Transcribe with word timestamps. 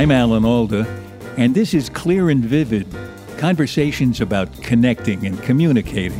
I'm 0.00 0.10
Alan 0.10 0.46
Alda, 0.46 0.86
and 1.36 1.54
this 1.54 1.74
is 1.74 1.90
Clear 1.90 2.30
and 2.30 2.42
Vivid 2.42 2.86
conversations 3.36 4.22
about 4.22 4.50
connecting 4.62 5.26
and 5.26 5.38
communicating. 5.42 6.18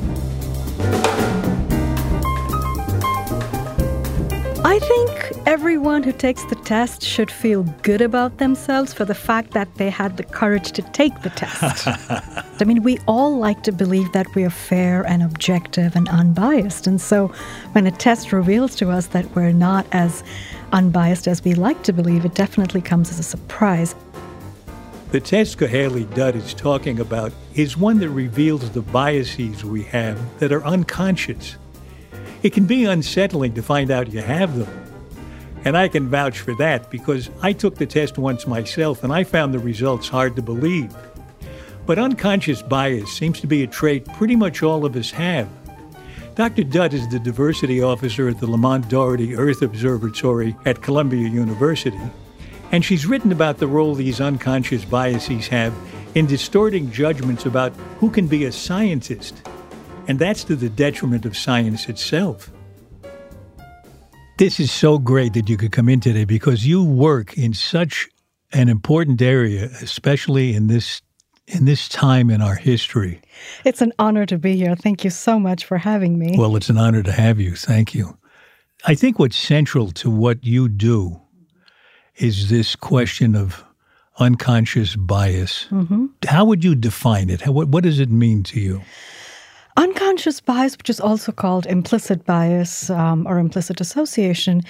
I 4.67 4.79
think 4.81 5.47
everyone 5.47 6.03
who 6.03 6.13
takes 6.13 6.45
the 6.45 6.57
test 6.57 7.03
should 7.03 7.31
feel 7.31 7.63
good 7.81 8.03
about 8.03 8.37
themselves 8.37 8.93
for 8.93 9.07
the 9.07 9.15
fact 9.15 9.53
that 9.53 9.75
they 9.77 9.89
had 9.89 10.19
the 10.19 10.25
courage 10.25 10.73
to 10.73 10.83
take 10.83 11.23
the 11.23 11.31
test. 11.31 11.87
I 12.61 12.65
mean, 12.67 12.83
we 12.83 12.99
all 13.09 13.39
like 13.39 13.63
to 13.63 13.73
believe 13.73 14.13
that 14.13 14.27
we 14.35 14.45
are 14.45 14.51
fair 14.51 15.07
and 15.07 15.23
objective 15.23 15.97
and 15.97 16.07
unbiased. 16.11 16.87
And 16.87 17.01
so 17.01 17.29
when 17.73 17.87
a 17.87 17.91
test 17.91 18.31
reveals 18.31 18.77
to 18.77 18.91
us 18.91 19.07
that 19.09 19.35
we're 19.35 19.53
not 19.53 19.87
as 19.93 20.23
unbiased 20.73 21.29
as 21.29 21.45
we 21.45 21.55
like 21.55 21.83
to 21.85 21.93
believe, 21.93 22.25
it 22.25 22.35
definitely 22.35 22.81
comes 22.81 23.11
as 23.11 23.19
a 23.19 23.23
surprise. 23.23 23.95
The 25.11 25.21
test 25.21 25.59
Kuheli 25.59 26.13
Dutt 26.15 26.37
is 26.37 26.55
talking 26.55 27.01
about 27.01 27.33
is 27.55 27.77
one 27.77 27.99
that 27.99 28.11
reveals 28.11 28.71
the 28.71 28.83
biases 28.83 29.65
we 29.65 29.83
have 29.85 30.39
that 30.39 30.53
are 30.53 30.65
unconscious. 30.65 31.57
It 32.43 32.53
can 32.53 32.65
be 32.65 32.85
unsettling 32.85 33.55
to 33.55 33.63
find 33.63 33.91
out 33.91 34.13
you 34.13 34.23
have 34.23 34.57
them. 34.57 34.69
And 35.65 35.77
I 35.77 35.89
can 35.89 36.09
vouch 36.09 36.39
for 36.39 36.55
that 36.55 36.91
because 36.91 37.29
I 37.43 37.53
took 37.53 37.75
the 37.75 37.87
test 37.87 38.19
once 38.19 38.47
myself 38.47 39.05
and 39.05 39.13
I 39.13 39.25
found 39.25 39.53
the 39.53 39.59
results 39.59 40.09
hard 40.09 40.37
to 40.37 40.43
believe. 40.43 40.95
But 41.87 41.99
unconscious 41.99 42.63
bias 42.63 43.13
seems 43.13 43.41
to 43.41 43.47
be 43.47 43.65
a 43.65 43.67
trait 43.67 44.07
pretty 44.15 44.37
much 44.37 44.63
all 44.63 44.87
of 44.87 44.95
us 44.97 45.11
have. 45.11 45.49
Dr. 46.37 46.63
Dutt 46.63 46.95
is 46.95 47.09
the 47.09 47.19
diversity 47.19 47.83
officer 47.83 48.29
at 48.29 48.39
the 48.39 48.47
Lamont 48.47 48.89
Doherty 48.89 49.35
Earth 49.35 49.63
Observatory 49.63 50.57
at 50.65 50.81
Columbia 50.81 51.29
University, 51.29 52.01
and 52.71 52.85
she's 52.85 53.05
written 53.05 53.33
about 53.33 53.59
the 53.59 53.67
role 53.67 53.95
these 53.95 54.21
unconscious 54.21 54.85
biases 54.85 55.49
have 55.49 55.75
in 56.15 56.27
distorting 56.27 56.91
judgments 56.93 57.47
about 57.47 57.73
who 57.99 58.11
can 58.11 58.29
be 58.29 58.45
a 58.45 58.53
scientist. 58.53 59.43
And 60.07 60.19
that's 60.19 60.45
to 60.45 60.57
the 60.57 60.69
detriment 60.69 61.27
of 61.27 61.37
science 61.37 61.89
itself. 61.89 62.51
This 64.39 64.59
is 64.59 64.73
so 64.73 64.99
great 64.99 65.35
that 65.35 65.49
you 65.49 65.57
could 65.57 65.73
come 65.73 65.89
in 65.89 66.01
today 66.01 66.25
because 66.25 66.67
you 66.67 66.83
work 66.83 67.37
in 67.37 67.53
such 67.55 68.09
an 68.53 68.69
important 68.69 69.21
area, 69.21 69.65
especially 69.83 70.55
in 70.55 70.69
this 70.69 71.03
in 71.51 71.65
this 71.65 71.89
time 71.89 72.31
in 72.31 72.41
our 72.41 72.55
history. 72.55 73.21
It's 73.65 73.83
an 73.83 73.93
honor 73.99 74.27
to 74.27 74.39
be 74.39 74.57
here. 74.57 74.77
Thank 74.77 75.05
you 75.05 75.11
so 75.11 75.39
much 75.39 75.65
for 75.65 75.79
having 75.79 76.19
me. 76.19 76.37
Well, 76.39 76.57
it's 76.57 76.71
an 76.71 76.79
honor 76.79 77.03
to 77.03 77.13
have 77.13 77.41
you. 77.41 77.55
Thank 77.57 77.95
you. 77.95 78.17
I 78.87 78.95
think 78.95 79.19
what's 79.19 79.37
central 79.37 79.91
to 79.93 80.11
what 80.11 80.45
you 80.45 80.69
do 80.69 81.21
is 82.17 82.49
this 82.49 82.77
question 82.77 83.35
of 83.35 83.65
unconscious 84.19 84.97
bias. 84.97 85.67
Mm-hmm. 85.71 86.07
How 86.27 86.45
would 86.45 86.63
you 86.63 86.75
define 86.75 87.31
it? 87.31 87.47
What, 87.47 87.69
what 87.69 87.85
does 87.85 88.01
it 88.01 88.11
mean 88.11 88.43
to 88.45 88.61
you? 88.61 88.83
Unconscious 89.77 90.41
bias, 90.41 90.77
which 90.77 90.91
is 90.91 91.01
also 91.01 91.33
called 91.33 91.67
implicit 91.67 92.27
bias 92.27 92.91
um, 92.91 93.27
or 93.27 93.39
implicit 93.39 93.81
association, 93.81 94.63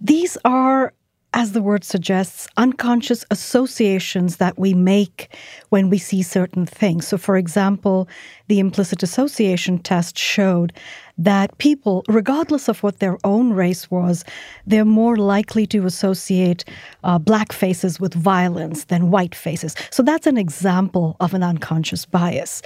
these 0.00 0.36
are 0.44 0.92
as 1.38 1.52
the 1.52 1.62
word 1.62 1.84
suggests, 1.84 2.48
unconscious 2.56 3.24
associations 3.30 4.38
that 4.38 4.58
we 4.58 4.74
make 4.74 5.32
when 5.68 5.88
we 5.88 5.96
see 5.96 6.20
certain 6.20 6.66
things. 6.66 7.06
So, 7.06 7.16
for 7.16 7.36
example, 7.36 8.08
the 8.48 8.58
implicit 8.58 9.02
association 9.02 9.78
test 9.78 10.18
showed 10.18 10.72
that 11.18 11.56
people, 11.58 12.04
regardless 12.08 12.68
of 12.68 12.82
what 12.82 13.00
their 13.00 13.18
own 13.24 13.52
race 13.52 13.90
was, 13.90 14.24
they're 14.66 14.84
more 14.84 15.16
likely 15.16 15.66
to 15.66 15.84
associate 15.84 16.64
uh, 17.02 17.18
black 17.18 17.52
faces 17.52 17.98
with 17.98 18.14
violence 18.14 18.84
than 18.84 19.10
white 19.10 19.34
faces. 19.34 19.74
So 19.90 20.02
that's 20.02 20.26
an 20.26 20.38
example 20.38 21.16
of 21.20 21.34
an 21.34 21.42
unconscious 21.42 22.06
bias. 22.06 22.62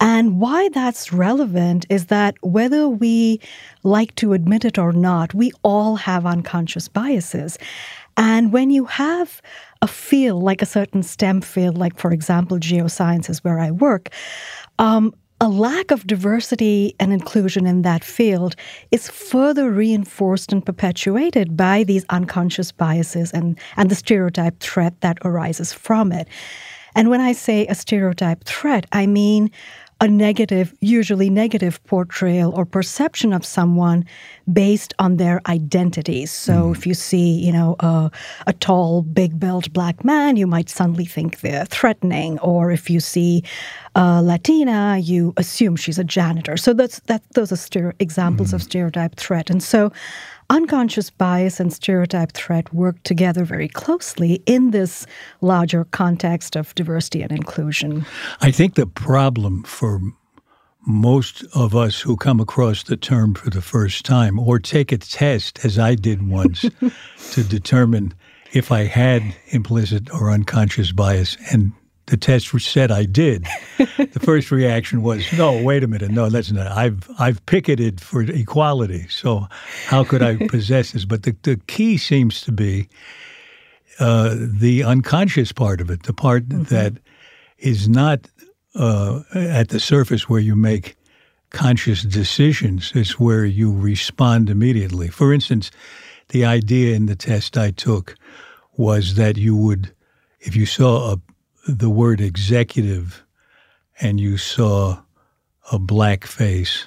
And 0.00 0.40
why 0.40 0.68
that's 0.68 1.12
relevant 1.12 1.84
is 1.90 2.06
that 2.06 2.36
whether 2.42 2.88
we 2.88 3.40
like 3.82 4.14
to 4.16 4.32
admit 4.32 4.64
it 4.64 4.78
or 4.78 4.92
not, 4.92 5.34
we 5.34 5.50
all 5.64 5.96
have 5.96 6.24
unconscious 6.24 6.88
biases. 6.88 7.58
And 8.16 8.52
when 8.52 8.70
you 8.70 8.86
have 8.86 9.42
a 9.82 9.88
field 9.88 10.42
like 10.42 10.62
a 10.62 10.66
certain 10.66 11.02
STEM 11.02 11.42
field, 11.42 11.76
like 11.76 11.98
for 11.98 12.12
example, 12.12 12.58
geosciences 12.58 13.38
where 13.38 13.58
I 13.58 13.72
work, 13.72 14.10
um, 14.78 15.12
a 15.40 15.48
lack 15.48 15.90
of 15.90 16.06
diversity 16.06 16.94
and 16.98 17.12
inclusion 17.12 17.66
in 17.66 17.82
that 17.82 18.02
field 18.02 18.56
is 18.90 19.10
further 19.10 19.70
reinforced 19.70 20.50
and 20.50 20.64
perpetuated 20.64 21.56
by 21.56 21.84
these 21.84 22.06
unconscious 22.08 22.72
biases 22.72 23.32
and, 23.32 23.58
and 23.76 23.90
the 23.90 23.94
stereotype 23.94 24.58
threat 24.60 24.98
that 25.02 25.18
arises 25.24 25.72
from 25.72 26.10
it. 26.10 26.26
And 26.94 27.10
when 27.10 27.20
I 27.20 27.32
say 27.32 27.66
a 27.66 27.74
stereotype 27.74 28.44
threat, 28.44 28.86
I 28.92 29.06
mean 29.06 29.50
a 30.00 30.06
negative, 30.06 30.74
usually 30.80 31.30
negative 31.30 31.82
portrayal 31.84 32.52
or 32.54 32.66
perception 32.66 33.32
of 33.32 33.46
someone 33.46 34.04
based 34.52 34.92
on 34.98 35.16
their 35.16 35.40
identities. 35.46 36.30
So 36.30 36.52
mm. 36.52 36.76
if 36.76 36.86
you 36.86 36.92
see, 36.92 37.38
you 37.38 37.50
know, 37.50 37.76
a, 37.80 38.10
a 38.46 38.52
tall, 38.52 39.02
big-built 39.02 39.72
black 39.72 40.04
man, 40.04 40.36
you 40.36 40.46
might 40.46 40.68
suddenly 40.68 41.06
think 41.06 41.40
they're 41.40 41.64
threatening. 41.64 42.38
Or 42.40 42.70
if 42.70 42.90
you 42.90 43.00
see 43.00 43.42
a 43.94 44.22
Latina, 44.22 44.98
you 44.98 45.32
assume 45.38 45.76
she's 45.76 45.98
a 45.98 46.04
janitor. 46.04 46.58
So 46.58 46.74
that's 46.74 47.00
that. 47.00 47.22
Those 47.32 47.50
are 47.50 47.94
examples 47.98 48.50
mm. 48.50 48.54
of 48.54 48.62
stereotype 48.62 49.16
threat. 49.16 49.48
And 49.48 49.62
so 49.62 49.92
unconscious 50.50 51.10
bias 51.10 51.60
and 51.60 51.72
stereotype 51.72 52.32
threat 52.32 52.72
work 52.72 53.02
together 53.02 53.44
very 53.44 53.68
closely 53.68 54.42
in 54.46 54.70
this 54.70 55.06
larger 55.40 55.84
context 55.84 56.56
of 56.56 56.74
diversity 56.74 57.22
and 57.22 57.32
inclusion. 57.32 58.04
I 58.40 58.50
think 58.50 58.74
the 58.74 58.86
problem 58.86 59.62
for 59.64 60.00
most 60.86 61.44
of 61.54 61.74
us 61.74 62.00
who 62.00 62.16
come 62.16 62.38
across 62.40 62.84
the 62.84 62.96
term 62.96 63.34
for 63.34 63.50
the 63.50 63.60
first 63.60 64.04
time 64.04 64.38
or 64.38 64.58
take 64.58 64.92
a 64.92 64.98
test, 64.98 65.64
as 65.64 65.78
I 65.78 65.96
did 65.96 66.28
once, 66.28 66.64
to 67.32 67.42
determine 67.42 68.14
if 68.52 68.70
I 68.70 68.84
had 68.84 69.22
implicit 69.48 70.12
or 70.14 70.30
unconscious 70.30 70.92
bias, 70.92 71.36
and 71.50 71.72
the 72.06 72.16
test 72.16 72.48
said 72.60 72.90
I 72.90 73.04
did. 73.04 73.46
the 73.78 74.20
first 74.20 74.50
reaction 74.50 75.02
was, 75.02 75.30
"No, 75.32 75.60
wait 75.62 75.82
a 75.82 75.88
minute, 75.88 76.10
no, 76.10 76.28
that's 76.28 76.52
not. 76.52 76.68
I've 76.68 77.08
I've 77.18 77.44
picketed 77.46 78.00
for 78.00 78.22
equality, 78.22 79.08
so 79.08 79.46
how 79.86 80.04
could 80.04 80.22
I 80.22 80.36
possess 80.48 80.92
this?" 80.92 81.04
But 81.04 81.24
the 81.24 81.36
the 81.42 81.56
key 81.66 81.96
seems 81.96 82.40
to 82.42 82.52
be 82.52 82.88
uh, 83.98 84.36
the 84.38 84.84
unconscious 84.84 85.52
part 85.52 85.80
of 85.80 85.90
it, 85.90 86.04
the 86.04 86.12
part 86.12 86.48
mm-hmm. 86.48 86.62
that 86.64 86.94
is 87.58 87.88
not 87.88 88.28
uh, 88.74 89.22
at 89.34 89.70
the 89.70 89.80
surface 89.80 90.28
where 90.28 90.40
you 90.40 90.54
make 90.54 90.96
conscious 91.50 92.02
decisions. 92.02 92.92
It's 92.94 93.18
where 93.18 93.44
you 93.44 93.72
respond 93.72 94.50
immediately. 94.50 95.08
For 95.08 95.32
instance, 95.32 95.70
the 96.28 96.44
idea 96.44 96.94
in 96.94 97.06
the 97.06 97.16
test 97.16 97.56
I 97.56 97.70
took 97.70 98.16
was 98.76 99.14
that 99.14 99.36
you 99.36 99.56
would, 99.56 99.92
if 100.40 100.54
you 100.54 100.66
saw 100.66 101.12
a 101.12 101.20
the 101.66 101.90
word 101.90 102.20
executive 102.20 103.24
and 104.00 104.20
you 104.20 104.36
saw 104.36 105.00
a 105.72 105.78
black 105.78 106.24
face, 106.24 106.86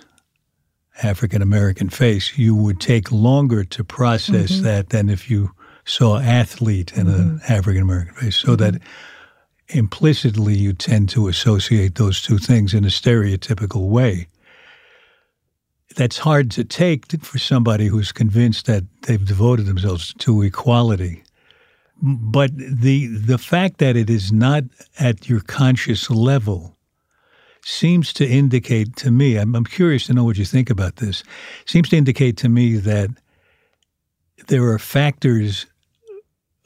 African 1.04 1.42
American 1.42 1.90
face, 1.90 2.38
you 2.38 2.56
would 2.56 2.80
take 2.80 3.12
longer 3.12 3.64
to 3.64 3.84
process 3.84 4.52
mm-hmm. 4.52 4.64
that 4.64 4.90
than 4.90 5.10
if 5.10 5.30
you 5.30 5.52
saw 5.86 6.20
athlete 6.20 6.94
and 6.96 7.08
mm-hmm. 7.08 7.22
an 7.22 7.42
African 7.50 7.82
American 7.82 8.14
face. 8.16 8.36
So 8.36 8.50
mm-hmm. 8.56 8.78
that 8.78 8.82
implicitly 9.70 10.58
you 10.58 10.74
tend 10.74 11.10
to 11.10 11.28
associate 11.28 11.96
those 11.96 12.22
two 12.22 12.38
things 12.38 12.74
in 12.74 12.84
a 12.86 12.90
stereotypical 12.90 13.90
way. 13.90 14.28
That's 15.96 16.20
hard 16.20 16.52
to 16.52 16.64
take 16.64 17.22
for 17.22 17.40
somebody 17.40 17.88
who's 17.88 18.12
convinced 18.12 18.68
that 18.68 18.84
they've 19.04 19.26
devoted 19.26 19.66
themselves 19.66 20.14
to 20.20 20.42
equality. 20.44 21.24
But 22.02 22.52
the 22.56 23.08
the 23.08 23.38
fact 23.38 23.78
that 23.80 23.96
it 23.96 24.10
is 24.10 24.32
not 24.32 24.64
at 25.00 25.30
your 25.30 25.42
conscious 25.42 26.10
level 26.10 26.78
seems 27.62 28.14
to 28.14 28.28
indicate 28.28 28.96
to 28.98 29.12
me. 29.12 29.36
I'm, 29.36 29.56
I'm 29.56 29.66
curious 29.66 30.08
to 30.08 30.14
know 30.14 30.24
what 30.24 30.38
you 30.38 30.46
think 30.46 30.70
about 30.70 30.98
this. 30.98 31.24
Seems 31.66 31.90
to 31.90 31.98
indicate 31.98 32.38
to 32.38 32.50
me 32.50 32.78
that 32.78 33.10
there 34.48 34.64
are 34.64 34.80
factors 34.80 35.66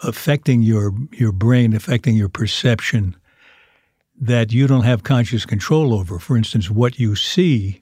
affecting 0.04 0.62
your 0.62 0.94
your 1.12 1.32
brain, 1.32 1.74
affecting 1.74 2.16
your 2.16 2.30
perception 2.30 3.16
that 4.20 4.54
you 4.54 4.68
don't 4.68 4.84
have 4.84 5.04
conscious 5.04 5.46
control 5.46 5.94
over. 5.94 6.20
For 6.20 6.38
instance, 6.38 6.70
what 6.70 7.00
you 7.00 7.16
see 7.16 7.82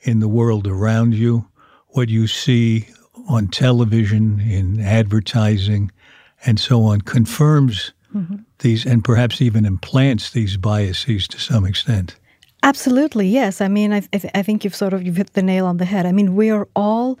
in 0.00 0.20
the 0.20 0.28
world 0.28 0.66
around 0.66 1.14
you, 1.14 1.48
what 1.88 2.08
you 2.08 2.26
see 2.26 2.88
on 3.28 3.48
television, 3.48 4.40
in 4.40 4.80
advertising, 4.80 5.92
and 6.44 6.58
so 6.58 6.82
on 6.84 7.00
confirms 7.02 7.92
mm-hmm. 8.14 8.36
these 8.58 8.86
and 8.86 9.04
perhaps 9.04 9.40
even 9.40 9.64
implants 9.64 10.30
these 10.30 10.56
biases 10.56 11.28
to 11.28 11.38
some 11.38 11.64
extent. 11.64 12.16
Absolutely, 12.62 13.26
yes. 13.26 13.60
I 13.60 13.68
mean, 13.68 13.92
I, 13.92 14.00
th- 14.00 14.32
I 14.34 14.42
think 14.42 14.64
you've 14.64 14.76
sort 14.76 14.92
of 14.92 15.02
you've 15.02 15.16
hit 15.16 15.32
the 15.32 15.42
nail 15.42 15.66
on 15.66 15.78
the 15.78 15.86
head. 15.86 16.04
I 16.04 16.12
mean, 16.12 16.36
we 16.36 16.50
are 16.50 16.68
all 16.76 17.18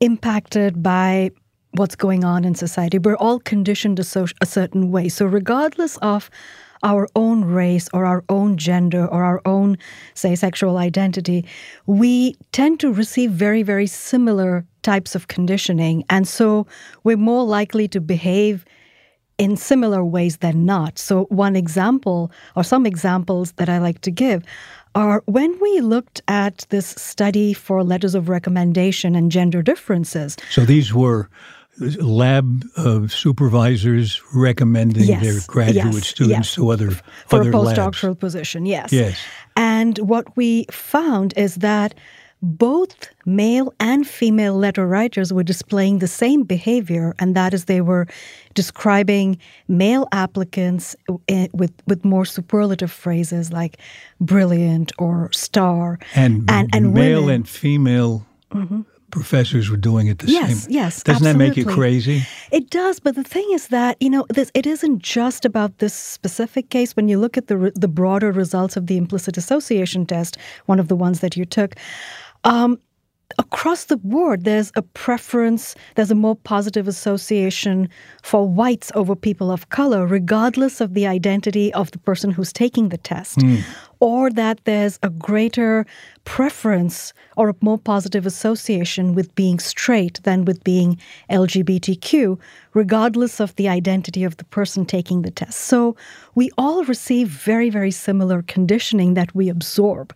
impacted 0.00 0.82
by 0.82 1.30
what's 1.72 1.96
going 1.96 2.24
on 2.24 2.44
in 2.44 2.54
society. 2.54 2.98
We're 2.98 3.16
all 3.16 3.40
conditioned 3.40 3.98
a, 3.98 4.04
so, 4.04 4.26
a 4.40 4.46
certain 4.46 4.90
way. 4.90 5.08
So, 5.08 5.26
regardless 5.26 5.96
of 5.98 6.30
our 6.82 7.08
own 7.14 7.44
race 7.44 7.88
or 7.92 8.06
our 8.06 8.24
own 8.28 8.56
gender 8.56 9.06
or 9.06 9.22
our 9.22 9.42
own, 9.44 9.76
say, 10.14 10.34
sexual 10.34 10.78
identity, 10.78 11.44
we 11.86 12.36
tend 12.52 12.80
to 12.80 12.92
receive 12.92 13.30
very, 13.32 13.62
very 13.62 13.86
similar 13.86 14.64
types 14.82 15.14
of 15.14 15.28
conditioning. 15.28 16.04
And 16.10 16.26
so 16.26 16.66
we're 17.04 17.16
more 17.16 17.44
likely 17.44 17.88
to 17.88 18.00
behave 18.00 18.64
in 19.38 19.56
similar 19.56 20.04
ways 20.04 20.36
than 20.38 20.66
not. 20.66 20.98
So, 20.98 21.24
one 21.24 21.56
example, 21.56 22.30
or 22.56 22.62
some 22.62 22.84
examples 22.84 23.52
that 23.52 23.70
I 23.70 23.78
like 23.78 24.02
to 24.02 24.10
give, 24.10 24.44
are 24.94 25.22
when 25.24 25.58
we 25.60 25.80
looked 25.80 26.20
at 26.28 26.66
this 26.68 26.88
study 26.88 27.54
for 27.54 27.82
letters 27.82 28.14
of 28.14 28.28
recommendation 28.28 29.14
and 29.14 29.32
gender 29.32 29.62
differences. 29.62 30.36
So, 30.50 30.66
these 30.66 30.92
were 30.92 31.30
lab 31.80 32.64
uh, 32.76 33.08
supervisors 33.08 34.20
recommending 34.34 35.04
yes, 35.04 35.22
their 35.22 35.40
graduate 35.46 35.94
yes, 35.94 36.06
students 36.06 36.48
yes. 36.48 36.54
to 36.56 36.70
other 36.70 36.90
for 37.26 37.40
other 37.40 37.48
a 37.48 37.52
postdoctoral 37.52 38.08
labs. 38.08 38.18
position. 38.18 38.66
Yes. 38.66 38.92
Yes. 38.92 39.18
And 39.56 39.98
what 39.98 40.36
we 40.36 40.66
found 40.70 41.32
is 41.36 41.56
that 41.56 41.94
both 42.42 43.08
male 43.26 43.72
and 43.80 44.06
female 44.06 44.54
letter 44.56 44.86
writers 44.86 45.32
were 45.32 45.42
displaying 45.44 45.98
the 45.98 46.08
same 46.08 46.42
behavior, 46.44 47.14
and 47.18 47.34
that 47.36 47.52
is 47.52 47.64
they 47.66 47.80
were 47.82 48.06
describing 48.54 49.38
male 49.68 50.06
applicants 50.12 50.96
eh, 51.28 51.48
with 51.52 51.72
with 51.86 52.04
more 52.04 52.24
superlative 52.24 52.90
phrases 52.90 53.52
like 53.52 53.76
brilliant 54.20 54.92
or 54.98 55.30
star, 55.32 55.98
And, 56.14 56.50
and, 56.50 56.68
and 56.74 56.94
male 56.94 57.20
women. 57.22 57.34
and 57.34 57.48
female 57.48 58.26
mm-hmm. 58.52 58.80
professors 59.10 59.68
were 59.70 59.76
doing 59.76 60.06
it 60.08 60.18
the 60.18 60.26
Yes, 60.30 60.48
same. 60.64 60.72
yes, 60.72 60.94
yes. 60.96 61.02
Doesn't 61.02 61.24
that 61.24 61.36
make 61.36 61.56
you 61.56 61.64
crazy? 61.64 62.22
It 62.50 62.70
does, 62.70 63.00
but 63.00 63.14
the 63.16 63.24
thing 63.24 63.48
is 63.52 63.68
that 63.68 63.96
you 64.00 64.10
know 64.10 64.24
this. 64.30 64.50
It 64.54 64.66
isn't 64.66 65.02
just 65.02 65.44
about 65.44 65.78
this 65.78 65.94
specific 65.94 66.70
case. 66.70 66.96
When 66.96 67.08
you 67.08 67.18
look 67.20 67.36
at 67.36 67.46
the 67.48 67.72
the 67.76 67.88
broader 67.88 68.32
results 68.32 68.76
of 68.76 68.86
the 68.86 68.96
implicit 68.96 69.36
association 69.36 70.06
test, 70.06 70.36
one 70.66 70.80
of 70.80 70.88
the 70.88 70.96
ones 70.96 71.20
that 71.20 71.36
you 71.36 71.44
took, 71.44 71.74
um, 72.44 72.78
across 73.38 73.84
the 73.84 73.96
board, 73.96 74.44
there's 74.44 74.72
a 74.74 74.82
preference. 74.82 75.74
There's 75.94 76.10
a 76.10 76.14
more 76.14 76.36
positive 76.36 76.88
association 76.88 77.88
for 78.22 78.48
whites 78.48 78.90
over 78.94 79.14
people 79.14 79.50
of 79.50 79.68
color, 79.68 80.06
regardless 80.06 80.80
of 80.80 80.94
the 80.94 81.06
identity 81.06 81.72
of 81.74 81.90
the 81.92 81.98
person 81.98 82.30
who's 82.30 82.52
taking 82.52 82.88
the 82.88 82.98
test, 82.98 83.38
or 84.00 84.30
that 84.30 84.60
there's 84.64 84.98
a 85.02 85.10
greater 85.10 85.86
preference 86.24 87.12
or 87.36 87.50
a 87.50 87.54
more 87.60 87.78
positive 87.78 88.26
association 88.26 89.14
with 89.14 89.34
being 89.34 89.58
straight 89.58 90.22
than 90.24 90.44
with 90.44 90.62
being 90.64 90.98
LGBTQ, 91.30 92.38
regardless 92.74 93.40
of 93.40 93.54
the 93.56 93.68
identity 93.68 94.24
of 94.24 94.36
the 94.38 94.44
person 94.44 94.84
taking 94.84 95.22
the 95.22 95.30
test. 95.30 95.60
So 95.60 95.96
we 96.34 96.50
all 96.58 96.84
receive 96.84 97.28
very, 97.28 97.70
very 97.70 97.90
similar 97.90 98.42
conditioning 98.42 99.14
that 99.14 99.34
we 99.34 99.48
absorb. 99.48 100.14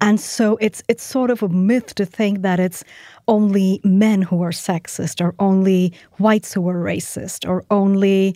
And 0.00 0.20
so 0.20 0.56
it's 0.60 0.82
it's 0.88 1.02
sort 1.02 1.30
of 1.30 1.42
a 1.42 1.48
myth 1.48 1.94
to 1.94 2.06
think 2.06 2.42
that 2.42 2.58
it's 2.58 2.84
only 3.26 3.80
men 3.84 4.22
who 4.22 4.42
are 4.42 4.52
sexist, 4.52 5.20
or 5.20 5.34
only 5.38 5.92
whites 6.18 6.54
who 6.54 6.68
are 6.68 6.82
racist, 6.82 7.48
or 7.48 7.64
only 7.70 8.34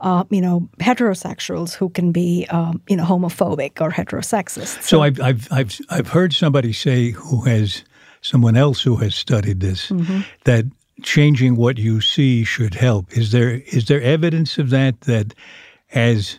uh, 0.00 0.24
you 0.30 0.40
know 0.40 0.68
heterosexuals 0.80 1.74
who 1.74 1.88
can 1.88 2.12
be 2.12 2.46
um, 2.50 2.80
you 2.88 2.96
know 2.96 3.04
homophobic 3.04 3.80
or 3.80 3.90
heterosexist. 3.90 4.82
So 4.82 5.02
I've, 5.02 5.20
I've, 5.20 5.48
I've, 5.52 5.80
I've 5.88 6.08
heard 6.08 6.32
somebody 6.32 6.72
say 6.72 7.10
who 7.10 7.42
has, 7.42 7.84
someone 8.20 8.56
else 8.56 8.82
who 8.82 8.96
has 8.96 9.14
studied 9.14 9.60
this, 9.60 9.90
Mm-hmm. 9.90 10.20
that 10.44 10.64
changing 11.02 11.56
what 11.56 11.78
you 11.78 12.00
see 12.00 12.44
should 12.44 12.74
help. 12.74 13.16
Is 13.16 13.30
there, 13.30 13.62
is 13.72 13.86
there 13.86 14.00
evidence 14.00 14.58
of 14.58 14.70
that, 14.70 15.00
that 15.02 15.34
as 15.92 16.38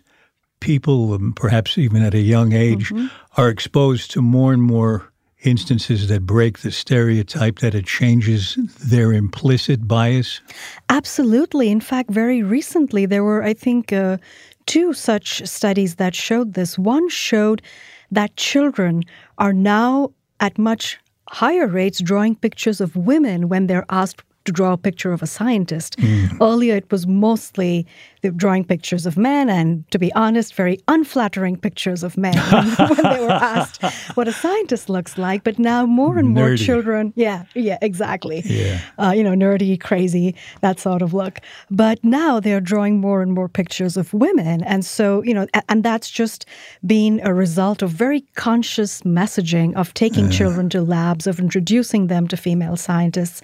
people, 0.59 1.13
um, 1.13 1.33
perhaps 1.33 1.77
even 1.77 2.01
at 2.03 2.13
a 2.13 2.21
young 2.21 2.53
age, 2.53 2.91
Mm-hmm. 2.91 3.07
are 3.37 3.49
exposed 3.49 4.11
to 4.11 4.21
more 4.21 4.53
and 4.53 4.63
more 4.63 5.11
instances 5.43 6.07
that 6.07 6.25
break 6.25 6.59
the 6.59 6.71
stereotype, 6.71 7.59
that 7.59 7.75
it 7.75 7.85
changes 7.85 8.55
their 8.83 9.13
implicit 9.13 9.87
bias? 9.87 10.41
Absolutely. 10.89 11.69
In 11.69 11.79
fact, 11.81 12.09
very 12.09 12.41
recently, 12.41 13.05
there 13.05 13.23
were, 13.23 13.43
I 13.43 13.53
think, 13.53 13.93
uh, 13.93 14.17
two 14.65 14.93
such 14.93 15.45
studies 15.47 15.95
that 15.95 16.15
showed 16.15 16.53
this. 16.53 16.79
One 16.79 17.07
showed 17.09 17.61
that 18.11 18.35
children 18.37 19.03
are 19.37 19.53
now 19.53 20.11
at 20.39 20.57
much 20.57 20.97
higher 21.29 21.67
rates 21.67 21.99
drawing 21.99 22.35
pictures 22.35 22.81
of 22.81 22.95
women 22.95 23.49
when 23.49 23.67
they're 23.67 23.85
asked 23.89 24.23
to 24.45 24.51
draw 24.51 24.73
a 24.73 24.77
picture 24.77 25.11
of 25.11 25.21
a 25.21 25.27
scientist. 25.27 25.97
Earlier, 26.41 26.75
it 26.75 26.89
was 26.91 27.05
mostly 27.07 27.85
the 28.21 28.31
drawing 28.31 28.63
pictures 28.63 29.05
of 29.05 29.17
men, 29.17 29.49
and 29.49 29.89
to 29.91 29.99
be 29.99 30.11
honest, 30.13 30.55
very 30.55 30.79
unflattering 30.87 31.57
pictures 31.57 32.01
of 32.03 32.17
men 32.17 32.35
when 32.51 32.95
they 33.03 33.19
were 33.19 33.31
asked 33.31 33.83
what 34.15 34.27
a 34.27 34.31
scientist 34.33 34.89
looks 34.89 35.17
like. 35.17 35.43
But 35.43 35.59
now, 35.59 35.85
more 35.85 36.17
and 36.17 36.29
more 36.29 36.49
Nerdy. 36.49 36.65
children, 36.65 37.13
yeah, 37.15 37.43
yeah, 37.53 37.77
exactly 37.81 38.41
Yeah. 38.45 38.79
uh, 38.97 39.13
you 39.15 39.23
know, 39.23 39.33
nerdy, 39.33 39.79
crazy, 39.79 40.35
that 40.61 40.79
sort 40.79 41.01
of 41.01 41.13
look. 41.13 41.39
But 41.69 42.03
now 42.03 42.39
they're 42.39 42.61
drawing 42.61 42.99
more 42.99 43.21
and 43.21 43.33
more 43.33 43.47
pictures 43.49 43.95
of 43.97 44.13
women. 44.13 44.63
And 44.63 44.83
so, 44.85 45.21
you 45.23 45.33
know, 45.33 45.45
a- 45.53 45.63
and 45.69 45.83
that's 45.83 46.09
just 46.09 46.45
been 46.85 47.21
a 47.23 47.33
result 47.33 47.81
of 47.81 47.91
very 47.91 48.21
conscious 48.35 49.01
messaging 49.01 49.75
of 49.75 49.93
taking 49.93 50.29
children 50.29 50.69
to 50.69 50.81
labs, 50.81 51.27
of 51.27 51.39
introducing 51.39 52.07
them 52.07 52.27
to 52.29 52.37
female 52.37 52.75
scientists. 52.75 53.41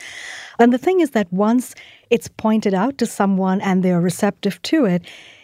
And 0.62 0.72
the 0.72 0.78
thing 0.78 1.00
is 1.02 1.12
that 1.12 1.32
once 1.34 1.76
it's 2.10 2.28
pointed 2.28 2.74
out 2.74 2.98
to 3.00 3.06
someone 3.06 3.62
and 3.62 3.84
they're 3.84 4.02
receptive 4.02 4.62
to 4.64 4.86
it, 4.86 5.04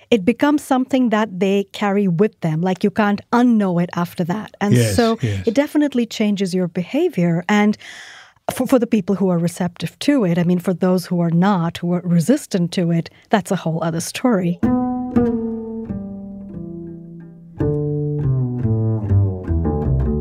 it 0.10 0.24
becomes 0.24 0.64
something 0.64 1.10
that 1.10 1.40
they 1.40 1.66
carry 1.74 2.08
with 2.08 2.40
them. 2.42 2.62
Like 2.62 2.84
you 2.84 2.92
can't 2.92 3.22
unknow 3.34 3.82
it 3.84 3.90
after 3.96 4.24
that. 4.26 4.56
And 4.62 4.74
Yes, 4.74 4.96
so 4.96 5.18
yes. 5.22 5.48
it 5.48 5.54
definitely 5.54 6.06
changes 6.06 6.54
your 6.54 6.68
behavior. 6.68 7.44
And 7.50 7.78
for, 8.54 8.68
for 8.68 8.80
the 8.80 8.88
people 8.88 9.16
who 9.16 9.30
are 9.30 9.38
receptive 9.38 9.98
to 10.00 10.24
it, 10.24 10.38
I 10.38 10.44
mean, 10.44 10.60
for 10.60 10.74
those 10.74 11.06
who 11.06 11.20
are 11.20 11.32
not, 11.32 11.78
who 11.80 11.94
are 11.94 12.02
resistant 12.06 12.72
to 12.74 12.92
it, 12.92 13.10
that's 13.30 13.52
a 13.52 13.58
whole 13.58 13.84
other 13.84 14.00
story. 14.00 14.60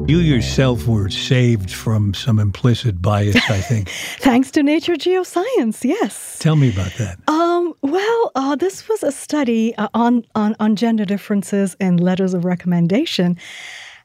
You 0.09 0.19
yourself 0.19 0.87
were 0.87 1.11
saved 1.11 1.69
from 1.69 2.15
some 2.15 2.39
implicit 2.39 3.03
bias, 3.03 3.35
I 3.51 3.61
think. 3.61 3.89
Thanks 4.21 4.53
to 4.53 4.63
Nature 4.63 4.95
Geoscience, 4.95 5.83
yes. 5.83 6.39
Tell 6.39 6.55
me 6.55 6.71
about 6.71 6.93
that. 6.99 7.19
Um, 7.27 7.75
well, 7.83 8.31
uh, 8.37 8.55
this 8.55 8.89
was 8.89 9.03
a 9.03 9.11
study 9.11 9.75
uh, 9.75 9.89
on, 9.95 10.25
on, 10.37 10.55
on 10.61 10.77
gender 10.77 11.05
differences 11.05 11.77
in 11.81 11.97
letters 11.97 12.35
of 12.35 12.45
recommendation. 12.45 13.37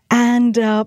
And 0.09 0.57
uh, 0.57 0.85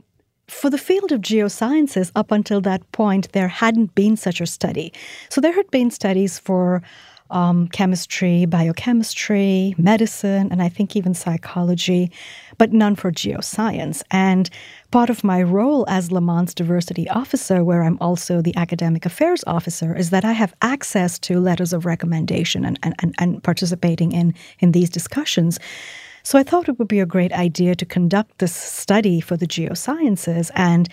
for 0.48 0.68
the 0.68 0.78
field 0.78 1.12
of 1.12 1.20
geosciences, 1.20 2.10
up 2.16 2.32
until 2.32 2.60
that 2.62 2.90
point, 2.90 3.30
there 3.30 3.46
hadn't 3.46 3.94
been 3.94 4.16
such 4.16 4.40
a 4.40 4.46
study. 4.46 4.92
So 5.28 5.40
there 5.40 5.54
had 5.54 5.70
been 5.70 5.92
studies 5.92 6.40
for 6.40 6.82
um, 7.30 7.68
chemistry, 7.68 8.44
biochemistry, 8.46 9.74
medicine, 9.78 10.48
and 10.50 10.62
I 10.62 10.68
think 10.68 10.94
even 10.94 11.14
psychology, 11.14 12.10
but 12.58 12.72
none 12.72 12.96
for 12.96 13.10
geoscience. 13.10 14.02
And 14.10 14.50
part 14.90 15.10
of 15.10 15.24
my 15.24 15.42
role 15.42 15.84
as 15.88 16.10
Lamont's 16.10 16.54
diversity 16.54 17.08
officer, 17.08 17.64
where 17.64 17.82
I'm 17.82 17.98
also 18.00 18.42
the 18.42 18.56
academic 18.56 19.06
affairs 19.06 19.42
officer, 19.46 19.96
is 19.96 20.10
that 20.10 20.24
I 20.24 20.32
have 20.32 20.54
access 20.62 21.18
to 21.20 21.40
letters 21.40 21.72
of 21.72 21.86
recommendation 21.86 22.64
and, 22.64 22.78
and, 22.82 22.94
and, 23.00 23.14
and 23.18 23.42
participating 23.42 24.12
in, 24.12 24.34
in 24.60 24.72
these 24.72 24.90
discussions. 24.90 25.58
So 26.22 26.38
I 26.38 26.42
thought 26.42 26.68
it 26.68 26.78
would 26.78 26.88
be 26.88 27.00
a 27.00 27.06
great 27.06 27.32
idea 27.32 27.74
to 27.74 27.84
conduct 27.84 28.38
this 28.38 28.54
study 28.54 29.20
for 29.20 29.36
the 29.36 29.46
geosciences 29.46 30.50
and, 30.54 30.88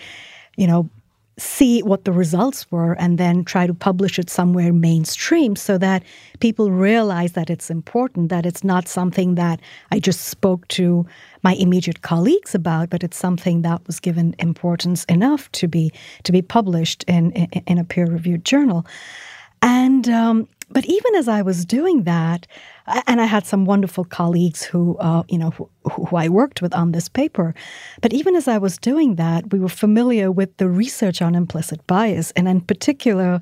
you 0.56 0.66
know, 0.66 0.90
see 1.38 1.82
what 1.82 2.04
the 2.04 2.12
results 2.12 2.70
were 2.70 2.92
and 2.94 3.16
then 3.16 3.44
try 3.44 3.66
to 3.66 3.72
publish 3.72 4.18
it 4.18 4.28
somewhere 4.28 4.72
mainstream 4.72 5.56
so 5.56 5.78
that 5.78 6.02
people 6.40 6.70
realize 6.70 7.32
that 7.32 7.48
it's 7.48 7.70
important, 7.70 8.28
that 8.28 8.44
it's 8.44 8.62
not 8.62 8.86
something 8.86 9.34
that 9.36 9.60
I 9.90 9.98
just 9.98 10.26
spoke 10.26 10.68
to 10.68 11.06
my 11.42 11.54
immediate 11.54 12.02
colleagues 12.02 12.54
about, 12.54 12.90
but 12.90 13.02
it's 13.02 13.16
something 13.16 13.62
that 13.62 13.86
was 13.86 13.98
given 13.98 14.34
importance 14.38 15.04
enough 15.04 15.50
to 15.52 15.68
be 15.68 15.92
to 16.24 16.32
be 16.32 16.42
published 16.42 17.02
in 17.04 17.32
in, 17.32 17.62
in 17.66 17.78
a 17.78 17.84
peer-reviewed 17.84 18.44
journal. 18.44 18.86
And 19.62 20.08
um, 20.08 20.48
but 20.72 20.84
even 20.86 21.14
as 21.14 21.28
I 21.28 21.42
was 21.42 21.64
doing 21.64 22.04
that, 22.04 22.46
and 23.06 23.20
I 23.20 23.26
had 23.26 23.46
some 23.46 23.64
wonderful 23.64 24.04
colleagues 24.04 24.62
who, 24.62 24.96
uh, 24.98 25.22
you 25.28 25.38
know, 25.38 25.50
who, 25.50 25.68
who 25.90 26.16
I 26.16 26.28
worked 26.28 26.62
with 26.62 26.74
on 26.74 26.92
this 26.92 27.08
paper. 27.08 27.54
But 28.00 28.12
even 28.12 28.34
as 28.34 28.48
I 28.48 28.58
was 28.58 28.76
doing 28.78 29.16
that, 29.16 29.52
we 29.52 29.60
were 29.60 29.68
familiar 29.68 30.32
with 30.32 30.56
the 30.56 30.68
research 30.68 31.22
on 31.22 31.34
implicit 31.34 31.86
bias, 31.86 32.32
and 32.32 32.48
in 32.48 32.60
particular, 32.60 33.40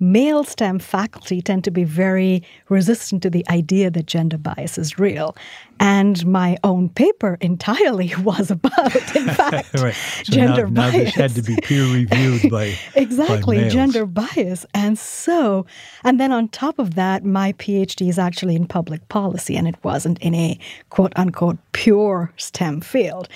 male 0.00 0.44
STEM 0.44 0.78
faculty 0.78 1.40
tend 1.40 1.64
to 1.64 1.70
be 1.70 1.84
very 1.84 2.42
resistant 2.68 3.22
to 3.22 3.30
the 3.30 3.46
idea 3.48 3.90
that 3.90 4.06
gender 4.06 4.38
bias 4.38 4.78
is 4.78 4.98
real. 4.98 5.36
And 5.80 6.24
my 6.26 6.56
own 6.62 6.88
paper 6.88 7.36
entirely 7.40 8.12
was 8.22 8.50
about, 8.50 9.16
in 9.16 9.28
fact, 9.34 9.74
right. 9.74 9.94
so 9.94 10.32
gender 10.32 10.68
now, 10.68 10.90
bias. 10.90 10.94
Now 10.94 11.04
this 11.04 11.14
had 11.14 11.30
to 11.32 11.42
be 11.42 11.56
peer 11.62 11.84
reviewed 11.84 12.50
by 12.50 12.76
exactly 12.94 13.62
by 13.62 13.68
gender 13.68 14.06
bias, 14.06 14.66
and 14.74 14.98
so, 14.98 15.66
and 16.04 16.20
then 16.20 16.32
on 16.32 16.48
top 16.48 16.78
of 16.78 16.94
that, 16.94 17.24
my 17.24 17.52
PhD 17.54 18.08
is 18.08 18.18
actually 18.18 18.56
in 18.56 18.66
public 18.66 19.08
policy, 19.08 19.56
and 19.56 19.66
it 19.66 19.76
wasn't 19.82 20.18
in 20.20 20.34
a 20.34 20.58
quote 20.90 21.12
unquote 21.16 21.58
pure 21.72 22.32
STEM 22.36 22.80
field. 22.80 23.28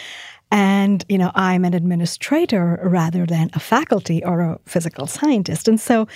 And, 0.51 1.05
you 1.09 1.19
know, 1.19 1.31
I'm 1.35 1.65
an 1.65 1.75
administrator 1.75 2.81
rather 2.83 3.27
than 3.27 3.51
a 3.53 3.61
faculty 3.61 4.25
or 4.25 4.41
a 4.41 4.59
physical 4.65 5.07
scientist. 5.07 5.69
And 5.69 5.79
so 5.79 6.09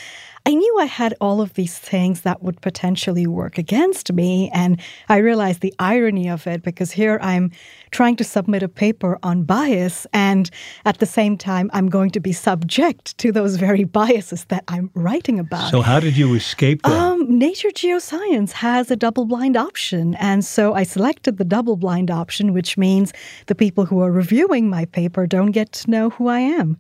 I 0.45 0.55
knew 0.55 0.79
I 0.79 0.87
had 0.87 1.15
all 1.21 1.41
of 1.41 1.55
these 1.55 1.79
things 1.79 2.23
that 2.23 2.43
would 2.43 2.61
potentially 2.61 3.29
work 3.29 3.59
against 3.59 4.13
me. 4.13 4.51
And 4.53 4.81
I 5.09 5.19
realized 5.19 5.61
the 5.61 5.73
irony 5.79 6.29
of 6.29 6.47
it 6.49 6.63
because 6.63 6.91
here 6.91 7.21
I'm 7.23 7.53
trying 7.93 8.17
to 8.17 8.25
submit 8.25 8.63
a 8.65 8.69
paper 8.69 9.19
on 9.23 9.45
bias. 9.45 10.05
And 10.13 10.51
at 10.85 10.99
the 10.99 11.07
same 11.07 11.37
time, 11.37 11.71
I'm 11.73 11.89
going 11.89 12.11
to 12.11 12.21
be 12.21 12.33
subject 12.33 13.17
to 13.19 13.31
those 13.31 13.55
very 13.55 13.85
biases 13.85 14.45
that 14.47 14.65
I'm 14.67 14.91
writing 14.95 15.39
about. 15.39 15.71
So, 15.71 15.81
how 15.81 16.01
did 16.01 16.17
you 16.17 16.35
escape 16.35 16.83
that? 16.83 16.93
Um, 16.93 17.39
Nature 17.39 17.71
Geoscience 17.71 18.51
has 18.53 18.91
a 18.91 18.97
double 18.97 19.27
blind 19.27 19.57
option. 19.57 20.17
And 20.17 20.45
so 20.45 20.75
I 20.75 20.83
selected 20.83 21.39
the 21.39 21.45
double 21.45 21.77
blind 21.77 22.11
option, 22.11 22.53
which 22.53 22.77
means 22.77 23.13
the 23.47 23.55
people 23.55 23.87
who 23.87 24.01
are 24.01 24.11
reviewing 24.11 24.69
my 24.69 24.87
paper 24.87 25.27
don't 25.27 25.53
get 25.53 25.71
to 25.73 25.91
know 25.91 26.11
who 26.11 26.27
I 26.27 26.41
am. 26.41 26.79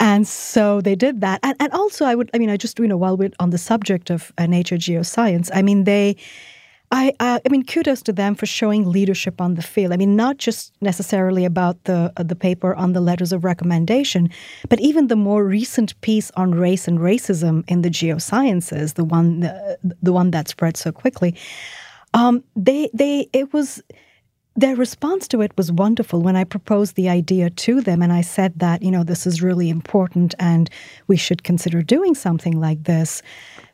And 0.00 0.26
so 0.26 0.80
they 0.80 0.94
did 0.94 1.20
that. 1.22 1.40
And, 1.42 1.56
and 1.60 1.72
also, 1.72 2.04
I 2.04 2.14
would, 2.14 2.30
I 2.32 2.38
mean, 2.38 2.50
I 2.50 2.56
just, 2.56 2.78
you 2.78 2.86
know, 2.86 2.96
while 2.96 3.16
we're 3.16 3.30
on 3.40 3.50
the 3.50 3.58
subject 3.58 4.10
of 4.10 4.32
uh, 4.38 4.46
nature 4.46 4.76
geoscience, 4.76 5.50
I 5.52 5.62
mean, 5.62 5.84
they, 5.84 6.16
I, 6.90 7.12
uh, 7.20 7.38
I 7.44 7.48
mean, 7.50 7.64
kudos 7.64 8.02
to 8.02 8.12
them 8.12 8.34
for 8.34 8.46
showing 8.46 8.90
leadership 8.90 9.40
on 9.40 9.56
the 9.56 9.62
field. 9.62 9.92
I 9.92 9.96
mean, 9.96 10.16
not 10.16 10.38
just 10.38 10.72
necessarily 10.80 11.44
about 11.44 11.84
the 11.84 12.12
uh, 12.16 12.22
the 12.22 12.36
paper 12.36 12.74
on 12.74 12.94
the 12.94 13.00
letters 13.00 13.30
of 13.32 13.44
recommendation, 13.44 14.30
but 14.70 14.80
even 14.80 15.08
the 15.08 15.16
more 15.16 15.44
recent 15.44 16.00
piece 16.00 16.30
on 16.36 16.54
race 16.54 16.88
and 16.88 16.98
racism 16.98 17.64
in 17.68 17.82
the 17.82 17.90
geosciences, 17.90 18.94
the 18.94 19.04
one 19.04 19.40
the, 19.40 19.78
the 20.00 20.12
one 20.14 20.30
that 20.30 20.48
spread 20.48 20.76
so 20.78 20.90
quickly. 20.90 21.34
Um, 22.14 22.42
they 22.56 22.88
they 22.94 23.28
it 23.34 23.52
was 23.52 23.82
their 24.58 24.74
response 24.74 25.28
to 25.28 25.40
it 25.40 25.56
was 25.56 25.70
wonderful 25.70 26.20
when 26.20 26.34
I 26.34 26.42
proposed 26.42 26.96
the 26.96 27.08
idea 27.08 27.48
to 27.48 27.80
them 27.80 28.02
and 28.02 28.12
I 28.12 28.22
said 28.22 28.58
that, 28.58 28.82
you 28.82 28.90
know, 28.90 29.04
this 29.04 29.24
is 29.24 29.40
really 29.40 29.70
important 29.70 30.34
and 30.40 30.68
we 31.06 31.16
should 31.16 31.44
consider 31.44 31.80
doing 31.80 32.16
something 32.16 32.58
like 32.58 32.82
this. 32.82 33.22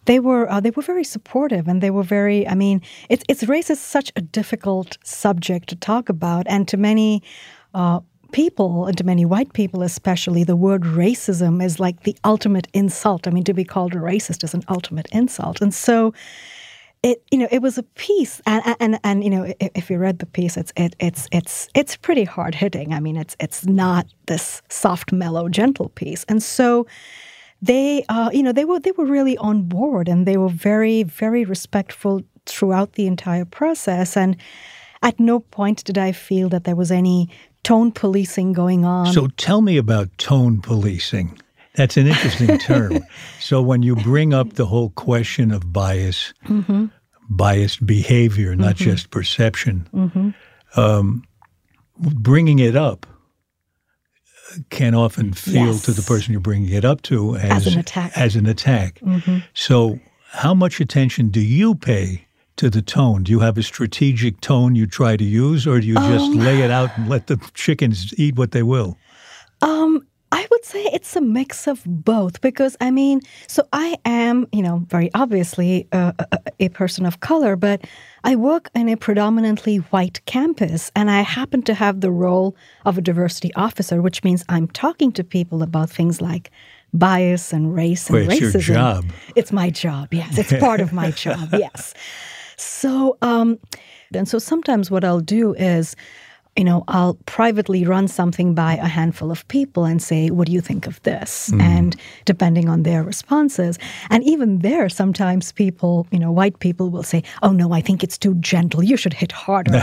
They 0.05 0.21
were 0.21 0.47
uh, 0.51 0.61
they 0.61 0.73
were 0.73 0.83
very 0.83 1.05
supportive 1.05 1.69
and 1.69 1.83
they 1.83 1.91
were 1.91 2.03
very 2.03 2.47
I 2.47 2.55
mean, 2.55 2.83
it's 3.09 3.25
it's 3.31 3.45
race 3.45 3.71
is 3.71 3.81
such 3.81 4.13
a 4.15 4.21
difficult 4.21 4.99
subject 5.03 5.71
to 5.71 5.77
talk 5.77 6.11
about 6.11 6.47
and 6.51 6.69
to 6.69 6.77
many 6.77 7.23
uh, 7.73 8.01
people 8.33 8.85
and 8.87 8.99
to 8.99 9.05
many 9.05 9.25
white 9.25 9.55
people 9.55 9.81
especially 9.83 10.45
the 10.45 10.57
word 10.57 10.83
racism 10.83 11.65
is 11.65 11.81
like 11.81 12.03
the 12.03 12.17
ultimate 12.25 12.69
insult. 12.75 13.27
I 13.27 13.31
mean, 13.31 13.45
to 13.45 13.55
be 13.55 13.65
called 13.65 13.95
a 13.95 13.99
racist 13.99 14.45
is 14.45 14.53
an 14.53 14.65
ultimate 14.69 15.09
insult. 15.13 15.63
And 15.63 15.73
so 15.73 16.13
it 17.05 17.23
you 17.31 17.39
know 17.39 17.49
it 17.51 17.61
was 17.61 17.79
a 17.79 17.83
piece 17.83 18.41
and 18.47 18.77
and 18.81 18.99
and 19.05 19.23
you 19.23 19.31
know 19.31 19.45
if 19.61 19.91
you 19.91 19.99
read 19.99 20.19
the 20.19 20.27
piece 20.27 20.57
it's 20.57 20.73
it, 20.77 20.97
it's 20.99 21.29
it's 21.31 21.69
it's 21.75 21.97
pretty 21.97 22.25
hard 22.25 22.55
hitting 22.55 22.95
i 22.95 22.99
mean 22.99 23.17
it's 23.17 23.37
it's 23.41 23.67
not 23.67 24.07
this 24.27 24.63
soft 24.69 25.13
mellow 25.13 25.49
gentle 25.49 25.91
piece. 25.91 26.25
And 26.29 26.43
so 26.43 26.87
they 27.63 28.05
uh, 28.09 28.31
you 28.33 28.43
know 28.43 28.53
they 28.53 28.65
were 28.65 28.81
they 28.81 28.93
were 28.93 29.07
really 29.07 29.37
on 29.39 29.63
board 29.63 30.09
and 30.09 30.27
they 30.27 30.37
were 30.37 30.49
very 30.49 31.03
very 31.03 31.45
respectful 31.45 32.23
throughout 32.47 32.93
the 32.93 33.07
entire 33.07 33.45
process. 33.45 34.17
And 34.17 34.37
at 35.03 35.21
no 35.21 35.41
point 35.41 35.85
did 35.85 35.99
i 35.99 36.13
feel 36.13 36.49
that 36.49 36.65
there 36.65 36.77
was 36.77 36.91
any 36.91 37.29
tone 37.63 37.93
policing 37.93 38.53
going 38.53 38.85
on. 38.85 39.13
So 39.13 39.29
tell 39.29 39.63
me 39.63 39.77
about 39.79 40.09
tone 40.19 40.61
policing 40.61 41.39
that's 41.75 41.97
an 41.97 42.07
interesting 42.07 42.59
term. 42.59 43.01
so 43.41 43.61
when 43.63 43.83
you 43.83 43.97
bring 43.97 44.33
up 44.33 44.55
the 44.55 44.67
whole 44.67 44.91
question 44.91 45.51
of 45.51 45.73
bias, 45.73 46.33
mm-hmm. 46.47 46.87
biased 47.29 47.85
behavior, 47.87 48.55
not 48.57 48.77
mm-hmm. 48.77 48.85
just 48.85 49.11
perception, 49.11 49.89
mm-hmm. 49.93 50.81
um, 50.81 51.25
bringing 51.99 52.59
it 52.59 52.77
up 52.77 53.07
can 54.71 54.95
often 54.95 55.33
feel 55.33 55.73
yes. 55.73 55.83
to 55.83 55.93
the 55.93 56.03
person 56.03 56.33
you're 56.33 56.41
bringing 56.41 56.73
it 56.73 56.85
up 56.85 57.03
to 57.03 57.37
as, 57.37 57.67
as 57.67 57.75
an 57.75 57.81
attack. 57.81 58.13
As 58.17 58.37
an 58.37 58.47
attack. 58.47 59.01
Mm-hmm. 59.01 59.39
So 59.53 59.99
how 60.31 60.55
much 60.55 60.81
attention 60.81 61.29
do 61.29 61.41
you 61.41 61.75
pay 61.75 62.27
to 62.57 62.71
the 62.71 62.83
tone? 62.83 63.25
Do 63.25 63.33
you 63.33 63.41
have 63.41 63.59
a 63.59 63.63
strategic 63.63 64.41
tone 64.41 64.75
you 64.75 64.87
try 64.87 65.17
to 65.17 65.25
use, 65.25 65.67
or 65.67 65.81
do 65.81 65.87
you 65.87 65.95
just 65.95 66.27
um, 66.27 66.39
lay 66.39 66.61
it 66.61 66.71
out 66.71 66.97
and 66.97 67.09
let 67.09 67.27
the 67.27 67.37
chickens 67.55 68.13
eat 68.19 68.37
what 68.37 68.53
they 68.53 68.63
will? 68.63 68.97
Um, 69.63 70.07
I 70.35 70.45
would 70.51 70.65
say 70.65 70.83
it's 70.93 71.15
a 71.15 71.21
mix 71.21 71.69
of 71.69 71.81
both 71.87 72.41
because 72.41 72.77
I 72.81 72.91
mean, 72.91 73.21
so 73.47 73.63
I 73.73 73.97
am, 74.05 74.49
you 74.51 74.63
know, 74.63 74.83
very 74.89 75.09
obviously 75.15 75.87
a, 75.93 76.13
a, 76.19 76.39
a, 76.59 76.69
person 76.71 77.07
of 77.07 77.21
color, 77.21 77.55
but 77.55 77.85
I 78.25 78.35
work 78.35 78.69
in 78.75 78.89
a 78.89 78.97
predominantly 78.97 79.77
white 79.77 80.21
campus 80.27 80.91
and 80.97 81.09
I 81.09 81.21
happen 81.21 81.63
to 81.63 81.75
have 81.75 82.01
the 82.01 82.11
role 82.11 82.57
of 82.85 82.99
a 82.99 83.01
diversity 83.01 83.55
officer, 83.55 84.03
which 84.03 84.25
means 84.25 84.45
I'm 84.49 84.67
talking 84.67 85.13
to 85.13 85.23
people 85.23 85.63
about 85.63 85.89
things 85.89 86.21
like 86.21 86.51
bias 86.93 87.53
and 87.53 87.73
race 87.73 88.11
and 88.11 88.19
it's 88.19 88.41
racism. 88.41 88.53
Your 88.55 88.77
job. 88.77 89.05
It's 89.37 89.53
my 89.53 89.71
job, 89.71 90.13
yes. 90.13 90.37
It's 90.37 90.53
part 90.55 90.81
of 90.81 90.93
my 90.93 91.13
job, 91.13 91.49
yes. 91.53 91.95
So, 92.57 93.19
um, 93.23 93.61
and 94.13 94.29
so 94.29 94.41
sometimes 94.41 94.91
what 94.91 95.05
I'll 95.05 95.21
do 95.21 95.55
is 95.55 95.95
you 96.57 96.63
know, 96.63 96.85
I'll 96.87 97.15
privately 97.27 97.85
run 97.85 98.07
something 98.07 98.55
by 98.55 98.75
a 98.75 98.87
handful 98.87 99.33
of 99.33 99.47
people 99.49 99.85
and 99.85 100.01
say, 100.01 100.31
What 100.31 100.47
do 100.47 100.53
you 100.53 100.61
think 100.61 100.87
of 100.87 101.03
this? 101.03 101.51
Mm. 101.51 101.61
And 101.61 101.97
depending 102.25 102.69
on 102.69 102.85
their 102.85 103.03
responses. 103.03 103.79
And 104.11 104.23
even 104.23 104.61
there, 104.61 104.89
sometimes 104.89 105.51
people, 105.51 106.07
you 106.13 106.19
know, 106.19 106.31
white 106.31 106.61
people 106.61 106.91
will 106.91 107.03
say, 107.03 107.25
Oh, 107.43 107.51
no, 107.51 107.73
I 107.73 107.81
think 107.81 108.05
it's 108.05 108.17
too 108.17 108.35
gentle. 108.37 108.85
You 108.85 108.97
should 108.97 109.15
hit 109.15 109.33
harder. 109.33 109.75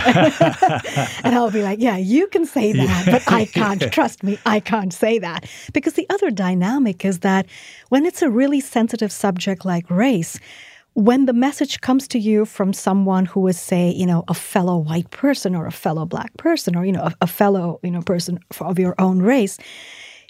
and 1.23 1.35
I'll 1.35 1.51
be 1.51 1.63
like, 1.63 1.79
Yeah, 1.79 1.97
you 1.97 2.27
can 2.27 2.45
say 2.45 2.71
that, 2.71 3.05
yeah. 3.05 3.11
but 3.11 3.23
I 3.31 3.45
can't. 3.53 3.91
Trust 3.91 4.23
me, 4.23 4.39
I 4.45 4.61
can't 4.61 4.93
say 4.93 5.19
that. 5.19 5.49
Because 5.73 5.93
the 5.93 6.07
other 6.09 6.31
dynamic 6.31 7.03
is 7.03 7.19
that 7.19 7.47
when 7.89 8.05
it's 8.05 8.21
a 8.21 8.29
really 8.29 8.61
sensitive 8.61 9.11
subject 9.11 9.65
like 9.65 9.89
race, 9.89 10.39
when 10.93 11.25
the 11.25 11.33
message 11.33 11.79
comes 11.81 12.07
to 12.09 12.19
you 12.19 12.45
from 12.45 12.73
someone 12.73 13.25
who 13.25 13.47
is 13.47 13.59
say 13.59 13.91
you 13.91 14.05
know 14.05 14.23
a 14.27 14.33
fellow 14.33 14.77
white 14.77 15.09
person 15.11 15.55
or 15.55 15.65
a 15.65 15.71
fellow 15.71 16.05
black 16.05 16.35
person 16.37 16.75
or 16.75 16.85
you 16.85 16.91
know 16.91 17.03
a, 17.03 17.15
a 17.21 17.27
fellow 17.27 17.79
you 17.83 17.91
know 17.91 18.01
person 18.01 18.39
of 18.59 18.77
your 18.77 18.95
own 18.99 19.21
race 19.21 19.57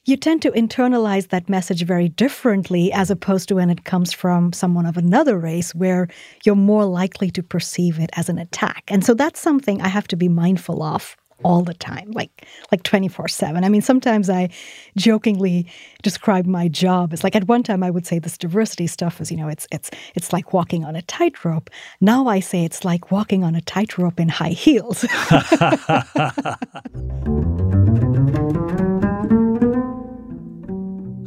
you 0.06 0.18
tend 0.18 0.42
to 0.42 0.52
internalize 0.52 1.28
that 1.28 1.48
message 1.48 1.84
very 1.86 2.10
differently 2.10 2.92
as 2.92 3.12
opposed 3.12 3.48
to 3.48 3.56
when 3.56 3.70
it 3.70 3.84
comes 3.84 4.12
from 4.12 4.52
someone 4.52 4.88
of 4.88 4.98
another 4.98 5.38
race 5.38 5.76
where 5.76 6.08
you're 6.44 6.56
more 6.56 6.86
likely 6.86 7.30
to 7.30 7.44
perceive 7.44 8.00
it 8.00 8.10
as 8.14 8.28
an 8.28 8.40
attack. 8.40 8.84
And 8.88 9.06
so 9.06 9.14
that's 9.14 9.40
something 9.40 9.80
i 9.80 9.88
have 9.88 10.08
to 10.08 10.16
be 10.16 10.28
mindful 10.28 10.82
of 10.82 11.16
all 11.44 11.64
the 11.64 11.74
time, 11.74 12.12
like 12.12 12.46
like 12.72 12.84
24/7. 12.84 13.64
I 13.64 13.70
mean, 13.70 13.82
sometimes 13.82 14.30
I 14.30 14.50
jokingly 14.98 15.68
describe 16.04 16.46
my 16.46 16.68
job 16.68 17.14
as 17.14 17.24
like 17.24 17.36
at 17.36 17.48
one 17.48 17.64
time 17.64 17.84
I 17.84 17.90
would 17.90 18.06
say 18.06 18.20
this 18.20 18.38
diversity 18.38 18.88
stuff 18.88 19.22
is, 19.22 19.32
you 19.32 19.38
know, 19.38 19.48
it's 19.48 19.68
it's 19.72 19.90
it's 20.16 20.34
like 20.34 20.54
walking 20.54 20.84
on 20.84 20.96
a 20.96 21.02
tightrope. 21.04 21.70
Now 22.00 22.28
I 22.28 22.40
say 22.40 22.64
it's 22.64 22.84
like 22.84 23.12
walking 23.12 23.44
on 23.44 23.56
a 23.56 23.62
tightrope 23.62 24.20
in 24.20 24.30
high 24.30 24.50
heels. 24.50 25.06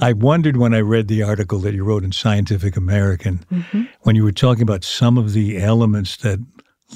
I 0.04 0.12
wondered 0.12 0.58
when 0.58 0.74
I 0.74 0.80
read 0.80 1.08
the 1.08 1.22
article 1.22 1.60
that 1.60 1.72
you 1.72 1.82
wrote 1.82 2.04
in 2.04 2.12
Scientific 2.12 2.76
American, 2.76 3.42
mm-hmm. 3.50 3.84
when 4.02 4.14
you 4.16 4.22
were 4.22 4.32
talking 4.32 4.62
about 4.62 4.84
some 4.84 5.16
of 5.16 5.32
the 5.32 5.56
elements 5.56 6.18
that 6.18 6.40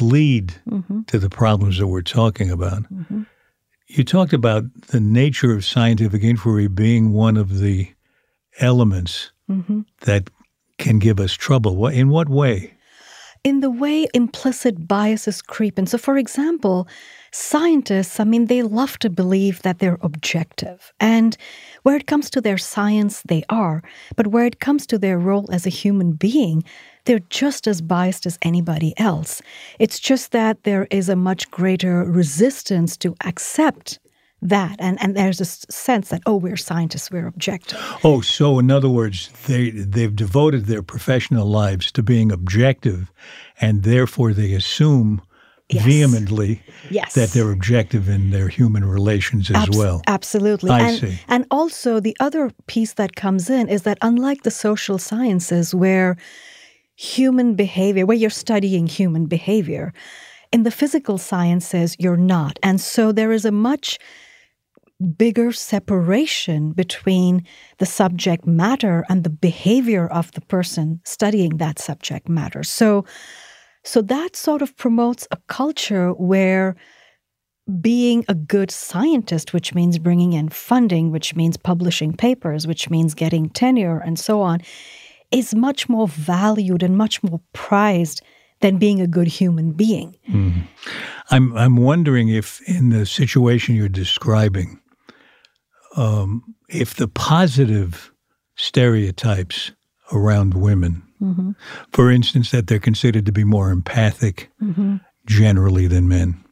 lead 0.00 0.54
mm-hmm. 0.68 1.02
to 1.02 1.18
the 1.18 1.30
problems 1.30 1.78
that 1.78 1.87
we're 1.87 2.02
talking 2.02 2.50
about. 2.50 2.83
Mm-hmm. 2.85 3.23
You 3.88 4.04
talked 4.04 4.33
about 4.33 4.64
the 4.88 5.00
nature 5.00 5.52
of 5.52 5.64
scientific 5.64 6.23
inquiry 6.23 6.68
being 6.68 7.12
one 7.12 7.37
of 7.37 7.59
the 7.59 7.90
elements 8.61 9.33
mm-hmm. 9.50 9.80
that 10.00 10.30
can 10.78 10.99
give 10.99 11.18
us 11.18 11.33
trouble. 11.33 11.87
In 11.87 12.09
what 12.09 12.28
way? 12.28 12.75
In 13.45 13.61
the 13.61 13.71
way 13.71 14.07
implicit 14.14 14.87
biases 14.87 15.40
creep 15.40 15.78
in. 15.78 15.87
So, 15.87 15.97
for 15.97 16.18
example, 16.18 16.88
scientists, 17.33 18.21
I 18.21 18.25
mean, 18.25 18.47
they 18.47 18.62
love 18.62 18.99
to 18.99 19.11
believe 19.11 19.62
that 19.62 19.78
they're 19.78 19.99
objective. 20.02 20.92
And 21.00 21.37
where 21.83 21.97
it 21.97 22.07
comes 22.07 22.30
to 22.30 22.40
their 22.40 22.59
science, 22.59 23.23
they 23.23 23.45
are. 23.49 23.83
But 24.16 24.28
where 24.28 24.45
it 24.45 24.61
comes 24.61 24.87
to 24.88 24.99
their 24.99 25.18
role 25.18 25.49
as 25.52 25.66
a 25.66 25.71
human 25.71 26.12
being, 26.12 26.64
they're 27.05 27.21
just 27.31 27.67
as 27.67 27.81
biased 27.81 28.26
as 28.26 28.38
anybody 28.43 28.95
else. 28.99 29.40
It's 29.78 29.99
just 29.99 30.33
that 30.33 30.64
there 30.64 30.87
is 30.90 31.09
a 31.09 31.17
much 31.17 31.50
greater 31.50 32.05
resistance 32.05 32.97
to 32.99 33.14
accept 33.25 33.99
that 34.40 34.76
and 34.78 35.00
and 35.02 35.17
there's 35.17 35.38
this 35.38 35.67
sense 35.69 36.11
that 36.11 36.23
oh 36.25 36.37
we're 36.37 36.57
scientists 36.57 37.11
we're 37.11 37.26
objective 37.26 37.78
oh 38.05 38.21
so 38.21 38.59
in 38.59 38.71
other 38.71 38.88
words 38.88 39.31
they 39.49 39.71
they've 39.71 40.14
devoted 40.14 40.67
their 40.67 40.83
professional 40.83 41.47
lives 41.47 41.90
to 41.90 42.02
being 42.02 42.31
objective 42.31 43.11
and 43.61 43.83
therefore 43.83 44.33
they 44.33 44.55
assume 44.55 45.21
yes. 45.69 45.85
vehemently 45.85 46.62
yes. 46.88 47.14
that 47.14 47.31
they're 47.31 47.50
objective 47.50 48.09
in 48.09 48.31
their 48.31 48.49
human 48.49 48.85
relations 48.85 49.50
as 49.50 49.57
Abs- 49.57 49.76
well 49.76 50.02
absolutely 50.07 50.71
I 50.71 50.90
and, 50.90 50.99
see. 50.99 51.19
and 51.26 51.45
also 51.50 51.99
the 51.99 52.17
other 52.21 52.52
piece 52.69 52.93
that 52.95 53.17
comes 53.17 53.50
in 53.50 53.69
is 53.69 53.83
that 53.83 53.99
unlike 54.02 54.45
the 54.45 54.52
social 54.52 54.99
sciences 54.99 55.75
where 55.75 56.17
human 56.99 57.55
behavior 57.55 58.05
where 58.05 58.17
you're 58.17 58.28
studying 58.28 58.87
human 58.87 59.26
behavior 59.26 59.93
in 60.50 60.64
the 60.64 60.71
physical 60.71 61.17
sciences 61.17 61.95
you're 61.99 62.17
not 62.17 62.59
and 62.62 62.81
so 62.81 63.12
there 63.12 63.31
is 63.31 63.45
a 63.45 63.52
much 63.52 63.99
bigger 65.17 65.52
separation 65.52 66.73
between 66.73 67.47
the 67.78 67.87
subject 67.87 68.47
matter 68.47 69.05
and 69.09 69.23
the 69.23 69.31
behavior 69.31 70.09
of 70.09 70.33
the 70.33 70.40
person 70.40 71.00
studying 71.05 71.59
that 71.59 71.78
subject 71.78 72.28
matter. 72.28 72.62
So, 72.64 73.05
so 73.85 74.02
that 74.02 74.35
sort 74.35 74.61
of 74.61 74.76
promotes 74.76 75.28
a 75.31 75.37
culture 75.47 76.11
where 76.12 76.75
being 77.81 78.25
a 78.28 78.35
good 78.35 78.71
scientist, 78.71 79.52
which 79.52 79.75
means 79.75 79.99
bringing 79.99 80.33
in 80.33 80.49
funding, 80.49 81.12
which 81.12 81.37
means 81.37 81.57
publishing 81.57 82.12
papers, 82.12 82.67
which 82.67 82.90
means 82.90 83.14
getting 83.14 83.50
tenure 83.50 83.99
and 83.99 84.19
so 84.19 84.40
on, 84.40 84.62
is 85.30 85.54
much 85.54 85.88
more 85.88 86.08
valued 86.08 86.82
and 86.82 86.97
much 86.97 87.23
more 87.23 87.40
prized 87.52 88.23
than 88.61 88.78
being 88.78 89.00
a 89.00 89.06
good 89.06 89.28
human 89.28 89.73
being. 89.73 90.16
Mm. 90.28 90.62
I'm 91.30 91.56
I'm 91.56 91.76
wondering 91.76 92.28
if 92.28 92.61
in 92.68 92.90
the 92.90 93.06
situation 93.06 93.75
you're 93.75 93.88
describing, 93.88 94.80
um, 95.97 96.54
if 96.68 96.94
the 96.94 97.08
positive 97.08 98.12
stereotypes 98.56 99.73
around 100.12 100.54
women, 100.54 101.02
mm-hmm. 101.20 101.50
for 101.92 102.11
instance, 102.11 102.50
that 102.50 102.66
they're 102.66 102.78
considered 102.78 103.26
to 103.26 103.32
be 103.32 103.44
more 103.44 103.70
empathic 103.70 104.50
mm-hmm. 104.61 104.97
generally 105.26 105.87
than 105.87 106.08
men, 106.08 106.42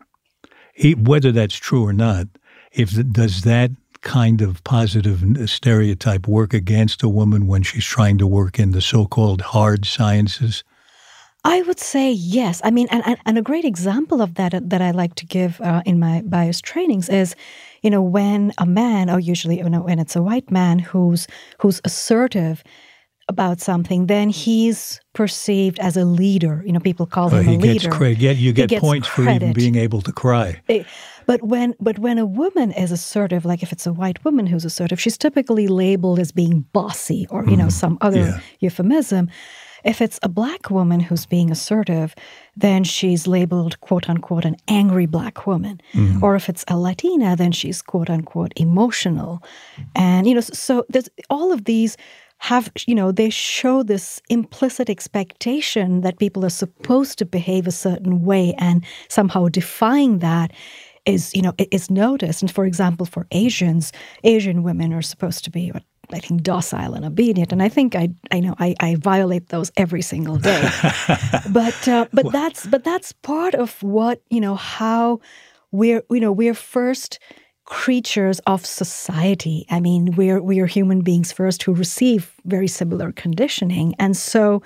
whether 0.98 1.32
that's 1.32 1.56
true 1.56 1.84
or 1.84 1.92
not, 1.92 2.26
if 2.72 2.90
does 3.10 3.42
that 3.42 3.70
kind 4.06 4.40
of 4.40 4.62
positive 4.62 5.20
stereotype 5.50 6.28
work 6.28 6.54
against 6.54 7.02
a 7.02 7.08
woman 7.08 7.48
when 7.48 7.62
she's 7.64 7.84
trying 7.84 8.18
to 8.18 8.26
work 8.26 8.58
in 8.58 8.70
the 8.70 8.80
so-called 8.80 9.40
hard 9.40 9.84
sciences? 9.84 10.62
I 11.44 11.62
would 11.62 11.80
say 11.80 12.12
yes. 12.12 12.60
I 12.64 12.70
mean, 12.70 12.86
and, 12.90 13.16
and 13.26 13.36
a 13.36 13.42
great 13.42 13.64
example 13.64 14.22
of 14.22 14.34
that 14.34 14.52
that 14.70 14.80
I 14.80 14.92
like 14.92 15.14
to 15.16 15.26
give 15.26 15.60
uh, 15.60 15.82
in 15.84 15.98
my 15.98 16.22
bias 16.22 16.60
trainings 16.60 17.08
is, 17.08 17.34
you 17.82 17.90
know, 17.90 18.02
when 18.02 18.52
a 18.58 18.66
man, 18.66 19.10
or 19.10 19.18
usually 19.18 19.58
you 19.58 19.68
know, 19.68 19.82
when 19.82 19.98
it's 19.98 20.16
a 20.16 20.22
white 20.22 20.50
man 20.50 20.78
who's 20.78 21.26
who's 21.60 21.80
assertive 21.84 22.62
about 23.28 23.60
something, 23.60 24.06
then 24.06 24.28
he's 24.30 25.00
perceived 25.12 25.78
as 25.80 25.96
a 25.96 26.04
leader. 26.04 26.62
You 26.64 26.72
know, 26.72 26.80
people 26.80 27.06
call 27.06 27.28
him 27.28 27.44
he 27.44 27.54
a 27.54 27.58
gets 27.58 27.84
leader. 27.84 27.90
Credit. 27.96 28.18
Yeah, 28.18 28.30
you 28.32 28.52
get 28.52 28.70
points 28.80 29.08
credit. 29.08 29.40
for 29.40 29.44
even 29.44 29.52
being 29.52 29.76
able 29.76 30.00
to 30.02 30.12
cry. 30.12 30.60
It, 30.68 30.86
but 31.26 31.42
when 31.42 31.74
but 31.80 31.98
when 31.98 32.18
a 32.18 32.26
woman 32.26 32.72
is 32.72 32.92
assertive, 32.92 33.44
like 33.44 33.62
if 33.62 33.72
it's 33.72 33.86
a 33.86 33.92
white 33.92 34.24
woman 34.24 34.46
who's 34.46 34.64
assertive, 34.64 35.00
she's 35.00 35.18
typically 35.18 35.68
labeled 35.68 36.18
as 36.18 36.32
being 36.32 36.60
bossy 36.72 37.26
or 37.30 37.44
you 37.44 37.50
mm 37.50 37.56
know 37.56 37.68
some 37.68 37.96
other 38.00 38.20
yeah. 38.20 38.40
euphemism. 38.60 39.30
If 39.82 40.00
it's 40.00 40.18
a 40.22 40.28
black 40.28 40.68
woman 40.68 41.00
who's 41.00 41.26
being 41.26 41.50
assertive, 41.50 42.14
then 42.56 42.84
she's 42.84 43.26
labeled 43.26 43.80
quote 43.80 44.10
unquote 44.10 44.44
an 44.44 44.56
angry 44.68 45.06
black 45.06 45.46
woman. 45.46 45.80
Mm-hmm. 45.94 46.24
Or 46.24 46.34
if 46.34 46.48
it's 46.48 46.64
a 46.68 46.76
Latina, 46.76 47.36
then 47.36 47.52
she's 47.52 47.82
quote 47.82 48.10
unquote 48.10 48.52
emotional. 48.56 49.42
And, 49.94 50.26
you 50.26 50.34
know, 50.34 50.40
so 50.40 50.84
there's 50.88 51.08
all 51.30 51.52
of 51.52 51.64
these 51.64 51.96
have, 52.38 52.70
you 52.86 52.94
know, 52.94 53.12
they 53.12 53.30
show 53.30 53.82
this 53.82 54.20
implicit 54.28 54.90
expectation 54.90 56.02
that 56.02 56.18
people 56.18 56.44
are 56.44 56.50
supposed 56.50 57.18
to 57.18 57.24
behave 57.24 57.66
a 57.66 57.72
certain 57.72 58.24
way 58.24 58.54
and 58.58 58.84
somehow 59.08 59.48
defying 59.48 60.18
that 60.18 60.52
is 61.06 61.34
you 61.34 61.42
know 61.42 61.52
is 61.70 61.90
noticed 61.90 62.42
and 62.42 62.50
for 62.50 62.64
example 62.64 63.06
for 63.06 63.26
asians 63.30 63.92
asian 64.24 64.62
women 64.62 64.92
are 64.92 65.02
supposed 65.02 65.44
to 65.44 65.50
be 65.50 65.70
what 65.70 65.82
I 66.12 66.20
think 66.20 66.42
docile 66.42 66.94
and 66.94 67.04
obedient, 67.04 67.52
and 67.52 67.62
I 67.62 67.68
think 67.68 67.94
I 67.94 68.10
I 68.30 68.40
know 68.40 68.54
I, 68.58 68.74
I 68.80 68.94
violate 68.96 69.48
those 69.48 69.72
every 69.76 70.02
single 70.02 70.36
day. 70.36 70.68
but 71.50 71.88
uh, 71.88 72.06
but 72.12 72.30
that's 72.32 72.66
but 72.66 72.84
that's 72.84 73.12
part 73.12 73.54
of 73.54 73.82
what 73.82 74.22
you 74.30 74.40
know 74.40 74.54
how 74.54 75.20
we're 75.72 76.02
you 76.10 76.20
know 76.20 76.32
we're 76.32 76.54
first 76.54 77.18
creatures 77.64 78.38
of 78.46 78.64
society. 78.64 79.66
I 79.70 79.80
mean 79.80 80.14
we're 80.16 80.40
we 80.40 80.60
are 80.60 80.66
human 80.66 81.00
beings 81.00 81.32
first 81.32 81.62
who 81.64 81.74
receive 81.74 82.32
very 82.44 82.68
similar 82.68 83.12
conditioning, 83.12 83.94
and 83.98 84.16
so 84.16 84.62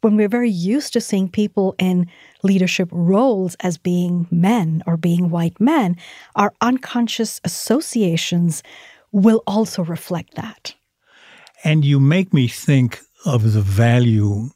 when 0.00 0.16
we're 0.16 0.28
very 0.28 0.50
used 0.50 0.92
to 0.92 1.00
seeing 1.00 1.28
people 1.28 1.74
in 1.78 2.06
leadership 2.42 2.88
roles 2.92 3.54
as 3.60 3.78
being 3.78 4.26
men 4.30 4.82
or 4.86 4.96
being 4.96 5.30
white 5.30 5.60
men, 5.60 5.96
our 6.36 6.52
unconscious 6.60 7.40
associations 7.44 8.62
will 9.12 9.42
also 9.46 9.82
reflect 9.84 10.34
that. 10.34 10.74
And 11.64 11.84
you 11.84 12.00
make 12.00 12.32
me 12.32 12.48
think 12.48 13.00
of 13.26 13.52
the 13.52 13.60
value 13.60 14.50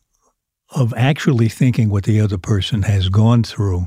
of 0.71 0.95
actually 0.97 1.49
thinking 1.49 1.91
what 1.91 2.05
the 2.05 2.21
other 2.21 2.39
person 2.39 2.83
has 2.83 3.09
gone 3.09 3.45
through 3.45 3.87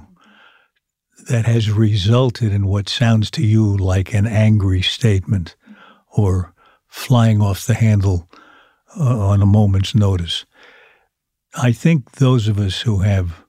that 1.27 1.45
has 1.45 1.69
resulted 1.71 2.53
in 2.53 2.67
what 2.67 2.87
sounds 2.87 3.29
to 3.31 3.45
you 3.45 3.75
like 3.75 4.13
an 4.13 4.25
angry 4.27 4.81
statement 4.81 5.55
or 6.15 6.53
flying 6.87 7.41
off 7.41 7.65
the 7.65 7.73
handle 7.73 8.29
uh, 8.97 9.27
on 9.27 9.41
a 9.41 9.45
moment's 9.45 9.93
notice. 9.93 10.45
I 11.61 11.71
think 11.71 12.13
those 12.13 12.47
of 12.47 12.59
us 12.59 12.81
who 12.81 12.99
have 12.99 13.43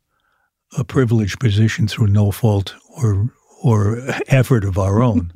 a 0.76 0.84
privileged 0.84 1.40
position 1.40 1.88
through 1.88 2.08
no 2.08 2.30
fault 2.30 2.74
or 2.96 3.30
or 3.62 4.00
effort 4.28 4.64
of 4.64 4.78
our 4.78 5.02
own 5.02 5.32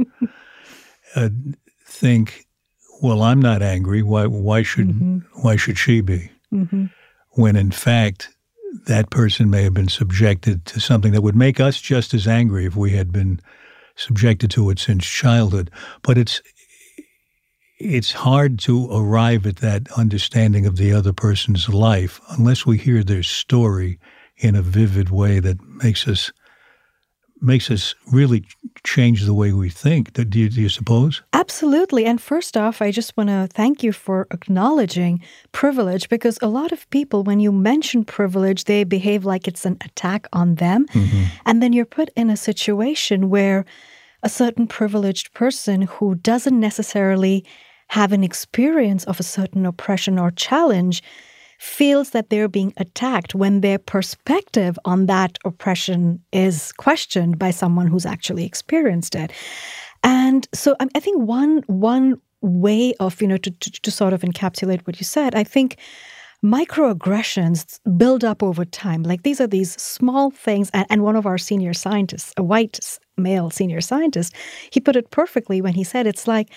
uh, 1.17 1.29
think 1.87 2.47
well, 3.03 3.23
I'm 3.23 3.43
not 3.43 3.63
angry. 3.63 4.01
Why, 4.01 4.27
why 4.27 4.63
should, 4.63 4.89
mm-hmm. 4.89 5.19
why 5.43 5.57
should 5.57 5.77
she 5.77 6.01
be? 6.01 6.31
Mm-hmm. 6.55 6.87
When 7.33 7.57
in 7.57 7.73
fact, 7.73 8.31
that 8.87 9.11
person 9.11 9.51
may 9.51 9.65
have 9.65 9.75
been 9.75 9.89
subjected 9.89 10.65
to 10.67 10.81
something 10.81 11.11
that 11.13 11.23
would 11.23 11.35
make 11.35 11.59
us 11.59 11.81
just 11.81 12.15
as 12.15 12.29
angry 12.29 12.65
if 12.65 12.77
we 12.77 12.93
had 12.93 13.13
been 13.13 13.41
subjected 13.97 14.53
to 14.53 14.71
it 14.71 14.79
since 14.79 15.05
childhood. 15.05 15.71
But 16.03 16.17
it's, 16.17 16.41
it's 17.83 18.13
hard 18.13 18.59
to 18.61 18.89
arrive 18.91 19.47
at 19.47 19.57
that 19.57 19.91
understanding 19.93 20.67
of 20.67 20.77
the 20.77 20.93
other 20.93 21.13
person's 21.13 21.69
life 21.69 22.21
unless 22.31 22.65
we 22.65 22.79
hear 22.79 23.03
their 23.03 23.23
story 23.23 23.99
in 24.37 24.55
a 24.55 24.63
vivid 24.63 25.11
way 25.11 25.41
that 25.41 25.61
makes 25.83 26.07
us 26.07 26.33
makes 27.45 27.73
us 27.73 27.97
really 28.13 28.45
change 28.85 29.25
the 29.25 29.35
way 29.35 29.53
we 29.53 29.69
think. 29.69 30.13
Do 30.13 30.39
you, 30.39 30.49
do 30.49 30.61
you 30.61 30.69
suppose? 30.69 31.23
Absolutely. 31.33 32.05
And 32.05 32.21
first 32.21 32.57
off, 32.57 32.81
I 32.81 32.93
just 32.93 33.17
want 33.17 33.31
to 33.31 33.49
thank 33.53 33.83
you 33.83 33.93
for 33.93 34.29
acknowledging 34.31 35.21
privilege 35.51 36.09
because 36.09 36.39
a 36.41 36.47
lot 36.47 36.71
of 36.71 36.89
people, 36.91 37.25
when 37.25 37.41
you 37.41 37.51
mention 37.51 38.05
privilege, 38.05 38.65
they 38.65 38.85
behave 38.85 39.25
like 39.25 39.49
it's 39.49 39.67
an 39.67 39.77
attack 39.85 40.29
on 40.33 40.55
them. 40.55 40.87
Mm-hmm. 40.87 41.25
And 41.45 41.61
then 41.61 41.73
you're 41.73 41.85
put 41.85 42.11
in 42.15 42.31
a 42.31 42.37
situation 42.37 43.29
where 43.29 43.65
a 44.23 44.29
certain 44.29 44.69
privileged 44.69 45.35
person 45.35 45.83
who 45.83 46.15
doesn't 46.15 46.59
necessarily 46.59 47.45
have 47.93 48.13
an 48.13 48.25
experience 48.25 49.05
of 49.05 49.21
a 49.21 49.23
certain 49.23 49.67
oppression 49.67 50.19
or 50.19 50.31
challenge 50.31 51.03
feels 51.59 52.11
that 52.11 52.31
they're 52.31 52.49
being 52.49 52.73
attacked 52.79 53.35
when 53.35 53.61
their 53.61 53.79
perspective 53.79 54.79
on 54.87 55.05
that 55.05 55.37
oppression 55.45 56.19
is 56.33 56.73
questioned 56.73 57.39
by 57.39 57.51
someone 57.51 57.87
who's 57.87 58.07
actually 58.07 58.47
experienced 58.47 59.15
it. 59.15 59.31
And 60.03 60.49
so 60.55 60.75
I 60.81 61.01
think 61.01 61.21
one 61.21 61.63
one 61.67 62.19
way 62.41 62.95
of 62.99 63.21
you 63.21 63.29
know 63.29 63.37
to, 63.37 63.51
to, 63.51 63.71
to 63.71 63.91
sort 63.91 64.15
of 64.15 64.23
encapsulate 64.23 64.87
what 64.87 64.99
you 64.99 65.05
said, 65.05 65.35
I 65.35 65.45
think 65.45 65.77
microaggressions 66.43 67.79
build 67.99 68.25
up 68.25 68.43
over 68.43 68.65
time. 68.65 69.03
Like 69.03 69.23
these 69.23 69.39
are 69.39 69.47
these 69.47 69.81
small 69.81 70.31
things. 70.31 70.71
And, 70.73 70.87
and, 70.89 71.03
one 71.03 71.15
of 71.15 71.27
our 71.27 71.39
senior 71.39 71.75
scientists, 71.75 72.33
a 72.39 72.43
white 72.43 72.81
male 73.19 73.51
senior 73.51 73.83
scientist, 73.83 74.35
he 74.71 74.81
put 74.81 74.97
it 74.97 75.11
perfectly 75.11 75.61
when 75.61 75.75
he 75.75 75.85
said 75.85 76.07
it's 76.07 76.27
like 76.27 76.49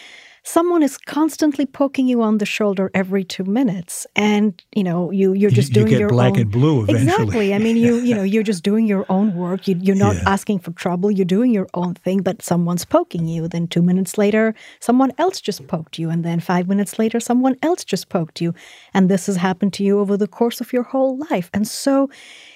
someone 0.46 0.84
is 0.84 0.98
constantly 0.98 1.66
poking 1.66 2.08
you 2.08 2.22
on 2.22 2.38
the 2.38 2.46
shoulder 2.46 2.92
every 2.94 3.24
two 3.24 3.44
minutes, 3.44 4.08
and 4.16 4.64
you 4.74 4.84
know 4.84 5.12
you 5.12 5.34
you're 5.34 5.52
just 5.52 5.70
you, 5.70 5.82
doing 5.82 5.92
you 5.92 6.00
your 6.00 6.10
black 6.10 6.34
own, 6.34 6.40
and 6.42 6.52
blue 6.52 6.84
eventually. 6.84 7.04
Exactly. 7.04 7.54
I 7.54 7.58
mean, 7.58 7.76
you 7.76 7.96
you 7.98 8.16
know 8.16 8.24
you're 8.24 8.44
just 8.44 8.64
doing 8.64 8.86
your 8.86 9.06
own 9.10 9.36
work. 9.36 9.68
You, 9.68 9.76
you're 9.82 9.96
not 9.96 10.16
yeah. 10.16 10.30
asking 10.34 10.60
for 10.60 10.72
trouble. 10.72 11.12
You're 11.12 11.26
doing 11.26 11.52
your 11.52 11.68
own 11.74 11.96
thing, 11.96 12.22
but 12.22 12.42
someone's 12.42 12.86
poking 12.86 13.28
you. 13.28 13.48
Then 13.48 13.68
two 13.68 13.82
minutes 13.82 14.18
later, 14.18 14.54
someone 14.80 15.12
else 15.18 15.42
just 15.42 15.68
poked 15.68 16.00
you, 16.00 16.10
and 16.10 16.24
then 16.24 16.40
five 16.40 16.68
minutes 16.68 16.98
later, 16.98 17.20
someone 17.20 17.56
else 17.62 17.84
just 17.84 18.10
poked 18.10 18.40
you, 18.40 18.54
and 18.94 19.10
this 19.10 19.26
has 19.26 19.36
happened 19.36 19.74
to 19.74 19.84
you 19.84 20.00
over 20.00 20.16
the 20.16 20.28
course 20.28 20.62
of 20.62 20.72
your 20.72 20.84
whole 20.84 21.18
life. 21.30 21.50
And 21.54 21.68
so, 21.68 22.10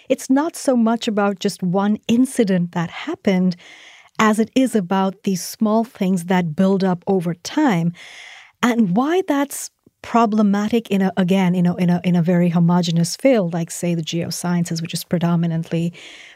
it's 0.09 0.29
not 0.29 0.55
so 0.55 0.77
much 0.77 1.07
about 1.07 1.39
just 1.39 1.63
one 1.63 1.97
incident 2.07 2.71
that 2.71 2.89
happened 2.89 3.55
as 4.19 4.39
it 4.39 4.51
is 4.55 4.75
about 4.75 5.23
these 5.23 5.43
small 5.43 5.83
things 5.83 6.25
that 6.25 6.55
build 6.55 6.83
up 6.83 7.03
over 7.07 7.33
time. 7.33 7.93
And 8.61 8.95
why 8.95 9.23
that's 9.27 9.71
problematic 10.01 10.89
in 10.89 11.01
a 11.01 11.11
again 11.17 11.53
you 11.53 11.61
know 11.61 11.75
in 11.75 11.89
a 11.89 11.99
in 12.05 12.15
a 12.15 12.21
very 12.21 12.47
homogenous 12.47 13.17
field 13.17 13.53
like 13.53 13.69
say 13.69 13.93
the 13.93 14.01
geosciences 14.01 14.81
which 14.81 14.93
is 14.93 15.03
predominantly 15.03 15.91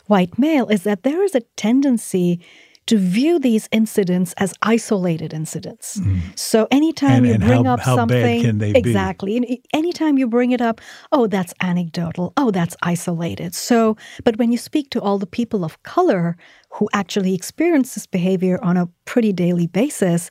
white 0.07 0.37
male 0.37 0.67
is 0.67 0.83
that 0.83 1.03
there 1.03 1.23
is 1.23 1.33
a 1.33 1.39
tendency 1.55 2.41
to 2.87 2.97
view 2.97 3.39
these 3.39 3.69
incidents 3.71 4.33
as 4.37 4.53
isolated 4.61 5.33
incidents. 5.33 5.99
Mm. 5.99 6.37
So 6.37 6.67
anytime 6.71 7.17
and, 7.17 7.27
you 7.27 7.33
and 7.33 7.43
bring 7.43 7.65
how, 7.65 7.73
up 7.73 7.79
how 7.79 7.95
something 7.95 8.61
exactly, 8.61 9.39
be? 9.39 9.61
anytime 9.73 10.17
you 10.17 10.27
bring 10.27 10.51
it 10.51 10.61
up, 10.61 10.81
oh 11.11 11.27
that's 11.27 11.53
anecdotal, 11.61 12.33
oh 12.37 12.51
that's 12.51 12.75
isolated. 12.81 13.55
So 13.55 13.97
but 14.23 14.37
when 14.37 14.51
you 14.51 14.57
speak 14.57 14.89
to 14.91 15.01
all 15.01 15.17
the 15.17 15.27
people 15.27 15.63
of 15.63 15.81
color 15.83 16.35
who 16.69 16.89
actually 16.93 17.33
experience 17.33 17.95
this 17.95 18.07
behavior 18.07 18.59
on 18.63 18.77
a 18.77 18.89
pretty 19.05 19.31
daily 19.31 19.67
basis, 19.67 20.29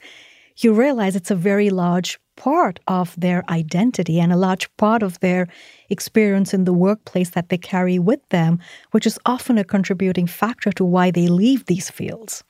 you 0.57 0.73
realize 0.73 1.17
it's 1.17 1.31
a 1.31 1.37
very 1.37 1.71
large 1.71 2.19
part 2.37 2.81
of 2.89 3.15
their 3.19 3.45
identity 3.51 4.21
and 4.21 4.33
a 4.33 4.37
large 4.37 4.75
part 4.77 5.03
of 5.03 5.19
their 5.21 5.49
experience 5.91 6.55
in 6.55 6.65
the 6.65 6.73
workplace 6.73 7.31
that 7.31 7.49
they 7.49 7.59
carry 7.59 7.99
with 7.99 8.27
them, 8.31 8.59
which 8.91 9.07
is 9.07 9.19
often 9.27 9.59
a 9.59 9.65
contributing 9.65 10.27
factor 10.27 10.73
to 10.73 10.85
why 10.85 11.11
they 11.11 11.29
leave 11.29 11.67
these 11.67 11.91
fields. 11.91 12.45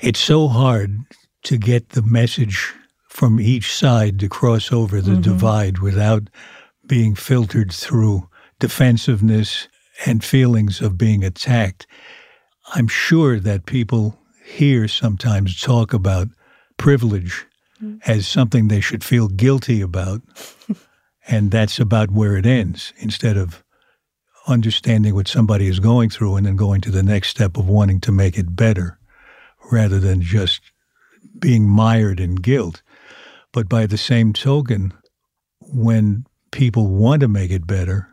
It's 0.00 0.20
so 0.20 0.48
hard 0.48 0.98
to 1.44 1.56
get 1.56 1.90
the 1.90 2.02
message 2.02 2.72
from 3.08 3.40
each 3.40 3.72
side 3.72 4.18
to 4.18 4.28
cross 4.28 4.72
over 4.72 5.00
the 5.00 5.12
mm-hmm. 5.12 5.20
divide 5.20 5.78
without 5.78 6.28
being 6.86 7.14
filtered 7.14 7.72
through 7.72 8.28
defensiveness 8.58 9.68
and 10.06 10.24
feelings 10.24 10.80
of 10.80 10.98
being 10.98 11.22
attacked. 11.22 11.86
I'm 12.74 12.88
sure 12.88 13.38
that 13.40 13.66
people 13.66 14.18
here 14.44 14.88
sometimes 14.88 15.60
talk 15.60 15.92
about 15.92 16.28
privilege 16.76 17.46
mm. 17.84 18.00
as 18.06 18.26
something 18.26 18.68
they 18.68 18.80
should 18.80 19.04
feel 19.04 19.28
guilty 19.28 19.80
about. 19.80 20.22
and 21.26 21.50
that's 21.50 21.78
about 21.78 22.10
where 22.10 22.36
it 22.36 22.46
ends 22.46 22.92
instead 22.98 23.36
of 23.36 23.64
understanding 24.46 25.14
what 25.14 25.28
somebody 25.28 25.66
is 25.66 25.80
going 25.80 26.10
through 26.10 26.36
and 26.36 26.46
then 26.46 26.56
going 26.56 26.80
to 26.82 26.90
the 26.90 27.02
next 27.02 27.28
step 27.28 27.56
of 27.56 27.68
wanting 27.68 28.00
to 28.00 28.12
make 28.12 28.38
it 28.38 28.54
better 28.54 28.98
rather 29.70 29.98
than 29.98 30.20
just 30.20 30.60
being 31.38 31.68
mired 31.68 32.20
in 32.20 32.34
guilt. 32.34 32.82
But 33.52 33.68
by 33.68 33.86
the 33.86 33.98
same 33.98 34.32
token, 34.32 34.92
when 35.60 36.26
people 36.50 36.88
want 36.88 37.20
to 37.20 37.28
make 37.28 37.50
it 37.50 37.66
better, 37.66 38.08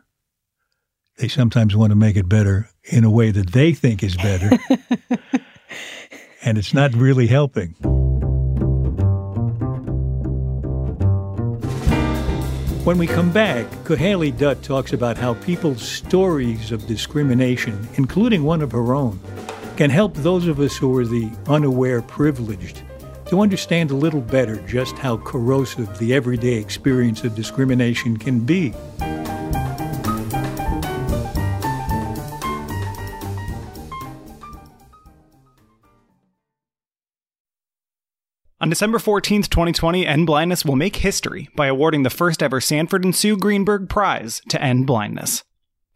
they 1.18 1.28
sometimes 1.28 1.76
want 1.76 1.92
to 1.92 1.96
make 1.96 2.16
it 2.16 2.30
better 2.30 2.70
in 2.84 3.04
a 3.04 3.12
way 3.12 3.32
that 3.32 3.52
they 3.52 3.74
think 3.74 4.02
is 4.02 4.16
better. 4.16 4.58
and 6.44 6.58
it's 6.58 6.74
not 6.74 6.94
really 6.94 7.28
helping. 7.28 7.76
When 12.84 12.98
we 12.98 13.06
come 13.06 13.32
back, 13.32 13.68
Kuheli 13.84 14.36
Dutt 14.36 14.64
talks 14.64 14.92
about 14.92 15.16
how 15.16 15.36
people's 15.36 15.84
stories 15.84 16.72
of 16.72 16.88
discrimination, 16.88 17.88
including 17.94 18.44
one 18.44 18.64
of 18.64 18.72
her 18.72 18.96
own, 18.96 19.20
can 19.78 19.92
help 19.92 20.16
those 20.16 20.48
of 20.48 20.60
us 20.60 20.76
who 20.78 20.98
are 20.98 21.06
the 21.06 21.32
unaware 21.46 22.02
privileged 22.02 22.82
to 23.28 23.40
understand 23.40 23.92
a 23.92 23.96
little 23.96 24.20
better 24.20 24.56
just 24.68 24.98
how 24.98 25.18
corrosive 25.18 25.96
the 26.00 26.16
everyday 26.16 26.56
experience 26.56 27.24
of 27.24 27.36
discrimination 27.36 28.18
can 28.18 28.40
be. 28.40 28.74
On 38.62 38.70
December 38.70 39.00
14th, 39.00 39.50
2020, 39.50 40.06
End 40.06 40.28
Blindness 40.28 40.64
will 40.64 40.76
make 40.76 40.98
history 40.98 41.50
by 41.56 41.66
awarding 41.66 42.04
the 42.04 42.12
first 42.12 42.44
ever 42.44 42.62
Sanford 42.62 43.04
and 43.04 43.16
Sue 43.16 43.36
Greenberg 43.36 43.90
Prize 43.90 44.40
to 44.50 44.62
end 44.62 44.86
blindness. 44.86 45.44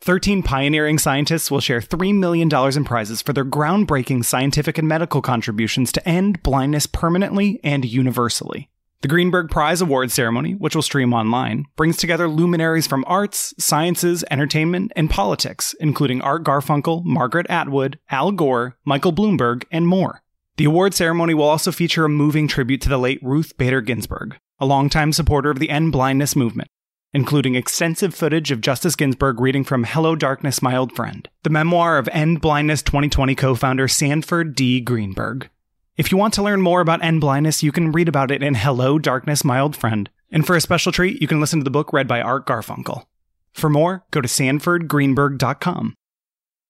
13 0.01 0.41
pioneering 0.41 0.97
scientists 0.97 1.51
will 1.51 1.59
share 1.59 1.79
$3 1.79 2.15
million 2.15 2.49
in 2.51 2.83
prizes 2.83 3.21
for 3.21 3.33
their 3.33 3.45
groundbreaking 3.45 4.25
scientific 4.25 4.79
and 4.79 4.87
medical 4.87 5.21
contributions 5.21 5.91
to 5.91 6.09
end 6.09 6.41
blindness 6.41 6.87
permanently 6.87 7.59
and 7.63 7.85
universally. 7.85 8.71
The 9.01 9.09
Greenberg 9.09 9.51
Prize 9.51 9.81
Award 9.81 10.09
ceremony, 10.09 10.53
which 10.53 10.73
will 10.73 10.81
stream 10.81 11.13
online, 11.13 11.65
brings 11.75 11.97
together 11.97 12.27
luminaries 12.27 12.87
from 12.87 13.05
arts, 13.05 13.53
sciences, 13.59 14.25
entertainment, 14.31 14.91
and 14.95 15.07
politics, 15.07 15.75
including 15.79 16.19
Art 16.21 16.43
Garfunkel, 16.43 17.05
Margaret 17.05 17.45
Atwood, 17.47 17.99
Al 18.09 18.31
Gore, 18.31 18.75
Michael 18.85 19.13
Bloomberg, 19.13 19.65
and 19.71 19.87
more. 19.87 20.23
The 20.57 20.65
award 20.65 20.93
ceremony 20.93 21.33
will 21.33 21.49
also 21.49 21.73
feature 21.73 22.05
a 22.05 22.09
moving 22.09 22.47
tribute 22.47 22.79
to 22.81 22.89
the 22.89 22.97
late 22.97 23.19
Ruth 23.21 23.57
Bader 23.57 23.81
Ginsburg, 23.81 24.37
a 24.57 24.65
longtime 24.65 25.11
supporter 25.11 25.49
of 25.49 25.59
the 25.59 25.69
end 25.69 25.91
blindness 25.91 26.33
movement, 26.33 26.69
including 27.11 27.55
extensive 27.55 28.15
footage 28.15 28.51
of 28.51 28.61
Justice 28.61 28.95
Ginsburg 28.95 29.41
reading 29.41 29.65
from 29.65 29.83
Hello 29.83 30.15
Darkness, 30.15 30.61
My 30.61 30.77
Old 30.77 30.95
Friend, 30.95 31.27
the 31.43 31.49
memoir 31.49 31.97
of 31.97 32.07
End 32.13 32.39
Blindness 32.39 32.81
2020 32.83 33.35
co 33.35 33.53
founder 33.55 33.89
Sanford 33.89 34.55
D. 34.55 34.79
Greenberg. 34.79 35.49
If 35.97 36.09
you 36.09 36.17
want 36.17 36.33
to 36.35 36.43
learn 36.43 36.61
more 36.61 36.79
about 36.79 37.03
end 37.03 37.19
blindness, 37.19 37.61
you 37.61 37.73
can 37.73 37.91
read 37.91 38.07
about 38.07 38.31
it 38.31 38.41
in 38.41 38.55
Hello 38.55 38.97
Darkness, 38.97 39.43
My 39.43 39.59
Old 39.59 39.75
Friend. 39.75 40.09
And 40.31 40.47
for 40.47 40.55
a 40.55 40.61
special 40.61 40.93
treat, 40.93 41.21
you 41.21 41.27
can 41.27 41.41
listen 41.41 41.59
to 41.59 41.63
the 41.65 41.69
book 41.69 41.91
read 41.91 42.07
by 42.07 42.21
Art 42.21 42.45
Garfunkel. 42.45 43.05
For 43.53 43.69
more, 43.69 44.05
go 44.11 44.21
to 44.21 44.27
sanfordgreenberg.com. 44.29 45.95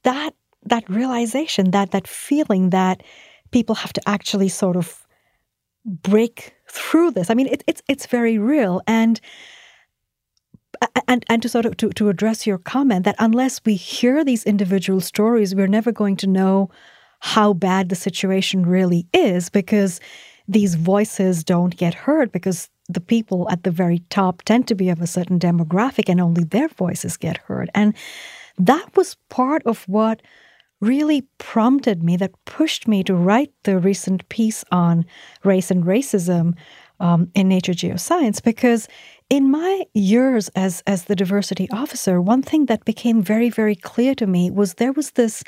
that 0.03 0.33
that 0.63 0.89
realization, 0.89 1.71
that 1.71 1.91
that 1.91 2.07
feeling 2.07 2.69
that 2.71 3.01
people 3.51 3.75
have 3.75 3.93
to 3.93 4.01
actually 4.07 4.49
sort 4.49 4.75
of 4.75 5.05
break 5.85 6.53
through 6.69 7.11
this. 7.11 7.29
I 7.29 7.33
mean, 7.33 7.47
it, 7.47 7.63
it's 7.67 7.81
it's 7.87 8.05
very 8.05 8.37
real, 8.37 8.81
and 8.87 9.19
and 11.07 11.25
and 11.29 11.41
to 11.41 11.49
sort 11.49 11.65
of 11.65 11.77
to, 11.77 11.89
to 11.89 12.09
address 12.09 12.45
your 12.45 12.57
comment 12.57 13.05
that 13.05 13.15
unless 13.19 13.61
we 13.65 13.75
hear 13.75 14.23
these 14.23 14.43
individual 14.43 15.01
stories, 15.01 15.55
we're 15.55 15.67
never 15.67 15.91
going 15.91 16.15
to 16.17 16.27
know 16.27 16.69
how 17.19 17.53
bad 17.53 17.89
the 17.89 17.95
situation 17.95 18.65
really 18.65 19.07
is 19.13 19.49
because 19.49 19.99
these 20.47 20.75
voices 20.75 21.43
don't 21.43 21.75
get 21.77 21.93
heard 21.93 22.31
because 22.31 22.69
the 22.87 23.01
people 23.01 23.47
at 23.51 23.63
the 23.63 23.71
very 23.71 23.99
top 24.09 24.41
tend 24.43 24.67
to 24.67 24.75
be 24.75 24.89
of 24.89 25.01
a 25.01 25.07
certain 25.07 25.37
demographic 25.37 26.09
and 26.09 26.19
only 26.19 26.43
their 26.43 26.69
voices 26.69 27.17
get 27.17 27.37
heard 27.37 27.69
and 27.75 27.93
that 28.59 28.95
was 28.95 29.15
part 29.29 29.63
of 29.65 29.83
what 29.87 30.21
really 30.81 31.27
prompted 31.37 32.03
me, 32.03 32.15
that 32.17 32.31
pushed 32.45 32.87
me 32.87 33.03
to 33.03 33.15
write 33.15 33.51
the 33.63 33.79
recent 33.79 34.27
piece 34.29 34.63
on 34.71 35.05
race 35.43 35.71
and 35.71 35.83
racism 35.83 36.55
um, 36.99 37.29
in 37.33 37.47
Nature 37.47 37.73
Geoscience 37.73 38.43
because 38.43 38.87
in 39.29 39.49
my 39.49 39.85
years 39.93 40.49
as 40.49 40.83
as 40.85 41.05
the 41.05 41.15
diversity 41.15 41.69
officer, 41.71 42.21
one 42.21 42.41
thing 42.41 42.65
that 42.65 42.85
became 42.85 43.21
very 43.21 43.49
very 43.49 43.75
clear 43.75 44.13
to 44.15 44.27
me 44.27 44.51
was 44.51 44.75
there 44.75 44.91
was 44.91 45.11
this 45.11 45.43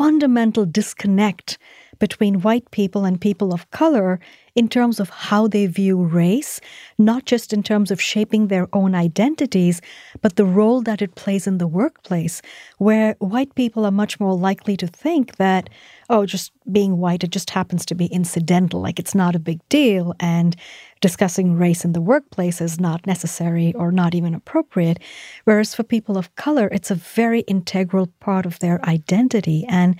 fundamental 0.00 0.64
disconnect 0.64 1.58
between 1.98 2.40
white 2.40 2.70
people 2.70 3.04
and 3.04 3.20
people 3.20 3.52
of 3.52 3.70
color 3.70 4.18
in 4.54 4.66
terms 4.66 4.98
of 4.98 5.10
how 5.10 5.46
they 5.46 5.66
view 5.66 6.02
race, 6.02 6.58
not 6.96 7.26
just 7.26 7.52
in 7.52 7.62
terms 7.62 7.90
of 7.90 8.00
shaping 8.00 8.46
their 8.46 8.66
own 8.72 8.94
identities, 8.94 9.82
but 10.22 10.36
the 10.36 10.44
role 10.46 10.80
that 10.80 11.02
it 11.02 11.16
plays 11.16 11.46
in 11.46 11.58
the 11.58 11.66
workplace, 11.66 12.40
where 12.78 13.14
white 13.18 13.54
people 13.54 13.84
are 13.84 13.90
much 13.90 14.18
more 14.18 14.34
likely 14.34 14.74
to 14.74 14.86
think 14.86 15.36
that, 15.36 15.68
oh, 16.08 16.24
just 16.24 16.50
being 16.72 16.96
white, 16.96 17.22
it 17.22 17.30
just 17.30 17.50
happens 17.50 17.84
to 17.84 17.94
be 17.94 18.06
incidental, 18.06 18.80
like 18.80 18.98
it's 18.98 19.14
not 19.14 19.36
a 19.36 19.38
big 19.50 19.60
deal, 19.68 20.14
and 20.18 20.56
discussing 21.00 21.56
race 21.56 21.84
in 21.84 21.92
the 21.92 22.00
workplace 22.00 22.60
is 22.60 22.78
not 22.78 23.06
necessary 23.06 23.72
or 23.74 23.90
not 23.90 24.14
even 24.14 24.34
appropriate. 24.34 24.98
Whereas 25.44 25.74
for 25.74 25.82
people 25.82 26.18
of 26.18 26.34
color, 26.36 26.68
it's 26.68 26.90
a 26.90 26.94
very 26.94 27.40
integral 27.42 28.08
part 28.20 28.46
of 28.46 28.58
their 28.58 28.84
identity. 28.84 29.64
And 29.68 29.98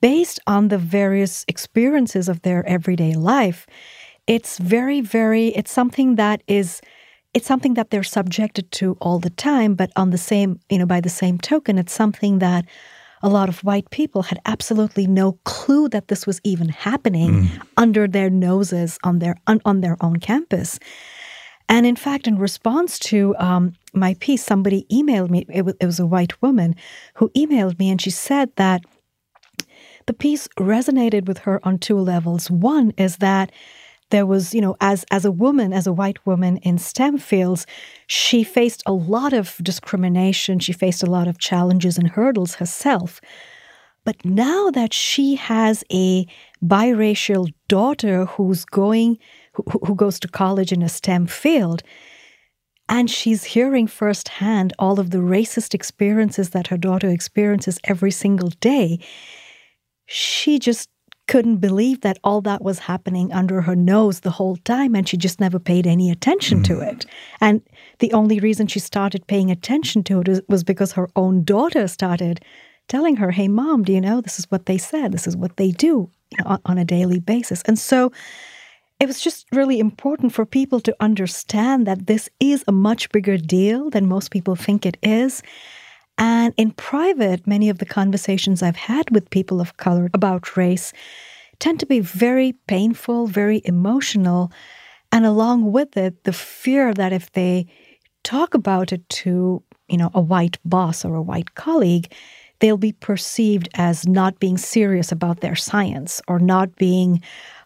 based 0.00 0.38
on 0.46 0.68
the 0.68 0.78
various 0.78 1.44
experiences 1.48 2.28
of 2.28 2.42
their 2.42 2.66
everyday 2.68 3.14
life, 3.14 3.66
it's 4.26 4.58
very, 4.58 5.00
very, 5.00 5.48
it's 5.48 5.72
something 5.72 6.16
that 6.16 6.42
is, 6.46 6.80
it's 7.32 7.46
something 7.46 7.74
that 7.74 7.90
they're 7.90 8.02
subjected 8.02 8.70
to 8.72 8.96
all 9.00 9.18
the 9.18 9.30
time. 9.30 9.74
But 9.74 9.90
on 9.96 10.10
the 10.10 10.18
same, 10.18 10.60
you 10.68 10.78
know, 10.78 10.86
by 10.86 11.00
the 11.00 11.08
same 11.08 11.38
token, 11.38 11.78
it's 11.78 11.92
something 11.92 12.38
that 12.38 12.64
a 13.24 13.28
lot 13.28 13.48
of 13.48 13.64
white 13.64 13.88
people 13.88 14.22
had 14.22 14.38
absolutely 14.44 15.06
no 15.06 15.32
clue 15.44 15.88
that 15.88 16.08
this 16.08 16.26
was 16.26 16.42
even 16.44 16.68
happening 16.68 17.30
mm. 17.30 17.66
under 17.78 18.06
their 18.06 18.28
noses 18.28 18.98
on 19.02 19.18
their 19.18 19.34
on, 19.46 19.62
on, 19.64 19.80
their 19.80 19.96
own 20.02 20.18
campus. 20.18 20.78
And 21.66 21.86
in 21.86 21.96
fact, 21.96 22.26
in 22.26 22.36
response 22.38 22.98
to 23.10 23.34
um, 23.38 23.72
my 23.94 24.14
piece, 24.20 24.44
somebody 24.44 24.86
emailed 24.92 25.30
me. 25.30 25.46
It 25.48 25.64
was, 25.64 25.74
it 25.80 25.86
was 25.86 25.98
a 25.98 26.06
white 26.06 26.40
woman 26.42 26.76
who 27.14 27.30
emailed 27.30 27.78
me, 27.78 27.88
and 27.88 28.00
she 28.00 28.10
said 28.10 28.50
that 28.56 28.84
the 30.04 30.12
piece 30.12 30.46
resonated 30.58 31.26
with 31.26 31.38
her 31.38 31.66
on 31.66 31.78
two 31.78 31.98
levels. 31.98 32.50
One 32.50 32.92
is 32.98 33.16
that 33.16 33.50
there 34.14 34.24
was, 34.24 34.54
you 34.54 34.60
know, 34.60 34.76
as 34.80 35.04
as 35.10 35.24
a 35.24 35.32
woman, 35.32 35.72
as 35.72 35.88
a 35.88 35.92
white 35.92 36.24
woman 36.24 36.58
in 36.58 36.78
STEM 36.78 37.18
fields, 37.18 37.66
she 38.06 38.44
faced 38.44 38.80
a 38.86 38.92
lot 38.92 39.32
of 39.32 39.56
discrimination. 39.60 40.60
She 40.60 40.72
faced 40.72 41.02
a 41.02 41.10
lot 41.10 41.26
of 41.26 41.38
challenges 41.38 41.98
and 41.98 42.08
hurdles 42.08 42.54
herself. 42.54 43.20
But 44.04 44.24
now 44.24 44.70
that 44.70 44.92
she 44.94 45.34
has 45.34 45.82
a 45.90 46.26
biracial 46.62 47.52
daughter 47.66 48.26
who's 48.26 48.64
going, 48.64 49.18
who, 49.54 49.64
who 49.84 49.94
goes 49.96 50.20
to 50.20 50.28
college 50.28 50.70
in 50.70 50.82
a 50.82 50.88
STEM 50.88 51.26
field, 51.26 51.82
and 52.88 53.10
she's 53.10 53.42
hearing 53.42 53.88
firsthand 53.88 54.74
all 54.78 55.00
of 55.00 55.10
the 55.10 55.18
racist 55.18 55.74
experiences 55.74 56.50
that 56.50 56.68
her 56.68 56.76
daughter 56.76 57.08
experiences 57.08 57.80
every 57.82 58.12
single 58.12 58.50
day, 58.60 59.00
she 60.06 60.60
just 60.60 60.88
couldn't 61.26 61.56
believe 61.56 62.02
that 62.02 62.18
all 62.22 62.40
that 62.42 62.62
was 62.62 62.80
happening 62.80 63.32
under 63.32 63.62
her 63.62 63.74
nose 63.74 64.20
the 64.20 64.30
whole 64.30 64.56
time 64.58 64.94
and 64.94 65.08
she 65.08 65.16
just 65.16 65.40
never 65.40 65.58
paid 65.58 65.86
any 65.86 66.10
attention 66.10 66.60
mm. 66.60 66.64
to 66.64 66.80
it. 66.80 67.06
And 67.40 67.62
the 68.00 68.12
only 68.12 68.40
reason 68.40 68.66
she 68.66 68.78
started 68.78 69.26
paying 69.26 69.50
attention 69.50 70.04
to 70.04 70.20
it 70.20 70.44
was 70.48 70.64
because 70.64 70.92
her 70.92 71.08
own 71.16 71.44
daughter 71.44 71.88
started 71.88 72.40
telling 72.88 73.16
her, 73.16 73.30
"Hey 73.30 73.48
mom, 73.48 73.82
do 73.84 73.92
you 73.92 74.00
know 74.00 74.20
this 74.20 74.38
is 74.38 74.50
what 74.50 74.66
they 74.66 74.78
said? 74.78 75.12
This 75.12 75.26
is 75.26 75.36
what 75.36 75.56
they 75.56 75.70
do 75.70 76.10
you 76.30 76.44
know, 76.44 76.58
on 76.66 76.78
a 76.78 76.84
daily 76.84 77.20
basis." 77.20 77.62
And 77.62 77.78
so 77.78 78.12
it 79.00 79.06
was 79.06 79.20
just 79.20 79.46
really 79.52 79.80
important 79.80 80.32
for 80.32 80.46
people 80.46 80.80
to 80.80 80.96
understand 81.00 81.86
that 81.86 82.06
this 82.06 82.28
is 82.40 82.64
a 82.68 82.72
much 82.72 83.10
bigger 83.10 83.38
deal 83.38 83.90
than 83.90 84.06
most 84.06 84.30
people 84.30 84.56
think 84.56 84.86
it 84.86 84.96
is 85.02 85.42
and 86.18 86.54
in 86.56 86.72
private, 86.72 87.46
many 87.46 87.68
of 87.68 87.78
the 87.78 87.86
conversations 87.86 88.62
I've 88.62 88.76
had 88.76 89.10
with 89.10 89.30
people 89.30 89.60
of 89.60 89.76
color 89.76 90.10
about 90.14 90.56
race 90.56 90.92
tend 91.58 91.80
to 91.80 91.86
be 91.86 92.00
very 92.00 92.52
painful, 92.66 93.26
very 93.26 93.62
emotional. 93.64 94.52
And 95.12 95.24
along 95.24 95.72
with 95.72 95.96
it, 95.96 96.24
the 96.24 96.32
fear 96.32 96.92
that 96.94 97.12
if 97.12 97.32
they 97.32 97.66
talk 98.22 98.54
about 98.54 98.92
it 98.92 99.08
to, 99.08 99.62
you 99.88 99.96
know, 99.96 100.10
a 100.14 100.20
white 100.20 100.58
boss 100.64 101.04
or 101.04 101.14
a 101.14 101.22
white 101.22 101.54
colleague, 101.54 102.12
they'll 102.60 102.76
be 102.76 102.92
perceived 102.92 103.68
as 103.74 104.06
not 104.06 104.38
being 104.40 104.56
serious 104.56 105.12
about 105.12 105.40
their 105.40 105.56
science 105.56 106.20
or 106.28 106.38
not 106.38 106.74
being 106.76 107.22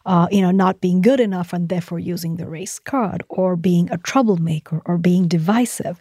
uh, 0.07 0.27
you 0.31 0.41
know, 0.41 0.51
not 0.51 0.81
being 0.81 1.03
good 1.03 1.21
enough 1.21 1.53
and 1.53 1.69
therefore 1.69 1.99
using 1.99 2.37
the 2.37 2.47
race 2.47 2.79
card 2.79 3.23
or 3.29 3.57
being 3.57 3.91
a 3.91 3.99
troublemaker 3.99 4.81
or 4.87 4.97
being 4.97 5.29
divisive. 5.29 6.01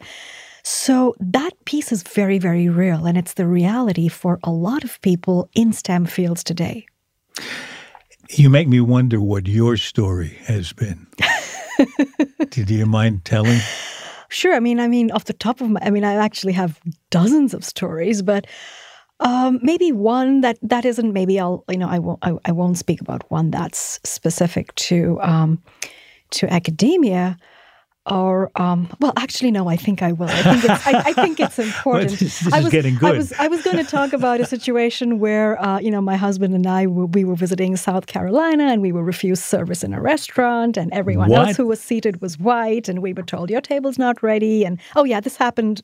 So 0.69 1.15
that 1.21 1.51
piece 1.63 1.93
is 1.93 2.03
very, 2.03 2.39
very 2.39 2.67
real, 2.67 3.05
and 3.05 3.17
it's 3.17 3.35
the 3.35 3.47
reality 3.47 4.09
for 4.09 4.37
a 4.43 4.51
lot 4.51 4.83
of 4.83 4.99
people 4.99 5.49
in 5.55 5.71
STEM 5.71 6.07
fields 6.07 6.43
today. 6.43 6.85
You 8.31 8.49
make 8.49 8.67
me 8.67 8.81
wonder 8.81 9.21
what 9.21 9.47
your 9.47 9.77
story 9.77 10.37
has 10.43 10.73
been. 10.73 11.07
Do 12.49 12.65
you 12.67 12.85
mind 12.85 13.23
telling? 13.23 13.59
Sure. 14.27 14.55
I 14.55 14.59
mean, 14.59 14.81
I 14.81 14.89
mean, 14.89 15.09
off 15.11 15.23
the 15.23 15.31
top 15.31 15.61
of 15.61 15.69
my, 15.69 15.79
I 15.81 15.89
mean, 15.89 16.03
I 16.03 16.15
actually 16.15 16.51
have 16.53 16.81
dozens 17.11 17.53
of 17.53 17.63
stories, 17.63 18.21
but 18.21 18.45
um, 19.21 19.59
maybe 19.63 19.93
one 19.93 20.41
that 20.41 20.57
that 20.63 20.83
isn't. 20.83 21.13
Maybe 21.13 21.39
I'll, 21.39 21.63
you 21.69 21.77
know, 21.77 21.87
I 21.87 21.99
won't. 21.99 22.19
I, 22.21 22.33
I 22.43 22.51
won't 22.51 22.77
speak 22.77 22.99
about 22.99 23.23
one 23.31 23.51
that's 23.51 24.01
specific 24.03 24.75
to 24.75 25.17
um, 25.21 25.63
to 26.31 26.51
academia 26.51 27.37
or 28.09 28.51
um, 28.55 28.89
well, 28.99 29.13
actually, 29.17 29.51
no. 29.51 29.67
I 29.67 29.75
think 29.75 30.01
I 30.01 30.11
will. 30.11 30.29
I 30.29 30.41
think 30.41 30.63
it's, 30.63 30.87
I, 30.87 30.91
I 31.05 31.13
think 31.13 31.39
it's 31.39 31.59
important. 31.67 31.85
well, 31.85 32.17
this, 32.17 32.39
this 32.39 32.53
I 32.53 32.61
was, 32.61 32.71
getting 32.71 32.95
good. 32.95 33.15
I 33.15 33.17
was 33.17 33.33
I 33.33 33.47
was 33.47 33.61
going 33.63 33.77
to 33.77 33.83
talk 33.83 34.13
about 34.13 34.39
a 34.39 34.45
situation 34.45 35.19
where 35.19 35.61
uh, 35.61 35.79
you 35.79 35.91
know 35.91 36.01
my 36.01 36.15
husband 36.15 36.53
and 36.53 36.65
I 36.67 36.87
were, 36.87 37.05
we 37.05 37.23
were 37.23 37.35
visiting 37.35 37.75
South 37.75 38.07
Carolina 38.07 38.65
and 38.65 38.81
we 38.81 38.91
were 38.91 39.03
refused 39.03 39.43
service 39.43 39.83
in 39.83 39.93
a 39.93 40.01
restaurant 40.01 40.77
and 40.77 40.91
everyone 40.93 41.29
what? 41.29 41.49
else 41.49 41.57
who 41.57 41.67
was 41.67 41.81
seated 41.81 42.21
was 42.21 42.39
white 42.39 42.87
and 42.87 43.01
we 43.01 43.13
were 43.13 43.23
told 43.23 43.49
your 43.49 43.61
table's 43.61 43.97
not 43.97 44.21
ready 44.23 44.65
and 44.65 44.79
oh 44.95 45.03
yeah 45.03 45.19
this 45.19 45.37
happened 45.37 45.81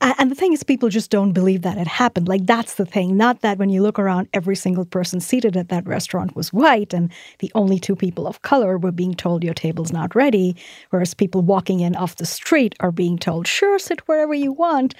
and 0.00 0.30
the 0.30 0.34
thing 0.34 0.52
is, 0.52 0.62
people 0.62 0.88
just 0.88 1.10
don't 1.10 1.32
believe 1.32 1.62
that 1.62 1.76
it 1.76 1.86
happened. 1.86 2.26
Like, 2.26 2.46
that's 2.46 2.74
the 2.74 2.86
thing. 2.86 3.16
Not 3.16 3.42
that 3.42 3.58
when 3.58 3.68
you 3.68 3.82
look 3.82 3.98
around, 3.98 4.28
every 4.32 4.56
single 4.56 4.86
person 4.86 5.20
seated 5.20 5.56
at 5.56 5.68
that 5.68 5.86
restaurant 5.86 6.34
was 6.34 6.52
white, 6.52 6.94
and 6.94 7.12
the 7.40 7.52
only 7.54 7.78
two 7.78 7.94
people 7.94 8.26
of 8.26 8.40
color 8.42 8.78
were 8.78 8.92
being 8.92 9.14
told 9.14 9.44
your 9.44 9.54
table's 9.54 9.92
not 9.92 10.14
ready, 10.14 10.56
whereas 10.88 11.12
people 11.12 11.42
walking 11.42 11.80
in 11.80 11.94
off 11.96 12.16
the 12.16 12.24
street 12.26 12.74
are 12.80 12.92
being 12.92 13.18
told, 13.18 13.46
sure, 13.46 13.78
sit 13.78 14.00
wherever 14.08 14.32
you 14.32 14.52
want. 14.52 14.94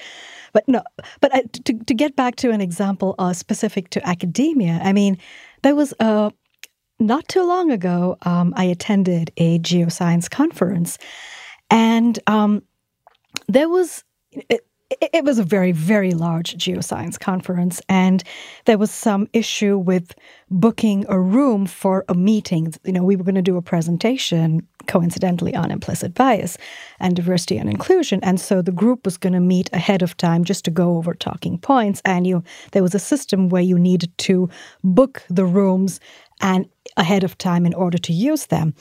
But 0.52 0.68
no, 0.68 0.82
but 1.20 1.34
uh, 1.34 1.42
to, 1.64 1.72
to 1.72 1.94
get 1.94 2.14
back 2.16 2.36
to 2.36 2.50
an 2.50 2.60
example 2.60 3.14
uh, 3.18 3.32
specific 3.32 3.88
to 3.90 4.06
academia, 4.06 4.80
I 4.82 4.92
mean, 4.92 5.16
there 5.62 5.74
was 5.74 5.94
a 6.00 6.32
not 6.98 7.26
too 7.28 7.46
long 7.46 7.70
ago, 7.70 8.18
um, 8.22 8.52
I 8.56 8.64
attended 8.64 9.32
a 9.38 9.58
geoscience 9.60 10.28
conference, 10.28 10.98
and 11.70 12.18
um, 12.26 12.62
there 13.48 13.70
was 13.70 14.04
it, 14.32 14.66
it 14.90 15.24
was 15.24 15.38
a 15.38 15.44
very, 15.44 15.70
very 15.70 16.12
large 16.12 16.56
geoscience 16.56 17.18
conference, 17.18 17.80
and 17.88 18.24
there 18.64 18.78
was 18.78 18.90
some 18.90 19.28
issue 19.32 19.78
with 19.78 20.14
booking 20.50 21.04
a 21.08 21.20
room 21.20 21.66
for 21.66 22.04
a 22.08 22.14
meeting. 22.14 22.74
You 22.84 22.92
know, 22.92 23.04
we 23.04 23.14
were 23.14 23.22
going 23.22 23.36
to 23.36 23.42
do 23.42 23.56
a 23.56 23.62
presentation, 23.62 24.66
coincidentally, 24.86 25.54
on 25.54 25.70
implicit 25.70 26.14
bias 26.14 26.58
and 26.98 27.14
diversity 27.14 27.56
and 27.56 27.70
inclusion, 27.70 28.18
and 28.22 28.40
so 28.40 28.62
the 28.62 28.72
group 28.72 29.04
was 29.04 29.16
going 29.16 29.32
to 29.32 29.40
meet 29.40 29.70
ahead 29.72 30.02
of 30.02 30.16
time 30.16 30.44
just 30.44 30.64
to 30.64 30.70
go 30.70 30.96
over 30.96 31.14
talking 31.14 31.56
points. 31.58 32.02
And 32.04 32.26
you, 32.26 32.42
there 32.72 32.82
was 32.82 32.94
a 32.94 32.98
system 32.98 33.48
where 33.48 33.62
you 33.62 33.78
needed 33.78 34.16
to 34.18 34.48
book 34.82 35.22
the 35.28 35.46
rooms 35.46 36.00
and 36.40 36.68
ahead 36.96 37.22
of 37.22 37.38
time 37.38 37.64
in 37.64 37.74
order 37.74 37.98
to 37.98 38.12
use 38.12 38.46
them. 38.46 38.74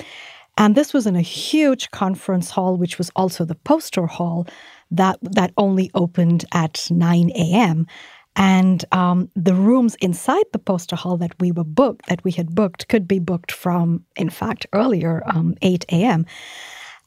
And 0.58 0.76
this 0.76 0.92
was 0.92 1.08
in 1.08 1.16
a 1.16 1.22
huge 1.22 1.90
conference 1.92 2.50
hall, 2.50 2.76
which 2.76 2.98
was 2.98 3.10
also 3.16 3.46
the 3.46 3.56
poster 3.56 4.08
hall 4.08 4.46
that 4.92 5.18
that 5.22 5.54
only 5.58 5.92
opened 5.94 6.46
at 6.54 6.88
9 6.90 7.32
a.m. 7.36 7.88
And 8.36 8.86
um, 8.92 9.30
the 9.36 9.54
rooms 9.54 9.96
inside 9.96 10.46
the 10.54 10.60
poster 10.60 10.96
hall 10.96 11.18
that 11.18 11.34
we 11.40 11.52
were 11.52 11.64
booked, 11.64 12.08
that 12.08 12.24
we 12.24 12.32
had 12.32 12.56
booked, 12.56 12.88
could 12.88 13.08
be 13.08 13.20
booked 13.20 13.52
from, 13.52 14.06
in 14.16 14.30
fact, 14.30 14.66
earlier, 14.72 15.24
um, 15.26 15.56
8 15.62 15.86
a.m. 15.92 16.26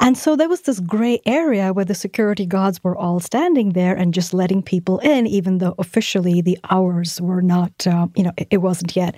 And 0.00 0.18
so 0.18 0.34
there 0.34 0.48
was 0.48 0.62
this 0.62 0.80
gray 0.80 1.20
area 1.26 1.72
where 1.72 1.84
the 1.84 1.94
security 1.94 2.44
guards 2.44 2.82
were 2.82 2.96
all 2.96 3.20
standing 3.20 3.70
there 3.70 3.94
and 3.94 4.12
just 4.12 4.34
letting 4.34 4.62
people 4.62 4.98
in, 4.98 5.26
even 5.28 5.58
though 5.58 5.76
officially 5.78 6.40
the 6.42 6.58
hours 6.70 7.20
were 7.20 7.40
not, 7.40 7.86
uh, 7.86 8.08
you 8.16 8.24
know, 8.24 8.32
it 8.36 8.58
wasn't 8.58 8.96
yet 8.96 9.14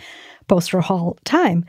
poster 0.46 0.81
hall 0.81 1.16
time. 1.24 1.64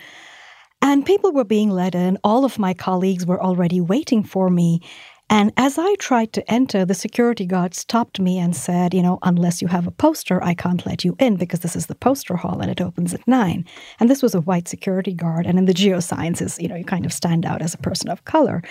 And 0.81 1.05
people 1.05 1.31
were 1.31 1.45
being 1.45 1.69
let 1.69 1.95
in. 1.95 2.17
All 2.23 2.43
of 2.43 2.59
my 2.59 2.73
colleagues 2.73 3.25
were 3.25 3.41
already 3.41 3.79
waiting 3.79 4.21
for 4.21 4.49
me. 4.49 4.81
And 5.29 5.51
as 5.57 5.79
I 5.79 5.95
tried 5.95 6.33
to 6.33 6.51
enter, 6.51 6.85
the 6.85 6.93
security 6.93 7.45
guard 7.45 7.73
stopped 7.73 8.19
me 8.19 8.37
and 8.37 8.55
said, 8.55 8.93
You 8.93 9.01
know, 9.01 9.17
unless 9.23 9.61
you 9.61 9.67
have 9.67 9.87
a 9.87 9.91
poster, 9.91 10.43
I 10.43 10.53
can't 10.53 10.85
let 10.85 11.03
you 11.03 11.15
in 11.19 11.35
because 11.35 11.61
this 11.61 11.75
is 11.75 11.87
the 11.87 11.95
poster 11.95 12.35
hall 12.35 12.61
and 12.61 12.69
it 12.69 12.79
opens 12.79 13.13
at 13.13 13.27
nine. 13.27 13.65
And 13.99 14.09
this 14.09 14.21
was 14.21 14.35
a 14.35 14.41
white 14.41 14.67
security 14.67 15.13
guard. 15.13 15.47
And 15.47 15.57
in 15.57 15.65
the 15.65 15.73
geosciences, 15.73 16.61
you 16.61 16.67
know, 16.67 16.75
you 16.75 16.85
kind 16.85 17.05
of 17.05 17.13
stand 17.13 17.45
out 17.45 17.63
as 17.63 17.73
a 17.73 17.79
person 17.79 18.09
of 18.09 18.25
color. 18.25 18.61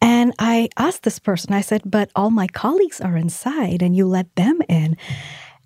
And 0.00 0.34
I 0.38 0.68
asked 0.76 1.04
this 1.04 1.20
person, 1.20 1.54
I 1.54 1.60
said, 1.60 1.82
But 1.84 2.10
all 2.16 2.30
my 2.30 2.48
colleagues 2.48 3.00
are 3.00 3.16
inside 3.16 3.80
and 3.80 3.94
you 3.96 4.06
let 4.06 4.34
them 4.34 4.60
in. 4.68 4.96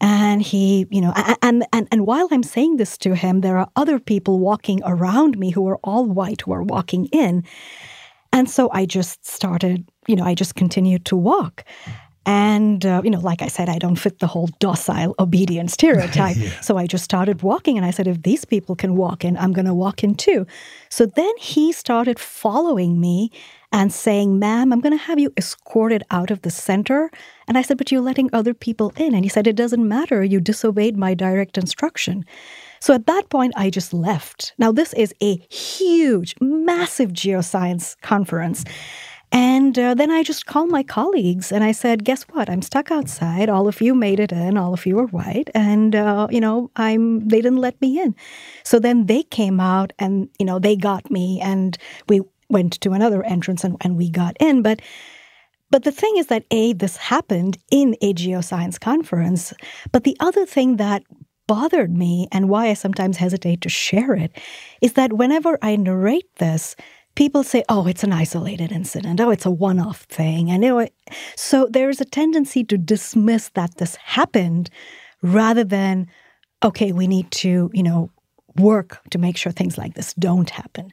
And 0.00 0.42
he, 0.42 0.86
you 0.90 1.00
know, 1.00 1.12
and, 1.42 1.66
and, 1.72 1.88
and 1.90 2.06
while 2.06 2.28
I'm 2.30 2.44
saying 2.44 2.76
this 2.76 2.96
to 2.98 3.16
him, 3.16 3.40
there 3.40 3.58
are 3.58 3.68
other 3.74 3.98
people 3.98 4.38
walking 4.38 4.80
around 4.84 5.38
me 5.38 5.50
who 5.50 5.66
are 5.68 5.78
all 5.82 6.04
white 6.04 6.42
who 6.42 6.52
are 6.52 6.62
walking 6.62 7.06
in. 7.06 7.44
And 8.32 8.48
so 8.48 8.70
I 8.72 8.86
just 8.86 9.26
started, 9.26 9.88
you 10.06 10.16
know, 10.16 10.24
I 10.24 10.34
just 10.34 10.54
continued 10.54 11.04
to 11.06 11.16
walk. 11.16 11.64
And, 12.26 12.84
uh, 12.84 13.00
you 13.02 13.10
know, 13.10 13.20
like 13.20 13.40
I 13.40 13.48
said, 13.48 13.70
I 13.70 13.78
don't 13.78 13.96
fit 13.96 14.18
the 14.18 14.26
whole 14.26 14.50
docile, 14.58 15.14
obedient 15.18 15.70
stereotype. 15.78 16.36
yeah. 16.36 16.60
So 16.60 16.76
I 16.76 16.86
just 16.86 17.02
started 17.02 17.42
walking 17.42 17.78
and 17.78 17.86
I 17.86 17.90
said, 17.90 18.06
if 18.06 18.22
these 18.22 18.44
people 18.44 18.76
can 18.76 18.96
walk 18.96 19.24
in, 19.24 19.36
I'm 19.38 19.54
going 19.54 19.64
to 19.64 19.74
walk 19.74 20.04
in 20.04 20.14
too. 20.14 20.46
So 20.90 21.06
then 21.06 21.32
he 21.38 21.72
started 21.72 22.18
following 22.18 23.00
me 23.00 23.32
and 23.72 23.90
saying, 23.92 24.38
ma'am, 24.38 24.74
I'm 24.74 24.80
going 24.80 24.96
to 24.96 25.04
have 25.04 25.18
you 25.18 25.32
escorted 25.38 26.02
out 26.10 26.30
of 26.30 26.42
the 26.42 26.50
center. 26.50 27.10
And 27.46 27.56
I 27.56 27.62
said, 27.62 27.78
but 27.78 27.90
you're 27.90 28.02
letting 28.02 28.28
other 28.32 28.52
people 28.52 28.92
in. 28.96 29.14
And 29.14 29.24
he 29.24 29.30
said, 29.30 29.46
it 29.46 29.56
doesn't 29.56 29.88
matter. 29.88 30.22
You 30.22 30.40
disobeyed 30.40 30.98
my 30.98 31.14
direct 31.14 31.56
instruction. 31.56 32.26
So 32.80 32.94
at 32.94 33.06
that 33.06 33.28
point, 33.28 33.52
I 33.56 33.70
just 33.70 33.92
left. 33.92 34.52
Now, 34.58 34.72
this 34.72 34.92
is 34.94 35.14
a 35.22 35.36
huge, 35.50 36.34
massive 36.40 37.12
geoscience 37.12 38.00
conference. 38.00 38.64
And 39.30 39.78
uh, 39.78 39.94
then 39.94 40.10
I 40.10 40.22
just 40.22 40.46
called 40.46 40.70
my 40.70 40.82
colleagues 40.82 41.52
and 41.52 41.62
I 41.62 41.72
said, 41.72 42.04
"Guess 42.04 42.22
what? 42.30 42.48
I'm 42.48 42.62
stuck 42.62 42.90
outside. 42.90 43.50
All 43.50 43.68
of 43.68 43.82
you 43.82 43.94
made 43.94 44.20
it 44.20 44.32
in. 44.32 44.56
All 44.56 44.72
of 44.72 44.86
you 44.86 44.98
are 44.98 45.06
white, 45.08 45.50
and 45.54 45.94
uh, 45.94 46.28
you 46.30 46.40
know, 46.40 46.70
I'm. 46.76 47.28
They 47.28 47.42
didn't 47.42 47.58
let 47.58 47.78
me 47.82 48.00
in. 48.00 48.16
So 48.64 48.78
then 48.78 49.04
they 49.04 49.22
came 49.22 49.60
out 49.60 49.92
and 49.98 50.30
you 50.38 50.46
know 50.46 50.58
they 50.58 50.76
got 50.76 51.10
me, 51.10 51.40
and 51.42 51.76
we 52.08 52.22
went 52.48 52.80
to 52.80 52.92
another 52.92 53.22
entrance 53.24 53.64
and, 53.64 53.76
and 53.82 53.96
we 53.96 54.10
got 54.10 54.36
in. 54.40 54.62
But 54.62 54.80
but 55.70 55.84
the 55.84 55.92
thing 55.92 56.16
is 56.16 56.28
that 56.28 56.44
a 56.50 56.72
this 56.72 56.96
happened 56.96 57.58
in 57.70 57.96
a 58.00 58.14
geoscience 58.14 58.80
conference. 58.80 59.52
But 59.92 60.04
the 60.04 60.16
other 60.20 60.46
thing 60.46 60.76
that 60.76 61.02
bothered 61.48 61.96
me 61.96 62.28
and 62.30 62.48
why 62.48 62.68
I 62.68 62.74
sometimes 62.74 63.16
hesitate 63.16 63.62
to 63.62 63.68
share 63.68 64.14
it 64.14 64.30
is 64.80 64.92
that 64.92 65.14
whenever 65.14 65.58
I 65.60 65.74
narrate 65.74 66.32
this 66.36 66.76
people 67.18 67.42
say, 67.42 67.64
oh, 67.68 67.84
it's 67.88 68.04
an 68.04 68.12
isolated 68.12 68.70
incident. 68.70 69.20
Oh, 69.20 69.30
it's 69.30 69.44
a 69.44 69.50
one 69.50 69.80
off 69.80 70.02
thing. 70.02 70.52
And 70.52 70.88
so 71.34 71.66
there's 71.68 72.00
a 72.00 72.04
tendency 72.04 72.62
to 72.62 72.78
dismiss 72.78 73.48
that 73.54 73.78
this 73.78 73.96
happened 73.96 74.70
rather 75.20 75.64
than, 75.64 76.06
okay, 76.62 76.92
we 76.92 77.08
need 77.08 77.28
to, 77.32 77.72
you 77.74 77.82
know, 77.82 78.12
work 78.54 79.00
to 79.10 79.18
make 79.18 79.36
sure 79.36 79.50
things 79.50 79.76
like 79.76 79.94
this 79.94 80.14
don't 80.14 80.50
happen. 80.50 80.92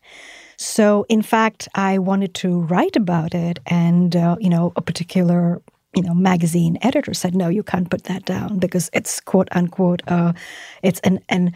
So, 0.57 1.05
in 1.09 1.21
fact, 1.21 1.67
I 1.75 1.99
wanted 1.99 2.33
to 2.35 2.61
write 2.61 2.95
about 2.95 3.35
it, 3.35 3.59
and 3.67 4.15
uh, 4.15 4.37
you 4.39 4.49
know, 4.49 4.73
a 4.75 4.81
particular 4.81 5.61
you 5.95 6.03
know 6.03 6.13
magazine 6.13 6.77
editor 6.81 7.13
said, 7.13 7.35
"No, 7.35 7.47
you 7.49 7.63
can't 7.63 7.89
put 7.89 8.03
that 8.03 8.25
down 8.25 8.59
because 8.59 8.89
it's 8.93 9.19
quote 9.19 9.47
unquote, 9.51 10.01
uh, 10.07 10.33
it's 10.83 10.99
an 11.01 11.19
an 11.29 11.53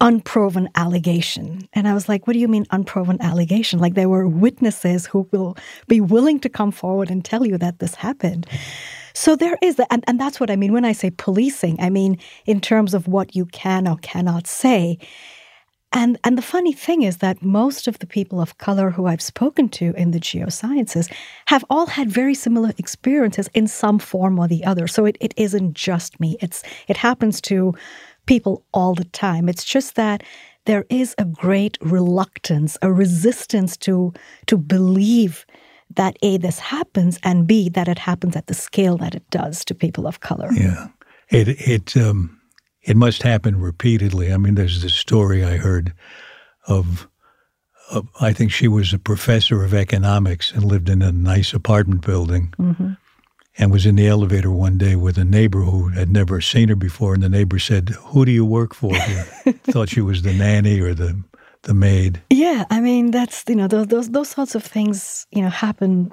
unproven 0.00 0.68
allegation. 0.74 1.68
And 1.72 1.88
I 1.88 1.94
was 1.94 2.08
like, 2.08 2.26
what 2.26 2.34
do 2.34 2.38
you 2.38 2.48
mean 2.48 2.66
unproven 2.70 3.20
allegation? 3.22 3.78
Like 3.78 3.94
there 3.94 4.08
were 4.08 4.28
witnesses 4.28 5.06
who 5.06 5.26
will 5.32 5.56
be 5.88 6.00
willing 6.00 6.38
to 6.40 6.48
come 6.48 6.70
forward 6.70 7.10
and 7.10 7.24
tell 7.24 7.46
you 7.46 7.56
that 7.58 7.78
this 7.78 7.94
happened. 7.94 8.46
So 9.14 9.36
there 9.36 9.56
is. 9.62 9.80
And, 9.90 10.04
and 10.06 10.20
that's 10.20 10.38
what 10.38 10.50
I 10.50 10.56
mean 10.56 10.74
when 10.74 10.84
I 10.84 10.92
say 10.92 11.10
policing. 11.10 11.80
I 11.80 11.88
mean, 11.88 12.18
in 12.44 12.60
terms 12.60 12.92
of 12.92 13.08
what 13.08 13.34
you 13.34 13.46
can 13.46 13.88
or 13.88 13.96
cannot 14.02 14.46
say. 14.46 14.98
And, 15.92 16.18
and 16.24 16.36
the 16.36 16.42
funny 16.42 16.72
thing 16.72 17.02
is 17.02 17.18
that 17.18 17.42
most 17.42 17.88
of 17.88 18.00
the 18.00 18.06
people 18.06 18.40
of 18.40 18.58
color 18.58 18.90
who 18.90 19.06
I've 19.06 19.22
spoken 19.22 19.68
to 19.70 19.94
in 19.96 20.10
the 20.10 20.20
geosciences 20.20 21.10
have 21.46 21.64
all 21.70 21.86
had 21.86 22.10
very 22.10 22.34
similar 22.34 22.72
experiences 22.76 23.48
in 23.54 23.66
some 23.66 23.98
form 23.98 24.38
or 24.38 24.48
the 24.48 24.64
other. 24.64 24.88
So 24.88 25.06
it, 25.06 25.16
it 25.20 25.32
isn't 25.36 25.74
just 25.74 26.20
me. 26.20 26.36
It's 26.40 26.62
it 26.88 26.96
happens 26.96 27.40
to 27.42 27.74
people 28.26 28.64
all 28.74 28.94
the 28.94 29.04
time. 29.04 29.48
It's 29.48 29.64
just 29.64 29.94
that 29.94 30.22
there 30.66 30.84
is 30.90 31.14
a 31.16 31.24
great 31.24 31.78
reluctance, 31.80 32.76
a 32.82 32.92
resistance 32.92 33.76
to 33.78 34.12
to 34.46 34.58
believe 34.58 35.46
that 35.94 36.16
a 36.22 36.36
this 36.36 36.58
happens 36.58 37.18
and 37.22 37.46
b 37.46 37.68
that 37.70 37.88
it 37.88 37.98
happens 37.98 38.36
at 38.36 38.48
the 38.48 38.54
scale 38.54 38.96
that 38.98 39.14
it 39.14 39.28
does 39.30 39.64
to 39.64 39.74
people 39.74 40.06
of 40.06 40.20
color. 40.20 40.50
Yeah, 40.52 40.88
it 41.30 41.48
it 41.48 41.96
um, 41.96 42.35
it 42.86 42.96
must 42.96 43.22
happen 43.22 43.60
repeatedly. 43.60 44.32
I 44.32 44.36
mean, 44.36 44.54
there's 44.54 44.82
this 44.82 44.94
story 44.94 45.44
I 45.44 45.56
heard 45.56 45.92
of. 46.66 47.08
of 47.90 48.08
I 48.20 48.32
think 48.32 48.52
she 48.52 48.68
was 48.68 48.92
a 48.92 48.98
professor 48.98 49.64
of 49.64 49.74
economics 49.74 50.52
and 50.52 50.64
lived 50.64 50.88
in 50.88 51.02
a 51.02 51.12
nice 51.12 51.52
apartment 51.52 52.06
building. 52.06 52.54
Mm-hmm 52.58 52.92
and 53.58 53.72
was 53.72 53.86
in 53.86 53.96
the 53.96 54.06
elevator 54.06 54.50
one 54.50 54.76
day 54.78 54.96
with 54.96 55.16
a 55.18 55.24
neighbor 55.24 55.62
who 55.62 55.88
had 55.88 56.10
never 56.10 56.40
seen 56.40 56.68
her 56.68 56.76
before, 56.76 57.14
and 57.14 57.22
the 57.22 57.28
neighbor 57.28 57.58
said, 57.58 57.90
"Who 58.12 58.24
do 58.24 58.32
you 58.32 58.44
work 58.44 58.74
for?" 58.74 58.94
Thought 59.64 59.88
she 59.88 60.00
was 60.00 60.22
the 60.22 60.32
nanny 60.32 60.80
or 60.80 60.94
the 60.94 61.22
the 61.62 61.74
maid. 61.74 62.22
Yeah, 62.30 62.64
I 62.70 62.80
mean 62.80 63.10
that's 63.10 63.44
you 63.48 63.56
know 63.56 63.68
those 63.68 63.86
those 63.86 64.10
those 64.10 64.28
sorts 64.28 64.54
of 64.54 64.64
things 64.64 65.26
you 65.30 65.42
know 65.42 65.48
happen 65.48 66.12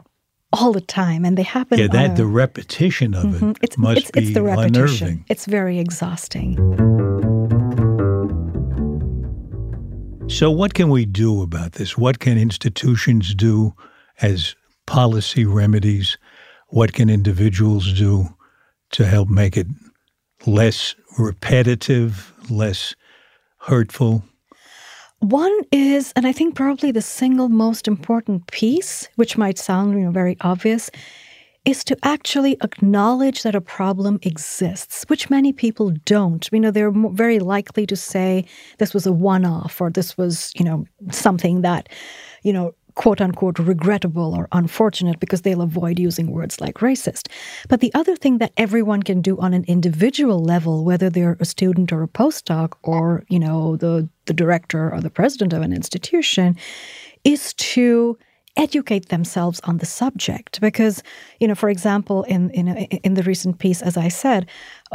all 0.54 0.72
the 0.72 0.82
time, 0.82 1.26
and 1.26 1.38
they 1.38 1.44
happen. 1.44 1.80
Yeah, 1.80 1.88
that 1.88 2.12
a, 2.12 2.16
the 2.16 2.26
repetition 2.26 3.13
of 3.13 3.26
mm-hmm, 3.26 3.50
it 3.50 3.58
it's, 3.62 3.78
must 3.78 3.98
it's, 3.98 4.12
be 4.12 4.20
it's 4.22 4.34
the 4.34 4.44
repetition. 4.44 5.08
unnerving. 5.08 5.26
It's 5.28 5.46
very 5.46 5.80
exhausting. 5.80 6.58
So, 10.30 10.50
what 10.50 10.74
can 10.74 10.89
we 10.89 11.06
do 11.06 11.42
about 11.42 11.74
this? 11.74 11.98
What 11.98 12.20
can 12.20 12.38
institutions 12.38 13.36
do 13.36 13.74
as 14.22 14.56
policy 14.86 15.44
remedies? 15.46 16.18
what 16.74 16.92
can 16.92 17.08
individuals 17.08 17.94
do 17.94 18.28
to 18.89 19.06
help 19.06 19.30
make 19.30 19.56
it 19.56 19.68
less 20.48 20.96
repetitive, 21.20 22.34
less 22.50 22.96
hurtful? 23.60 24.24
One 25.23 25.57
is, 25.71 26.12
and 26.17 26.27
I 26.27 26.33
think 26.33 26.53
probably 26.53 26.91
the 26.91 27.01
single 27.01 27.47
most 27.47 27.88
important 27.88 28.47
piece, 28.47 29.07
which 29.15 29.38
might 29.38 29.57
sound 29.57 29.93
you 29.93 30.01
know, 30.01 30.12
very 30.12 30.36
obvious, 30.41 30.91
is 31.63 31.86
to 31.86 31.97
actually 32.03 32.57
acknowledge 32.62 33.43
that 33.43 33.55
a 33.55 33.62
problem 33.62 34.19
exists, 34.23 35.05
which 35.07 35.29
many 35.29 35.53
people 35.53 35.93
don't. 36.03 36.49
You 36.51 36.59
know, 36.59 36.71
they're 36.71 36.91
very 36.91 37.39
likely 37.39 37.86
to 37.86 37.95
say 37.95 38.43
this 38.79 38.93
was 38.93 39.05
a 39.05 39.13
one-off 39.13 39.79
or 39.79 39.89
this 39.89 40.17
was, 40.17 40.51
you 40.59 40.65
know, 40.65 40.83
something 41.09 41.62
that, 41.62 41.88
you 42.41 42.51
know, 42.51 42.75
quote 42.95 43.21
unquote 43.21 43.60
regrettable 43.60 44.34
or 44.36 44.47
unfortunate 44.51 45.19
because 45.19 45.41
they'll 45.41 45.62
avoid 45.62 45.99
using 45.99 46.32
words 46.32 46.62
like 46.62 46.75
racist. 46.75 47.27
But 47.69 47.79
the 47.79 47.93
other 47.93 48.15
thing 48.15 48.38
that 48.38 48.53
everyone 48.58 49.03
can 49.03 49.21
do 49.21 49.38
on 49.39 49.53
an 49.53 49.65
individual 49.67 50.43
level, 50.43 50.84
whether 50.84 51.10
they're 51.10 51.38
a 51.39 51.45
student 51.45 51.91
or 51.91 52.03
a 52.03 52.08
postdoc 52.08 52.73
or, 52.84 53.23
you 53.29 53.39
know, 53.39 53.77
the, 53.77 54.08
the 54.25 54.34
director 54.34 54.93
or 54.93 55.01
the 55.01 55.10
president 55.10 55.53
of 55.53 55.62
an 55.62 55.73
institution, 55.73 56.58
is 57.23 57.53
to 57.56 58.17
educate 58.56 59.10
themselves 59.10 59.60
on 59.63 59.78
the 59.78 59.86
subject. 59.86 60.62
Because 60.62 61.02
you 61.39 61.48
know 61.48 61.56
for 61.56 61.70
example 61.70 62.24
in 62.24 62.50
in 62.52 62.68
in 62.78 63.13
the 63.16 63.24
recent 63.24 63.60
piece 63.60 63.82
as 63.82 63.98
i 63.98 64.08
said 64.08 64.48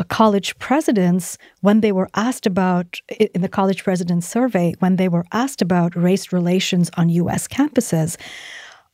college 0.09 0.59
presidents 0.59 1.37
when 1.61 1.81
they 1.81 1.93
were 1.93 2.09
asked 2.15 2.47
about 2.47 3.01
in 3.35 3.43
the 3.43 3.49
college 3.49 3.85
presidents 3.85 4.27
survey 4.27 4.75
when 4.79 4.97
they 4.97 5.09
were 5.09 5.27
asked 5.33 5.61
about 5.61 5.95
race 5.95 6.33
relations 6.33 6.91
on 6.97 7.09
US 7.09 7.47
campuses 7.49 8.17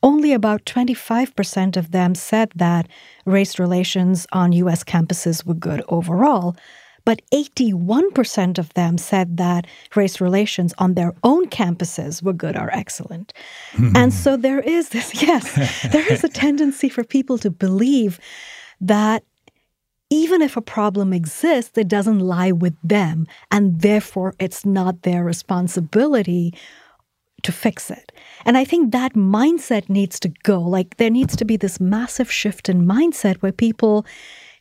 only 0.03 0.33
about 0.33 0.65
25% 0.65 1.77
of 1.77 1.91
them 1.91 2.13
said 2.13 2.51
that 2.55 2.87
race 3.25 3.57
relations 3.57 4.27
on 4.31 4.51
US 4.51 4.83
campuses 4.83 5.45
were 5.45 5.53
good 5.53 5.81
overall 5.87 6.55
but 7.05 7.21
81% 7.31 8.57
of 8.57 8.73
them 8.73 8.97
said 8.97 9.37
that 9.37 9.67
race 9.95 10.19
relations 10.19 10.73
on 10.77 10.95
their 10.95 11.13
own 11.23 11.47
campuses 11.47 12.21
were 12.21 12.33
good 12.33 12.57
or 12.57 12.69
excellent. 12.71 13.33
Mm-hmm. 13.73 13.95
And 13.95 14.13
so 14.13 14.35
there 14.35 14.59
is 14.59 14.89
this, 14.89 15.21
yes, 15.21 15.53
there 15.91 16.11
is 16.11 16.23
a 16.23 16.29
tendency 16.29 16.89
for 16.89 17.03
people 17.03 17.37
to 17.37 17.51
believe 17.51 18.19
that 18.81 19.23
even 20.09 20.41
if 20.41 20.55
a 20.55 20.61
problem 20.61 21.13
exists, 21.13 21.77
it 21.77 21.87
doesn't 21.87 22.19
lie 22.19 22.51
with 22.51 22.75
them, 22.83 23.25
and 23.51 23.81
therefore 23.81 24.35
it's 24.39 24.65
not 24.65 25.01
their 25.01 25.23
responsibility 25.23 26.53
to 27.41 27.51
fix 27.51 27.91
it. 27.91 28.11
And 28.45 28.57
I 28.57 28.65
think 28.65 28.91
that 28.91 29.13
mindset 29.13 29.89
needs 29.89 30.19
to 30.21 30.29
go. 30.43 30.59
Like, 30.59 30.97
there 30.97 31.09
needs 31.09 31.35
to 31.35 31.45
be 31.45 31.57
this 31.57 31.79
massive 31.79 32.31
shift 32.31 32.69
in 32.69 32.85
mindset 32.85 33.37
where 33.37 33.51
people 33.51 34.05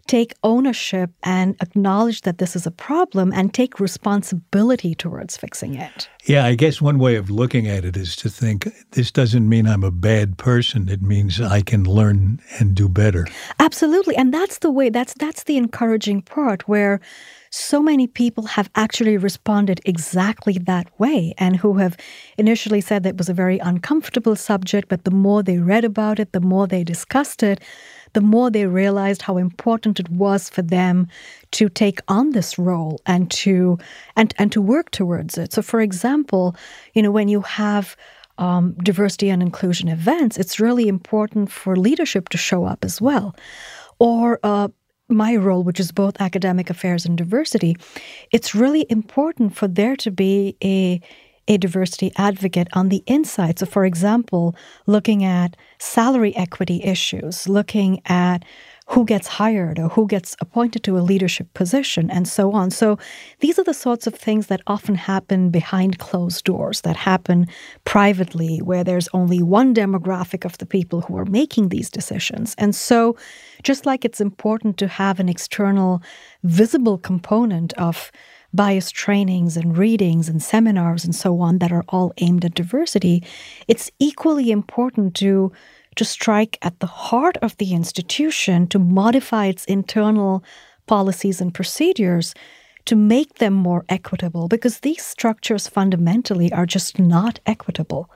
take 0.07 0.35
ownership 0.43 1.11
and 1.23 1.57
acknowledge 1.61 2.23
that 2.23 2.39
this 2.39 2.55
is 2.55 2.67
a 2.67 2.71
problem 2.71 3.33
and 3.33 3.53
take 3.53 3.81
responsibility 3.81 4.95
towards 4.95 5.37
fixing 5.37 5.75
it. 5.75 6.09
Yeah, 6.25 6.45
I 6.45 6.55
guess 6.55 6.81
one 6.81 6.99
way 6.99 7.17
of 7.17 7.31
looking 7.31 7.69
at 7.69 7.85
it 7.85 7.97
is 7.97 8.17
to 8.17 8.29
think 8.29 8.69
this 8.93 9.11
doesn't 9.11 9.49
mean 9.49 9.67
I'm 9.67 9.85
a 9.85 9.91
bad 9.91 10.39
person. 10.39 10.89
It 10.89 11.03
means 11.03 11.41
I 11.41 11.61
can 11.61 11.85
learn 11.85 12.41
and 12.59 12.75
do 12.75 12.89
better. 12.89 13.27
Absolutely. 13.61 14.17
And 14.17 14.33
that's 14.33 14.59
the 14.59 14.71
way 14.71 14.89
that's 14.89 15.15
that's 15.15 15.45
the 15.45 15.57
encouraging 15.57 16.23
part 16.23 16.67
where 16.69 17.01
so 17.51 17.81
many 17.81 18.09
people 18.09 18.47
have 18.47 18.69
actually 18.75 19.17
responded 19.17 19.81
exactly 19.85 20.59
that 20.59 20.89
way 20.99 21.35
and 21.39 21.57
who 21.57 21.75
have 21.75 21.97
initially 22.37 22.81
said 22.81 23.05
that 23.05 23.11
it 23.11 23.17
was 23.17 23.29
a 23.29 23.35
very 23.35 23.59
uncomfortable 23.61 24.35
subject, 24.35 24.89
but 24.89 25.05
the 25.05 25.13
more 25.13 25.43
they 25.43 25.59
read 25.59 25.85
about 25.85 26.19
it, 26.19 26.33
the 26.33 26.41
more 26.41 26.67
they 26.67 26.83
discussed 26.83 27.45
it, 27.45 27.61
the 28.15 28.21
more 28.21 28.51
they 28.51 28.67
realized 28.67 29.23
how 29.23 29.37
important 29.37 30.01
it 30.01 30.09
was 30.09 30.49
for 30.49 30.62
them 30.62 31.09
to 31.53 31.69
take 31.69 32.01
on 32.09 32.31
this 32.31 32.59
role 32.59 33.01
and 33.07 33.31
to 33.31 33.79
and 34.17 34.35
and 34.39 34.51
to 34.53 34.62
work 34.62 34.91
towards 34.91 35.37
it. 35.37 35.53
So 35.53 35.62
for 35.62 35.81
example, 35.81 36.57
you 36.95 37.03
know, 37.03 37.11
when 37.11 37.29
you 37.29 37.43
have 37.43 37.97
um, 38.39 38.75
diversity 38.83 39.31
and 39.31 39.43
inclusion 39.43 39.89
events, 39.89 40.39
it's 40.39 40.59
really 40.59 40.89
important 40.89 41.51
for 41.51 41.77
leadership 41.77 42.31
to 42.31 42.39
show 42.39 42.65
up 42.65 42.85
as 42.85 43.01
well. 43.01 43.37
Or 43.99 44.41
uh, 44.43 44.69
my 45.09 45.37
role, 45.37 45.62
which 45.62 45.79
is 45.79 45.93
both 45.93 46.21
academic 46.21 46.71
affairs 46.71 47.05
and 47.05 47.17
diversity, 47.17 47.77
it's 48.33 48.55
really 48.55 48.87
important 48.89 49.55
for 49.55 49.69
there 49.69 49.97
to 49.97 50.11
be 50.11 50.57
a 50.65 51.01
a 51.49 51.57
diversity 51.59 52.13
advocate 52.17 52.69
on 52.73 52.89
the 52.89 53.03
inside. 53.07 53.59
So, 53.59 53.67
for 53.67 53.85
example, 53.85 54.55
looking 54.87 55.25
at 55.25 55.57
salary 55.79 56.35
equity 56.37 56.83
issues, 56.83 57.49
looking 57.49 58.01
at 58.07 58.45
who 58.89 59.05
gets 59.07 59.27
hired 59.27 59.79
or 59.79 59.89
who 59.89 60.07
gets 60.07 60.37
appointed 60.41 60.85
to 60.85 60.99
a 60.99 61.01
leadership 61.01 61.53
position, 61.55 62.11
and 62.11 62.29
so 62.29 62.53
on. 62.53 62.71
So, 62.71 62.99
these 63.41 63.59
are 63.59 63.65
the 63.65 63.75
sorts 63.75 64.07
of 64.07 64.15
things 64.15 64.49
that 64.49 64.61
often 64.67 64.95
happen 64.95 65.51
behind 65.51 65.99
closed 65.99 66.45
doors, 66.45 66.83
that 66.83 66.97
happen 66.97 67.47
privately, 67.85 68.59
where 68.59 68.85
there's 68.85 69.09
only 69.15 69.43
one 69.43 69.75
demographic 69.75 70.45
of 70.45 70.59
the 70.59 70.67
people 70.67 71.03
who 71.03 71.17
are 71.17 71.25
making 71.25 71.69
these 71.69 71.91
decisions. 71.91 72.55
And 72.59 72.75
so, 72.75 73.17
just 73.63 73.87
like 73.87 74.05
it's 74.05 74.21
important 74.21 74.77
to 74.79 74.89
have 74.89 75.19
an 75.19 75.29
external, 75.29 76.03
visible 76.43 76.99
component 76.99 77.73
of 77.75 78.13
bias 78.55 78.91
trainings 78.91 79.57
and 79.57 79.77
readings 79.77 80.29
and 80.29 80.43
seminars 80.43 81.05
and 81.05 81.15
so 81.15 81.41
on 81.41 81.59
that 81.59 81.73
are 81.73 81.85
all 81.89 82.13
aimed 82.19 82.45
at 82.45 82.55
diversity, 82.55 83.23
it's 83.69 83.91
equally 83.99 84.51
important 84.51 85.15
to 85.17 85.53
to 85.97 86.05
strike 86.05 86.59
at 86.63 86.81
the 86.81 86.87
heart 86.87 87.37
of 87.41 87.57
the 87.59 87.73
institution 87.73 88.67
to 88.67 88.81
modify 88.81 89.47
its 89.47 89.65
internal 89.67 90.43
policies 90.87 91.41
and 91.41 91.55
procedures 91.55 92.35
to 92.85 92.97
make 92.97 93.35
them 93.35 93.55
more 93.55 93.85
equitable 93.89 94.49
because 94.49 94.81
these 94.81 95.05
structures 95.05 95.69
fundamentally 95.69 96.53
are 96.53 96.67
just 96.67 96.99
not 96.99 97.41
equitable. 97.47 98.11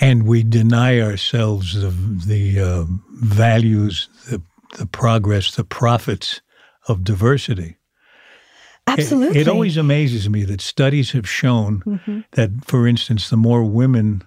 And 0.00 0.26
we 0.26 0.42
deny 0.42 1.00
ourselves 1.00 1.74
the, 1.74 1.90
the 1.90 2.60
uh, 2.60 2.84
values, 3.12 4.08
the, 4.30 4.40
the 4.78 4.86
progress, 4.86 5.56
the 5.56 5.64
profits 5.64 6.40
of 6.86 7.04
diversity. 7.04 7.77
Absolutely. 8.88 9.40
It, 9.40 9.46
it, 9.46 9.50
always 9.50 9.76
amazes 9.76 10.28
me 10.28 10.44
that 10.44 10.60
studies 10.60 11.12
have 11.12 11.28
shown 11.28 11.80
mm-hmm. 11.80 12.20
that, 12.32 12.50
for 12.64 12.86
instance, 12.86 13.30
the 13.30 13.36
more 13.36 13.64
women 13.64 14.22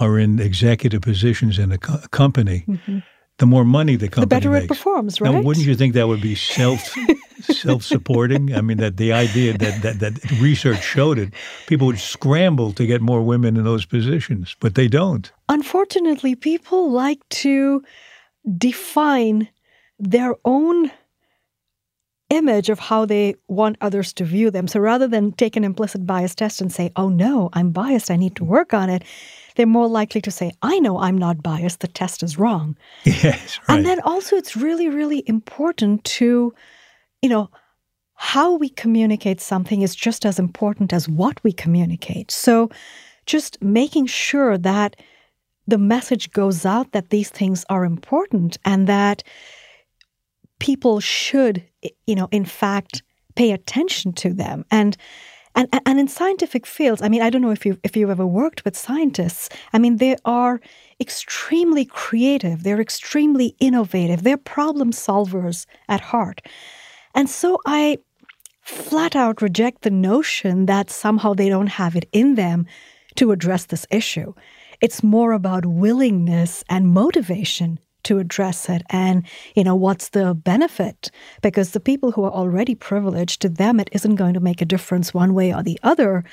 are 0.00 0.18
in 0.18 0.40
executive 0.40 1.02
positions 1.02 1.58
in 1.58 1.72
a, 1.72 1.78
co- 1.78 1.98
company, 2.10 2.64
mm-hmm. 2.66 2.98
the 3.38 3.46
more 3.46 3.64
money 3.64 3.96
the 3.96 4.08
company 4.08 4.22
the 4.22 4.26
better 4.26 4.50
makes. 4.50 4.64
it 4.64 4.68
performs, 4.68 5.20
right? 5.20 5.32
Now, 5.32 5.42
wouldn't 5.42 5.66
you 5.66 5.74
think 5.74 5.94
that 5.94 6.08
would 6.08 6.20
be 6.20 6.34
self 6.34 6.94
self 7.40 7.82
supporting? 7.82 8.54
I 8.54 8.60
mean, 8.60 8.78
that 8.78 8.96
the 8.96 9.12
idea 9.12 9.56
that, 9.58 9.82
that 9.82 10.00
that 10.00 10.30
research 10.40 10.82
showed 10.82 11.18
it, 11.18 11.32
people 11.66 11.86
would 11.86 11.98
scramble 11.98 12.72
to 12.72 12.86
get 12.86 13.00
more 13.00 13.22
women 13.22 13.56
in 13.56 13.64
those 13.64 13.84
positions, 13.84 14.56
but 14.60 14.74
they 14.74 14.88
don't. 14.88 15.30
Unfortunately, 15.48 16.34
people 16.34 16.90
like 16.90 17.20
to 17.30 17.82
define 18.58 19.48
their 19.98 20.34
own 20.44 20.90
image 22.32 22.70
of 22.70 22.78
how 22.78 23.04
they 23.04 23.34
want 23.48 23.76
others 23.80 24.12
to 24.14 24.24
view 24.24 24.50
them. 24.50 24.66
So 24.66 24.80
rather 24.80 25.06
than 25.06 25.32
take 25.32 25.54
an 25.54 25.64
implicit 25.64 26.06
bias 26.06 26.34
test 26.34 26.60
and 26.60 26.72
say, 26.72 26.90
oh 26.96 27.08
no, 27.08 27.50
I'm 27.52 27.70
biased, 27.70 28.10
I 28.10 28.16
need 28.16 28.36
to 28.36 28.44
work 28.44 28.72
on 28.72 28.88
it, 28.88 29.04
they're 29.54 29.66
more 29.66 29.86
likely 29.86 30.22
to 30.22 30.30
say, 30.30 30.50
I 30.62 30.78
know 30.78 30.98
I'm 30.98 31.18
not 31.18 31.42
biased, 31.42 31.80
the 31.80 31.88
test 31.88 32.22
is 32.22 32.38
wrong. 32.38 32.76
Yes, 33.04 33.58
right. 33.68 33.76
And 33.76 33.86
then 33.86 34.00
also, 34.00 34.36
it's 34.36 34.56
really, 34.56 34.88
really 34.88 35.22
important 35.26 36.02
to, 36.04 36.54
you 37.20 37.28
know, 37.28 37.50
how 38.14 38.54
we 38.54 38.68
communicate 38.68 39.40
something 39.40 39.82
is 39.82 39.94
just 39.94 40.24
as 40.24 40.38
important 40.38 40.92
as 40.92 41.08
what 41.08 41.42
we 41.44 41.52
communicate. 41.52 42.30
So 42.30 42.70
just 43.26 43.60
making 43.62 44.06
sure 44.06 44.56
that 44.58 44.96
the 45.66 45.78
message 45.78 46.32
goes 46.32 46.64
out 46.64 46.92
that 46.92 47.10
these 47.10 47.30
things 47.30 47.64
are 47.68 47.84
important 47.84 48.58
and 48.64 48.86
that 48.86 49.22
people 50.62 51.00
should, 51.00 51.64
you 52.06 52.14
know, 52.14 52.28
in 52.30 52.44
fact, 52.44 53.02
pay 53.34 53.50
attention 53.50 54.12
to 54.12 54.32
them. 54.32 54.64
And 54.70 54.96
and 55.56 55.68
and 55.84 55.98
in 55.98 56.06
scientific 56.06 56.64
fields, 56.66 57.02
I 57.02 57.08
mean, 57.08 57.20
I 57.20 57.30
don't 57.30 57.42
know 57.42 57.50
if 57.50 57.66
you 57.66 57.78
if 57.82 57.96
you've 57.96 58.16
ever 58.16 58.26
worked 58.26 58.64
with 58.64 58.76
scientists. 58.76 59.48
I 59.72 59.78
mean, 59.78 59.96
they 59.96 60.14
are 60.24 60.60
extremely 61.00 61.84
creative. 61.84 62.62
They're 62.62 62.80
extremely 62.80 63.56
innovative. 63.58 64.22
They're 64.22 64.36
problem 64.56 64.92
solvers 64.92 65.66
at 65.88 66.00
heart. 66.00 66.40
And 67.12 67.28
so 67.28 67.58
I 67.66 67.98
flat 68.62 69.16
out 69.16 69.42
reject 69.42 69.82
the 69.82 69.90
notion 69.90 70.66
that 70.66 70.90
somehow 70.90 71.34
they 71.34 71.48
don't 71.48 71.74
have 71.82 71.96
it 71.96 72.08
in 72.12 72.36
them 72.36 72.66
to 73.16 73.32
address 73.32 73.66
this 73.66 73.84
issue. 73.90 74.32
It's 74.80 75.02
more 75.02 75.32
about 75.32 75.66
willingness 75.66 76.62
and 76.68 76.86
motivation 76.86 77.80
to 78.04 78.18
address 78.18 78.68
it 78.68 78.82
and 78.90 79.24
you 79.54 79.64
know 79.64 79.74
what's 79.74 80.10
the 80.10 80.34
benefit? 80.34 81.10
Because 81.42 81.70
the 81.70 81.80
people 81.80 82.12
who 82.12 82.24
are 82.24 82.32
already 82.32 82.74
privileged 82.74 83.40
to 83.42 83.48
them 83.48 83.80
it 83.80 83.88
isn't 83.92 84.16
going 84.16 84.34
to 84.34 84.40
make 84.40 84.60
a 84.60 84.66
difference 84.66 85.14
one 85.14 85.34
way 85.34 85.52
or 85.52 85.62
the 85.62 85.78
other 85.82 86.24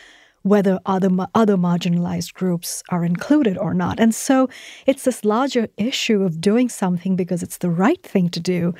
whether 0.44 0.80
other 0.86 1.10
other 1.36 1.58
marginalized 1.58 2.34
groups 2.34 2.84
are 2.90 3.04
included 3.04 3.58
or 3.58 3.74
not. 3.74 4.00
And 4.00 4.16
so 4.16 4.50
it's 4.86 5.04
this 5.04 5.26
larger 5.26 5.68
issue 5.78 6.24
of 6.24 6.40
doing 6.42 6.70
something 6.70 7.16
because 7.16 7.44
it's 7.44 7.58
the 7.58 7.70
right 7.70 8.02
thing 8.04 8.30
to 8.30 8.40
do 8.40 8.74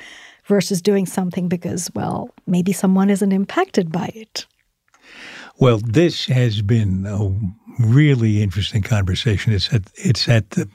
versus 0.46 0.80
doing 0.80 1.06
something 1.06 1.48
because 1.48 1.90
well 1.94 2.30
maybe 2.46 2.72
someone 2.72 3.10
isn't 3.10 3.32
impacted 3.32 3.92
by 3.92 4.10
it. 4.14 4.46
Well, 5.58 5.78
this 5.78 6.26
has 6.26 6.62
been 6.62 7.04
a 7.06 7.30
really 7.78 8.42
interesting 8.42 8.82
conversation. 8.82 9.52
It's 9.52 9.72
at 9.72 9.82
it's 9.94 10.28
at 10.28 10.50
the 10.50 10.68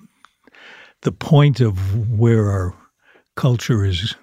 the 1.05 1.11
point 1.11 1.61
of 1.61 2.09
where 2.09 2.49
our 2.49 2.73
culture 3.35 3.85
is 3.85 4.15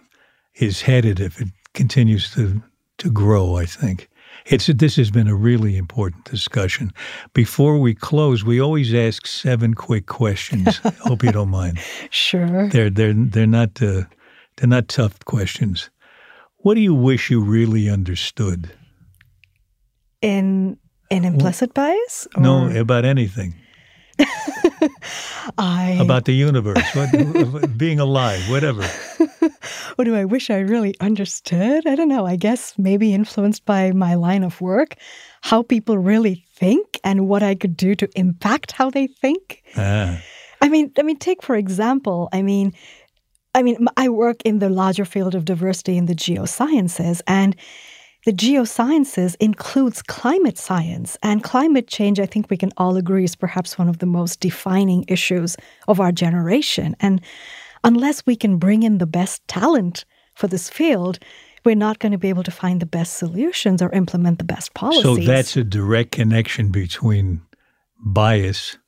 is 0.57 0.83
headed 0.83 1.21
if 1.21 1.41
it 1.41 1.49
continues 1.75 2.35
to 2.35 2.61
to 2.99 3.11
grow. 3.11 3.57
I 3.57 3.67
think 3.67 4.09
it's 4.47 4.67
this 4.67 4.97
has 4.97 5.11
been 5.11 5.29
a 5.29 5.35
really 5.35 5.77
important 5.77 6.25
discussion. 6.25 6.93
Before 7.35 7.79
we 7.79 7.95
close, 7.95 8.45
we 8.45 8.61
always 8.61 8.93
ask 8.93 9.27
seven 9.27 9.75
quick 9.75 10.07
questions. 10.07 10.79
Hope 11.01 11.23
you 11.23 11.31
don't 11.31 11.51
mind. 11.51 11.79
Sure. 12.11 12.69
They're 12.69 12.91
they're 12.91 13.15
they're 13.15 13.47
not 13.47 13.81
uh, 13.81 14.03
they're 14.57 14.69
not 14.69 14.89
tough 14.89 15.25
questions. 15.25 15.89
What 16.59 16.75
do 16.75 16.81
you 16.81 16.95
wish 16.95 17.31
you 17.31 17.41
really 17.43 17.89
understood? 17.89 18.71
In 20.21 20.79
an 21.11 21.25
implicit 21.25 21.75
bias? 21.75 22.27
Or? 22.37 22.43
No, 22.43 22.81
about 22.81 23.05
anything. 23.05 23.55
I 25.59 25.99
about 26.01 26.25
the 26.25 26.33
universe, 26.33 26.83
what, 26.95 27.79
being 27.79 28.01
alive, 28.01 28.41
whatever. 28.51 28.83
what 29.97 30.05
do 30.05 30.15
I 30.15 30.25
wish 30.25 30.51
I 30.51 30.59
really 30.59 30.95
understood? 31.01 31.87
I 31.87 31.95
don't 31.95 32.09
know. 32.09 32.27
I 32.27 32.37
guess 32.37 32.75
maybe 32.79 33.15
influenced 33.15 33.65
by 33.65 33.93
my 33.93 34.15
line 34.15 34.45
of 34.45 34.61
work, 34.61 34.97
how 35.43 35.63
people 35.63 35.99
really 35.99 36.45
think 36.55 36.99
and 37.05 37.29
what 37.29 37.43
I 37.43 37.55
could 37.55 37.77
do 37.77 37.95
to 37.97 38.09
impact 38.17 38.73
how 38.73 38.91
they 38.91 39.07
think. 39.07 39.63
Ah. 39.77 40.21
I 40.61 40.69
mean, 40.69 40.93
I 40.99 41.03
mean, 41.03 41.19
take 41.19 41.43
for 41.43 41.57
example. 41.57 42.29
I 42.33 42.43
mean, 42.43 42.73
I 43.55 43.63
mean, 43.63 43.87
I 43.97 44.09
work 44.09 44.43
in 44.45 44.61
the 44.61 44.71
larger 44.71 45.05
field 45.05 45.35
of 45.35 45.45
diversity 45.45 45.99
in 45.99 46.07
the 46.07 46.15
geosciences, 46.15 47.21
and 47.27 47.55
the 48.25 48.33
geosciences 48.33 49.35
includes 49.41 50.03
climate 50.03 50.57
science, 50.57 51.19
and 51.23 51.43
climate 51.43 51.89
change, 51.89 52.21
I 52.21 52.27
think 52.27 52.51
we 52.51 52.57
can 52.57 52.71
all 52.77 52.97
agree, 52.97 53.25
is 53.25 53.35
perhaps 53.35 53.79
one 53.79 53.89
of 53.89 53.99
the 53.99 54.07
most 54.07 54.41
defining 54.41 55.05
issues 55.09 55.57
of 55.89 55.99
our 55.99 56.13
generation. 56.13 56.95
And 57.01 57.21
unless 57.83 58.25
we 58.25 58.37
can 58.37 58.59
bring 58.59 58.85
in 58.85 58.99
the 58.99 59.07
best 59.07 59.47
talent 59.49 60.05
for 60.35 60.47
this 60.47 60.71
field, 60.71 61.19
we're 61.65 61.75
not 61.75 61.99
going 61.99 62.13
to 62.13 62.19
be 62.19 62.29
able 62.29 62.43
to 62.45 62.51
find 62.51 62.81
the 62.81 62.87
best 62.87 63.15
solutions 63.15 63.83
or 63.83 63.91
implement 63.91 64.39
the 64.39 64.45
best 64.45 64.75
policies. 64.75 65.03
So 65.03 65.17
that's 65.17 65.57
a 65.57 65.65
direct 65.65 66.13
connection 66.13 66.71
between 66.71 67.43
bias, 67.99 68.79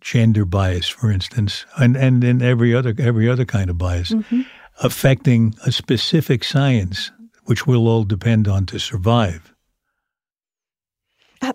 gender 0.00 0.44
bias, 0.44 0.88
for 0.88 1.10
instance, 1.10 1.64
and 1.78 1.96
and 1.96 2.24
in 2.24 2.42
every 2.42 2.74
other 2.74 2.94
every 2.98 3.28
other 3.28 3.44
kind 3.44 3.70
of 3.70 3.78
bias. 3.78 4.10
Mm-hmm. 4.10 4.42
affecting 4.82 5.54
a 5.66 5.72
specific 5.72 6.42
science, 6.42 7.10
which 7.50 7.66
we'll 7.66 7.88
all 7.88 8.04
depend 8.04 8.46
on 8.46 8.64
to 8.64 8.78
survive. 8.78 9.52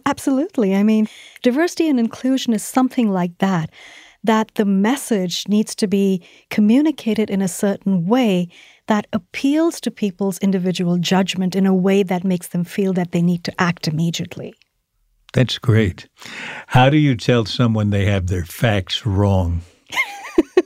Absolutely. 0.05 0.75
I 0.75 0.83
mean, 0.83 1.07
diversity 1.41 1.87
and 1.87 1.97
inclusion 1.97 2.51
is 2.51 2.63
something 2.63 3.09
like 3.13 3.37
that, 3.37 3.69
that 4.21 4.53
the 4.55 4.65
message 4.65 5.47
needs 5.47 5.73
to 5.75 5.87
be 5.87 6.21
communicated 6.49 7.29
in 7.29 7.41
a 7.41 7.47
certain 7.47 8.07
way 8.07 8.49
that 8.87 9.07
appeals 9.13 9.79
to 9.79 9.89
people's 9.89 10.37
individual 10.39 10.97
judgment 10.97 11.55
in 11.55 11.65
a 11.65 11.73
way 11.73 12.03
that 12.03 12.25
makes 12.25 12.49
them 12.49 12.65
feel 12.65 12.91
that 12.91 13.13
they 13.13 13.21
need 13.21 13.45
to 13.45 13.53
act 13.57 13.87
immediately. 13.87 14.53
That's 15.31 15.57
great. 15.57 16.09
How 16.67 16.89
do 16.89 16.97
you 16.97 17.15
tell 17.15 17.45
someone 17.45 17.91
they 17.91 18.03
have 18.03 18.27
their 18.27 18.43
facts 18.43 19.05
wrong? 19.05 19.61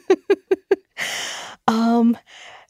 um, 1.68 2.18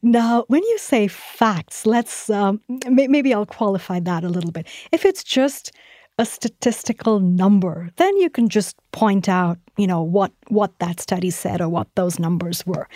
now, 0.01 0.45
when 0.47 0.63
you 0.63 0.77
say 0.77 1.07
facts, 1.07 1.85
let's 1.85 2.29
um, 2.29 2.61
maybe 2.87 3.33
I'll 3.33 3.45
qualify 3.45 3.99
that 4.01 4.23
a 4.23 4.29
little 4.29 4.51
bit. 4.51 4.67
If 4.91 5.05
it's 5.05 5.23
just 5.23 5.71
a 6.17 6.25
statistical 6.25 7.19
number, 7.19 7.89
then 7.97 8.15
you 8.17 8.29
can 8.29 8.49
just 8.49 8.75
point 8.91 9.27
out, 9.27 9.57
you 9.77 9.87
know, 9.87 10.01
what 10.01 10.31
what 10.47 10.77
that 10.79 10.99
study 10.99 11.29
said 11.29 11.61
or 11.61 11.69
what 11.69 11.87
those 11.95 12.19
numbers 12.19 12.65
were. 12.65 12.87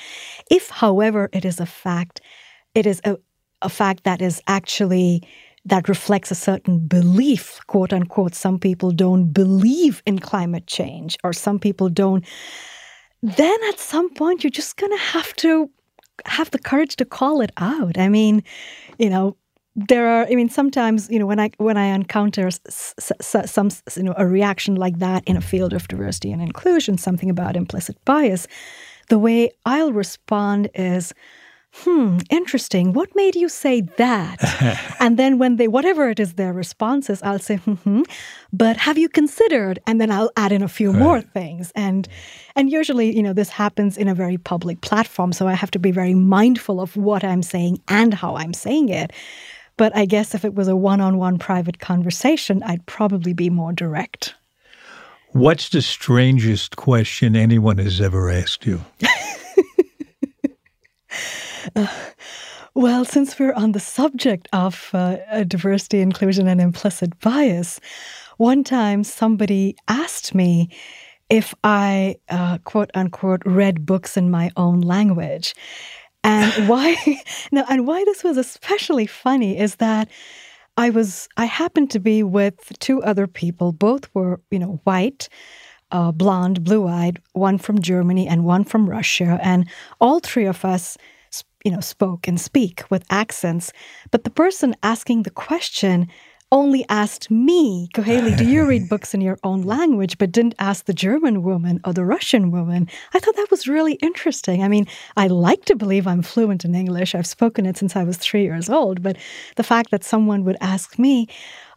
If, 0.49 0.69
however, 0.69 1.29
it 1.33 1.45
is 1.45 1.59
a 1.59 1.65
fact, 1.65 2.21
it 2.73 2.85
is 2.85 3.01
a, 3.03 3.17
a 3.61 3.69
fact 3.69 4.03
that 4.03 4.21
is 4.21 4.41
actually 4.47 5.23
that 5.65 5.87
reflects 5.87 6.31
a 6.31 6.35
certain 6.35 6.79
belief, 6.87 7.59
quote 7.67 7.93
unquote. 7.93 8.35
Some 8.35 8.59
people 8.59 8.91
don't 8.91 9.31
believe 9.31 10.03
in 10.05 10.19
climate 10.19 10.67
change, 10.67 11.17
or 11.23 11.33
some 11.33 11.59
people 11.59 11.89
don't. 11.89 12.25
Then 13.21 13.57
at 13.69 13.79
some 13.79 14.13
point, 14.13 14.43
you're 14.43 14.51
just 14.51 14.75
going 14.77 14.91
to 14.91 15.03
have 15.03 15.33
to 15.37 15.69
have 16.25 16.51
the 16.51 16.59
courage 16.59 16.95
to 16.97 17.05
call 17.05 17.41
it 17.41 17.51
out. 17.57 17.97
I 17.97 18.09
mean, 18.09 18.43
you 18.99 19.09
know, 19.09 19.35
there 19.75 20.07
are 20.07 20.27
i 20.29 20.35
mean 20.35 20.49
sometimes 20.49 21.09
you 21.09 21.17
know 21.17 21.25
when 21.25 21.39
i 21.39 21.49
when 21.57 21.77
i 21.77 21.85
encounter 21.85 22.45
s- 22.45 22.93
s- 22.99 23.51
some 23.51 23.69
you 23.97 24.03
know 24.03 24.13
a 24.17 24.27
reaction 24.27 24.75
like 24.75 24.99
that 24.99 25.23
in 25.25 25.35
a 25.35 25.41
field 25.41 25.73
of 25.73 25.87
diversity 25.87 26.31
and 26.31 26.43
inclusion 26.43 26.95
something 26.95 27.27
about 27.27 27.55
implicit 27.55 27.97
bias 28.05 28.47
the 29.09 29.17
way 29.17 29.49
i'll 29.65 29.91
respond 29.91 30.69
is 30.75 31.11
hmm 31.75 32.19
interesting 32.29 32.93
what 32.93 33.09
made 33.15 33.35
you 33.35 33.49
say 33.49 33.81
that 33.97 34.37
and 34.99 35.17
then 35.17 35.39
when 35.39 35.55
they 35.55 35.67
whatever 35.67 36.09
it 36.09 36.19
is 36.19 36.33
their 36.33 36.53
responses, 36.53 37.21
i'll 37.23 37.39
say 37.39 37.55
hmm 37.57 38.01
but 38.51 38.77
have 38.77 38.97
you 38.97 39.09
considered 39.09 39.79
and 39.87 39.99
then 39.99 40.11
i'll 40.11 40.31
add 40.37 40.51
in 40.51 40.61
a 40.61 40.67
few 40.67 40.91
right. 40.91 40.99
more 40.99 41.21
things 41.21 41.71
and 41.75 42.07
and 42.55 42.71
usually 42.71 43.15
you 43.15 43.23
know 43.23 43.33
this 43.33 43.49
happens 43.49 43.97
in 43.97 44.07
a 44.07 44.13
very 44.13 44.37
public 44.37 44.81
platform 44.81 45.33
so 45.33 45.47
i 45.47 45.53
have 45.53 45.71
to 45.71 45.79
be 45.79 45.91
very 45.91 46.13
mindful 46.13 46.79
of 46.79 46.95
what 46.95 47.23
i'm 47.23 47.41
saying 47.41 47.81
and 47.87 48.13
how 48.13 48.35
i'm 48.35 48.53
saying 48.53 48.89
it 48.89 49.11
but 49.77 49.95
I 49.95 50.05
guess 50.05 50.35
if 50.35 50.45
it 50.45 50.53
was 50.53 50.67
a 50.67 50.75
one 50.75 51.01
on 51.01 51.17
one 51.17 51.39
private 51.39 51.79
conversation, 51.79 52.61
I'd 52.63 52.85
probably 52.85 53.33
be 53.33 53.49
more 53.49 53.73
direct. 53.73 54.35
What's 55.29 55.69
the 55.69 55.81
strangest 55.81 56.75
question 56.75 57.35
anyone 57.35 57.79
has 57.79 57.99
ever 57.99 58.29
asked 58.29 58.65
you? 58.67 58.81
uh, 61.75 61.87
well, 62.75 63.05
since 63.05 63.37
we're 63.37 63.53
on 63.53 63.73
the 63.73 63.79
subject 63.79 64.47
of 64.51 64.89
uh, 64.93 65.43
diversity, 65.43 66.01
inclusion, 66.01 66.47
and 66.47 66.59
implicit 66.59 67.19
bias, 67.19 67.79
one 68.37 68.63
time 68.63 69.03
somebody 69.03 69.75
asked 69.87 70.33
me 70.33 70.69
if 71.29 71.53
I, 71.63 72.15
uh, 72.29 72.57
quote 72.59 72.91
unquote, 72.93 73.41
read 73.45 73.85
books 73.85 74.17
in 74.17 74.31
my 74.31 74.51
own 74.57 74.81
language. 74.81 75.55
And 76.23 76.51
why 76.69 76.95
now 77.51 77.65
and 77.69 77.87
why 77.87 78.03
this 78.05 78.23
was 78.23 78.37
especially 78.37 79.05
funny 79.05 79.57
is 79.57 79.75
that 79.75 80.09
I 80.77 80.89
was 80.89 81.29
I 81.37 81.45
happened 81.45 81.91
to 81.91 81.99
be 81.99 82.23
with 82.23 82.71
two 82.79 83.03
other 83.03 83.27
people. 83.27 83.71
Both 83.71 84.13
were, 84.15 84.41
you 84.49 84.59
know, 84.59 84.79
white, 84.83 85.29
uh, 85.91 86.11
blonde, 86.11 86.63
blue-eyed, 86.63 87.21
one 87.33 87.59
from 87.59 87.81
Germany 87.81 88.27
and 88.27 88.45
one 88.45 88.63
from 88.63 88.89
Russia, 88.89 89.39
and 89.43 89.69
all 90.01 90.19
three 90.19 90.45
of 90.45 90.65
us 90.65 90.97
you 91.63 91.71
know 91.71 91.79
spoke 91.79 92.27
and 92.27 92.39
speak 92.39 92.83
with 92.89 93.05
accents 93.09 93.71
but 94.11 94.23
the 94.23 94.29
person 94.29 94.75
asking 94.83 95.23
the 95.23 95.29
question 95.29 96.09
only 96.53 96.85
asked 96.87 97.31
me, 97.31 97.89
Kuheli, 97.95 98.37
do 98.37 98.45
you 98.45 98.63
read 98.63 98.87
books 98.87 99.15
in 99.15 99.21
your 99.21 99.39
own 99.43 99.63
language, 99.77 100.19
but 100.19 100.31
didn't 100.31 100.53
ask 100.59 100.85
the 100.85 100.93
German 100.93 101.41
woman 101.41 101.81
or 101.83 101.93
the 101.93 102.05
Russian 102.05 102.51
woman? 102.51 102.87
I 103.11 103.19
thought 103.19 103.35
that 103.37 103.49
was 103.49 103.67
really 103.67 103.93
interesting. 103.95 104.63
I 104.63 104.67
mean, 104.67 104.85
I 105.17 105.25
like 105.27 105.65
to 105.65 105.75
believe 105.75 106.05
I'm 106.05 106.21
fluent 106.21 106.63
in 106.63 106.75
English. 106.75 107.15
I've 107.15 107.25
spoken 107.25 107.65
it 107.65 107.75
since 107.75 107.95
I 107.95 108.03
was 108.03 108.17
three 108.17 108.43
years 108.43 108.69
old, 108.69 109.01
but 109.01 109.17
the 109.55 109.63
fact 109.63 109.89
that 109.89 110.03
someone 110.03 110.43
would 110.45 110.57
ask 110.61 110.99
me, 110.99 111.27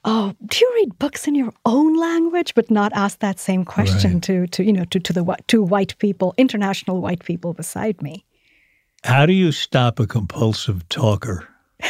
Oh, 0.09 0.34
do 0.45 0.59
you 0.61 0.70
read 0.76 0.99
books 1.01 1.26
in 1.26 1.34
your 1.34 1.53
own 1.64 1.97
language, 1.97 2.55
but 2.55 2.70
not 2.70 2.93
ask 2.95 3.18
that 3.20 3.41
same 3.41 3.64
question 3.64 4.14
right. 4.14 4.22
to, 4.24 4.47
to 4.47 4.62
you 4.62 4.72
know 4.72 4.84
to, 4.84 5.01
to 5.01 5.12
the 5.12 5.37
two 5.49 5.62
white 5.62 5.99
people, 5.99 6.34
international 6.37 7.01
white 7.01 7.24
people 7.24 7.55
beside 7.55 8.01
me? 8.01 8.26
How 9.07 9.24
do 9.24 9.32
you 9.32 9.52
stop 9.52 10.00
a 10.00 10.07
compulsive 10.07 10.88
talker? 10.88 11.46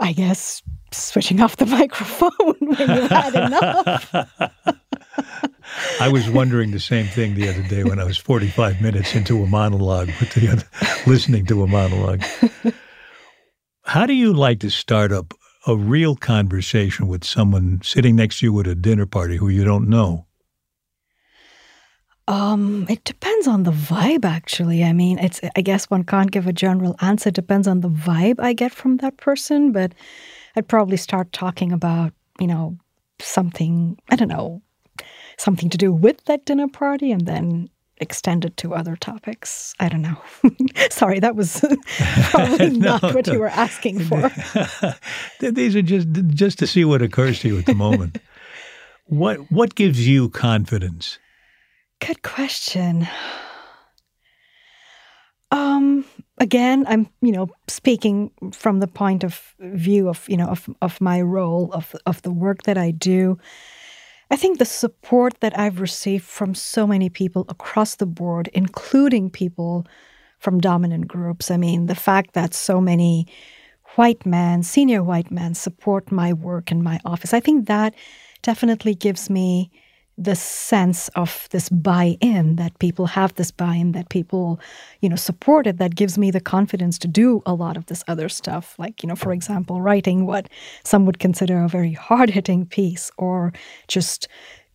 I 0.00 0.12
guess 0.12 0.60
switching 0.90 1.40
off 1.40 1.56
the 1.58 1.66
microphone 1.78 2.32
when 2.58 2.90
you've 2.90 3.10
had 3.10 3.32
enough. 3.36 4.12
I 6.00 6.08
was 6.08 6.28
wondering 6.28 6.72
the 6.72 6.80
same 6.80 7.06
thing 7.06 7.36
the 7.36 7.48
other 7.48 7.62
day 7.62 7.84
when 7.84 8.00
I 8.00 8.04
was 8.04 8.18
45 8.18 8.82
minutes 8.82 9.14
into 9.14 9.40
a 9.40 9.46
monologue 9.46 10.10
with 10.18 10.34
the 10.34 10.48
other, 10.48 10.64
listening 11.06 11.46
to 11.46 11.62
a 11.62 11.68
monologue. 11.68 12.24
How 13.84 14.04
do 14.04 14.14
you 14.14 14.32
like 14.32 14.58
to 14.60 14.70
start 14.70 15.12
up 15.12 15.32
a 15.68 15.76
real 15.76 16.16
conversation 16.16 17.06
with 17.06 17.22
someone 17.22 17.82
sitting 17.84 18.16
next 18.16 18.40
to 18.40 18.46
you 18.46 18.58
at 18.58 18.66
a 18.66 18.74
dinner 18.74 19.06
party 19.06 19.36
who 19.36 19.48
you 19.48 19.62
don't 19.62 19.88
know? 19.88 20.26
Um, 22.30 22.86
it 22.88 23.02
depends 23.02 23.48
on 23.48 23.64
the 23.64 23.72
vibe, 23.72 24.24
actually. 24.24 24.84
I 24.84 24.92
mean, 24.92 25.18
it's 25.18 25.40
I 25.56 25.62
guess 25.62 25.90
one 25.90 26.04
can't 26.04 26.30
give 26.30 26.46
a 26.46 26.52
general 26.52 26.94
answer. 27.00 27.30
It 27.30 27.34
depends 27.34 27.66
on 27.66 27.80
the 27.80 27.88
vibe 27.88 28.38
I 28.38 28.52
get 28.52 28.72
from 28.72 28.98
that 28.98 29.16
person, 29.16 29.72
but 29.72 29.92
I'd 30.54 30.68
probably 30.68 30.96
start 30.96 31.32
talking 31.32 31.72
about, 31.72 32.12
you 32.38 32.46
know, 32.46 32.76
something, 33.20 33.98
I 34.10 34.14
don't 34.14 34.28
know, 34.28 34.62
something 35.38 35.70
to 35.70 35.76
do 35.76 35.92
with 35.92 36.24
that 36.26 36.44
dinner 36.44 36.68
party 36.68 37.10
and 37.10 37.26
then 37.26 37.68
extend 37.96 38.44
it 38.44 38.56
to 38.58 38.74
other 38.74 38.94
topics. 38.94 39.74
I 39.80 39.88
don't 39.88 40.02
know. 40.02 40.16
Sorry, 40.90 41.18
that 41.18 41.34
was 41.34 41.64
probably 42.30 42.70
no, 42.78 42.98
not 43.00 43.02
what 43.12 43.26
no. 43.26 43.32
you 43.32 43.40
were 43.40 43.48
asking 43.48 43.98
for. 44.04 44.30
These 45.40 45.74
are 45.74 45.82
just 45.82 46.06
just 46.28 46.60
to 46.60 46.68
see 46.68 46.84
what 46.84 47.02
occurs 47.02 47.40
to 47.40 47.48
you 47.48 47.58
at 47.58 47.66
the 47.66 47.74
moment. 47.74 48.18
what 49.06 49.50
what 49.50 49.74
gives 49.74 50.06
you 50.06 50.28
confidence? 50.30 51.18
Good 52.00 52.22
question. 52.22 53.06
Um, 55.50 56.04
again, 56.38 56.84
I'm, 56.88 57.08
you 57.20 57.32
know, 57.32 57.48
speaking 57.68 58.30
from 58.52 58.80
the 58.80 58.86
point 58.86 59.22
of 59.24 59.54
view 59.58 60.08
of, 60.08 60.28
you 60.28 60.36
know, 60.36 60.46
of, 60.46 60.68
of 60.80 61.00
my 61.00 61.20
role, 61.20 61.70
of, 61.72 61.94
of 62.06 62.22
the 62.22 62.30
work 62.30 62.62
that 62.62 62.78
I 62.78 62.90
do. 62.90 63.38
I 64.30 64.36
think 64.36 64.58
the 64.58 64.64
support 64.64 65.40
that 65.40 65.58
I've 65.58 65.80
received 65.80 66.24
from 66.24 66.54
so 66.54 66.86
many 66.86 67.10
people 67.10 67.44
across 67.48 67.96
the 67.96 68.06
board, 68.06 68.48
including 68.54 69.28
people 69.28 69.86
from 70.38 70.60
dominant 70.60 71.08
groups. 71.08 71.50
I 71.50 71.56
mean, 71.56 71.86
the 71.86 71.94
fact 71.94 72.34
that 72.34 72.54
so 72.54 72.80
many 72.80 73.26
white 73.96 74.24
men, 74.24 74.62
senior 74.62 75.02
white 75.02 75.30
men, 75.30 75.54
support 75.54 76.12
my 76.12 76.32
work 76.32 76.70
in 76.70 76.82
my 76.82 77.00
office, 77.04 77.34
I 77.34 77.40
think 77.40 77.66
that 77.66 77.94
definitely 78.42 78.94
gives 78.94 79.28
me 79.28 79.70
the 80.18 80.36
sense 80.36 81.08
of 81.16 81.48
this 81.50 81.68
buy-in 81.70 82.56
that 82.56 82.78
people 82.78 83.06
have 83.06 83.34
this 83.34 83.50
buy-in 83.50 83.92
that 83.92 84.10
people 84.10 84.60
you 85.00 85.08
know 85.08 85.16
support 85.16 85.66
it 85.66 85.78
that 85.78 85.94
gives 85.94 86.18
me 86.18 86.30
the 86.30 86.40
confidence 86.40 86.98
to 86.98 87.08
do 87.08 87.42
a 87.46 87.54
lot 87.54 87.76
of 87.76 87.86
this 87.86 88.04
other 88.06 88.28
stuff. 88.28 88.78
Like 88.78 89.02
you 89.02 89.08
know 89.08 89.16
for 89.16 89.32
example 89.32 89.80
writing 89.80 90.26
what 90.26 90.48
some 90.84 91.06
would 91.06 91.18
consider 91.18 91.62
a 91.62 91.68
very 91.68 91.92
hard-hitting 91.92 92.66
piece 92.66 93.10
or 93.16 93.52
just 93.88 94.28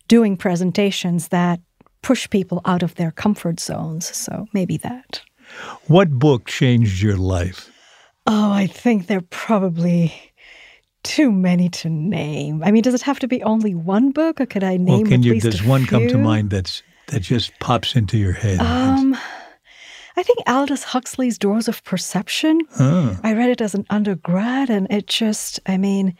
doing 0.08 0.36
presentations 0.36 1.28
that 1.28 1.60
push 2.02 2.28
people 2.30 2.60
out 2.64 2.82
of 2.82 2.94
their 2.94 3.10
comfort 3.10 3.58
zones. 3.58 4.14
So 4.16 4.46
maybe 4.52 4.76
that. 4.78 5.22
What 5.86 6.10
book 6.10 6.46
changed 6.46 7.02
your 7.02 7.16
life? 7.16 7.70
Oh 8.26 8.50
i 8.50 8.66
think 8.66 9.06
there 9.06 9.18
are 9.18 9.30
probably 9.30 10.25
too 11.06 11.30
many 11.32 11.68
to 11.68 11.88
name. 11.88 12.62
I 12.64 12.70
mean, 12.70 12.82
does 12.82 12.94
it 12.94 13.02
have 13.02 13.20
to 13.20 13.28
be 13.28 13.42
only 13.42 13.74
one 13.74 14.10
book, 14.10 14.40
or 14.40 14.46
could 14.46 14.64
I 14.64 14.76
name? 14.76 15.02
Well, 15.02 15.10
can 15.10 15.22
you? 15.22 15.40
Does 15.40 15.62
one 15.62 15.82
few? 15.82 15.88
come 15.88 16.08
to 16.08 16.18
mind 16.18 16.50
that's 16.50 16.82
that 17.08 17.20
just 17.20 17.58
pops 17.60 17.94
into 17.94 18.18
your 18.18 18.32
head? 18.32 18.58
Um, 18.60 19.16
I 20.16 20.22
think 20.22 20.38
Aldous 20.46 20.82
Huxley's 20.82 21.38
Doors 21.38 21.68
of 21.68 21.84
Perception. 21.84 22.60
I 23.22 23.34
read 23.34 23.50
it 23.50 23.60
as 23.60 23.74
an 23.74 23.86
undergrad, 23.90 24.70
and 24.70 24.86
it 24.90 25.06
just, 25.06 25.60
I 25.66 25.76
mean, 25.76 26.16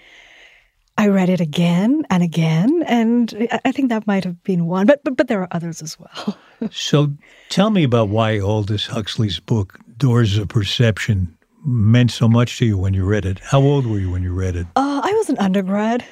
I 0.99 1.09
read 1.09 1.29
it 1.29 1.41
again 1.41 2.05
and 2.09 2.23
again, 2.23 2.83
and 2.87 3.49
I 3.65 3.73
think 3.73 3.89
that 3.89 4.07
might 4.07 4.25
have 4.25 4.43
been 4.45 4.67
one, 4.67 4.87
but 4.87 5.03
but, 5.03 5.17
but 5.17 5.29
there 5.29 5.41
are 5.41 5.49
others 5.51 5.83
as 5.83 5.99
well. 5.99 6.39
so, 6.71 7.13
tell 7.49 7.71
me 7.71 7.85
about 7.85 8.09
why 8.09 8.39
Aldous 8.39 8.87
Huxley's 8.87 9.41
book 9.41 9.79
Doors 9.99 10.39
of 10.39 10.49
Perception 10.49 11.36
meant 11.67 12.11
so 12.11 12.29
much 12.29 12.59
to 12.59 12.67
you 12.67 12.79
when 12.79 12.95
you 12.95 13.05
read 13.05 13.27
it. 13.27 13.41
How 13.41 13.61
old 13.61 13.87
were 13.87 13.99
you 13.99 14.11
when 14.11 14.23
you 14.23 14.33
read 14.33 14.57
it? 14.57 14.67
Uh, 14.77 15.01
I 15.03 15.13
was 15.13 15.29
an 15.29 15.39
undergrad, 15.39 16.05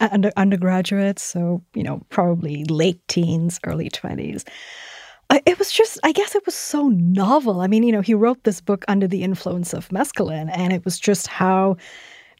under, 0.00 0.30
undergraduate, 0.36 1.18
so 1.18 1.62
you 1.74 1.82
know 1.82 2.02
probably 2.10 2.64
late 2.64 3.00
teens, 3.08 3.58
early 3.64 3.88
twenties. 3.88 4.44
It 5.44 5.58
was 5.58 5.72
just, 5.72 5.98
I 6.04 6.12
guess 6.12 6.36
it 6.36 6.46
was 6.46 6.54
so 6.54 6.86
novel. 6.86 7.60
I 7.60 7.66
mean, 7.66 7.82
you 7.82 7.90
know, 7.90 8.00
he 8.00 8.14
wrote 8.14 8.44
this 8.44 8.60
book 8.60 8.84
under 8.86 9.08
the 9.08 9.24
influence 9.24 9.74
of 9.74 9.88
mescaline, 9.88 10.48
and 10.56 10.72
it 10.72 10.84
was 10.84 11.00
just 11.00 11.26
how 11.26 11.78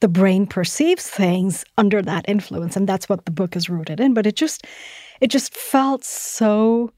the 0.01 0.09
brain 0.09 0.47
perceives 0.47 1.09
things 1.09 1.65
under 1.79 2.03
that 2.03 2.25
influence 2.29 2.77
and 2.77 2.89
that's 2.89 3.09
what 3.09 3.25
the 3.25 3.31
book 3.31 3.57
is 3.57 3.71
rooted 3.71 3.99
in 3.99 4.13
but 4.15 4.27
it 4.27 4.37
just 4.37 4.67
it 5.21 5.29
just 5.29 5.55
felt 5.55 6.05
so 6.05 6.93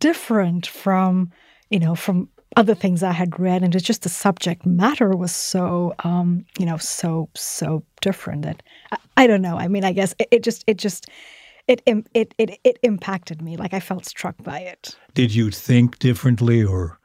different 0.00 0.66
from 0.66 1.30
you 1.70 1.78
know 1.78 1.94
from 1.94 2.28
other 2.56 2.74
things 2.74 3.02
i 3.02 3.12
had 3.12 3.38
read 3.38 3.62
and 3.62 3.74
it's 3.74 3.84
just 3.84 4.02
the 4.02 4.08
subject 4.08 4.64
matter 4.66 5.10
was 5.10 5.32
so 5.32 5.94
um 6.04 6.44
you 6.58 6.66
know 6.66 6.76
so 6.76 7.28
so 7.34 7.82
different 8.00 8.42
that 8.42 8.62
i, 8.92 8.96
I 9.16 9.26
don't 9.26 9.42
know. 9.42 9.56
I 9.56 9.68
mean 9.68 9.84
i 9.84 9.92
guess 9.92 10.14
it, 10.18 10.28
it 10.30 10.42
just 10.42 10.64
it 10.66 10.76
just 10.76 11.08
it, 11.68 11.82
it 12.14 12.34
it 12.38 12.58
it 12.64 12.78
impacted 12.82 13.42
me. 13.42 13.56
Like 13.56 13.74
i 13.74 13.80
felt 13.80 14.06
struck 14.06 14.42
by 14.42 14.60
it. 14.60 14.96
Did 15.14 15.34
you 15.34 15.50
think 15.50 15.98
differently 15.98 16.64
or 16.64 16.98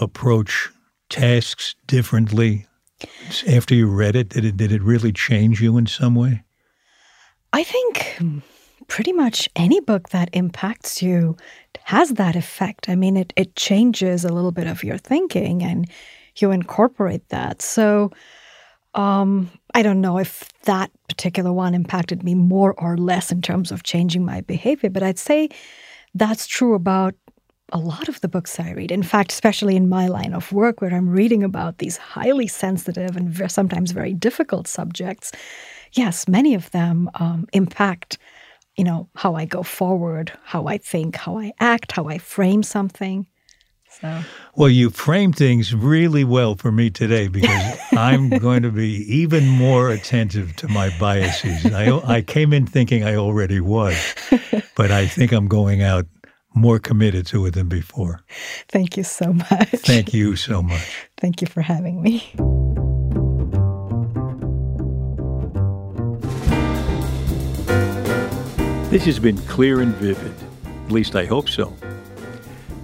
approach 0.00 0.68
tasks 1.08 1.74
differently 1.86 2.66
after 3.48 3.74
you 3.74 3.88
read 3.88 4.14
it, 4.16 4.28
did 4.28 4.44
it 4.44 4.56
did 4.56 4.72
it 4.72 4.82
really 4.82 5.12
change 5.12 5.60
you 5.60 5.78
in 5.78 5.86
some 5.86 6.14
way? 6.14 6.44
I 7.52 7.64
think 7.64 8.18
pretty 8.90 9.12
much 9.12 9.48
any 9.54 9.80
book 9.80 10.08
that 10.08 10.28
impacts 10.32 11.00
you 11.00 11.36
has 11.84 12.10
that 12.14 12.34
effect. 12.36 12.88
I 12.88 12.96
mean, 12.96 13.16
it 13.16 13.32
it 13.36 13.56
changes 13.56 14.24
a 14.24 14.32
little 14.32 14.52
bit 14.52 14.66
of 14.66 14.84
your 14.84 14.98
thinking 14.98 15.62
and 15.62 15.88
you 16.36 16.50
incorporate 16.50 17.28
that. 17.28 17.62
So 17.62 18.10
um, 18.94 19.48
I 19.74 19.82
don't 19.82 20.00
know 20.00 20.18
if 20.18 20.48
that 20.62 20.90
particular 21.08 21.52
one 21.52 21.74
impacted 21.74 22.24
me 22.24 22.34
more 22.34 22.74
or 22.74 22.96
less 22.96 23.30
in 23.30 23.40
terms 23.40 23.70
of 23.70 23.84
changing 23.84 24.24
my 24.24 24.40
behavior, 24.40 24.90
but 24.90 25.04
I'd 25.04 25.18
say 25.18 25.48
that's 26.14 26.48
true 26.48 26.74
about 26.74 27.14
a 27.72 27.78
lot 27.78 28.08
of 28.08 28.20
the 28.20 28.28
books 28.28 28.58
I 28.58 28.72
read. 28.72 28.90
In 28.90 29.04
fact, 29.04 29.30
especially 29.30 29.76
in 29.76 29.88
my 29.88 30.08
line 30.08 30.34
of 30.34 30.52
work, 30.52 30.80
where 30.80 30.92
I'm 30.92 31.08
reading 31.08 31.44
about 31.44 31.78
these 31.78 31.96
highly 31.96 32.48
sensitive 32.48 33.16
and 33.16 33.50
sometimes 33.50 33.92
very 33.92 34.12
difficult 34.12 34.66
subjects, 34.66 35.30
yes, 35.92 36.26
many 36.26 36.54
of 36.56 36.68
them 36.72 37.08
um, 37.14 37.46
impact, 37.52 38.18
you 38.76 38.84
know, 38.84 39.08
how 39.14 39.34
I 39.34 39.44
go 39.44 39.62
forward, 39.62 40.32
how 40.44 40.66
I 40.66 40.78
think, 40.78 41.16
how 41.16 41.38
I 41.38 41.52
act, 41.60 41.92
how 41.92 42.06
I 42.06 42.18
frame 42.18 42.62
something. 42.62 43.26
So. 44.00 44.22
Well, 44.54 44.68
you 44.68 44.90
frame 44.90 45.32
things 45.32 45.74
really 45.74 46.22
well 46.22 46.54
for 46.54 46.70
me 46.70 46.90
today 46.90 47.28
because 47.28 47.78
I'm 47.92 48.30
going 48.30 48.62
to 48.62 48.70
be 48.70 49.04
even 49.12 49.48
more 49.48 49.90
attentive 49.90 50.54
to 50.56 50.68
my 50.68 50.96
biases. 50.98 51.66
I, 51.72 51.90
I 52.06 52.22
came 52.22 52.52
in 52.52 52.66
thinking 52.66 53.02
I 53.02 53.16
already 53.16 53.60
was, 53.60 53.96
but 54.76 54.90
I 54.90 55.06
think 55.06 55.32
I'm 55.32 55.48
going 55.48 55.82
out 55.82 56.06
more 56.54 56.78
committed 56.78 57.26
to 57.26 57.46
it 57.46 57.54
than 57.54 57.68
before. 57.68 58.20
Thank 58.68 58.96
you 58.96 59.04
so 59.04 59.32
much. 59.32 59.68
Thank 59.70 60.14
you 60.14 60.36
so 60.36 60.62
much. 60.62 61.08
Thank 61.16 61.40
you 61.40 61.46
for 61.46 61.62
having 61.62 62.02
me. 62.02 62.32
This 68.90 69.04
has 69.06 69.18
been 69.18 69.38
clear 69.46 69.80
and 69.80 69.94
vivid. 69.94 70.34
At 70.84 70.92
least 70.92 71.16
I 71.16 71.24
hope 71.24 71.48
so. 71.48 71.74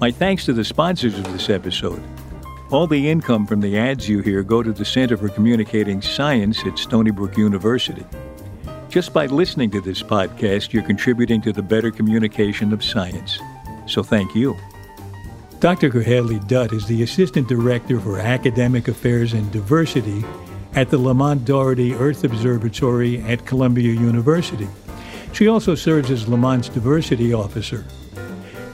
My 0.00 0.10
thanks 0.10 0.44
to 0.46 0.52
the 0.52 0.64
sponsors 0.64 1.18
of 1.18 1.24
this 1.32 1.50
episode. 1.50 2.02
All 2.70 2.86
the 2.86 3.10
income 3.10 3.46
from 3.46 3.60
the 3.60 3.78
ads 3.78 4.08
you 4.08 4.20
hear 4.20 4.42
go 4.42 4.62
to 4.62 4.72
the 4.72 4.84
Center 4.84 5.16
for 5.16 5.28
Communicating 5.28 6.00
Science 6.00 6.64
at 6.64 6.78
Stony 6.78 7.10
Brook 7.10 7.36
University. 7.36 8.04
Just 8.88 9.12
by 9.12 9.26
listening 9.26 9.70
to 9.72 9.80
this 9.80 10.02
podcast, 10.02 10.72
you're 10.72 10.82
contributing 10.82 11.42
to 11.42 11.52
the 11.52 11.62
better 11.62 11.90
communication 11.90 12.72
of 12.72 12.82
science 12.82 13.38
so 13.86 14.02
thank 14.02 14.34
you. 14.34 14.56
Dr. 15.60 15.90
Kuheli 15.90 16.46
Dutt 16.46 16.72
is 16.72 16.86
the 16.86 17.02
Assistant 17.02 17.48
Director 17.48 17.98
for 17.98 18.18
Academic 18.18 18.88
Affairs 18.88 19.32
and 19.32 19.50
Diversity 19.50 20.24
at 20.74 20.90
the 20.90 20.98
Lamont 20.98 21.44
Doherty 21.44 21.94
Earth 21.94 22.24
Observatory 22.24 23.22
at 23.22 23.46
Columbia 23.46 23.92
University. 23.92 24.68
She 25.36 25.48
also 25.48 25.74
serves 25.74 26.10
as 26.10 26.24
Lamont's 26.24 26.70
Diversity 26.70 27.34
Officer. 27.34 27.84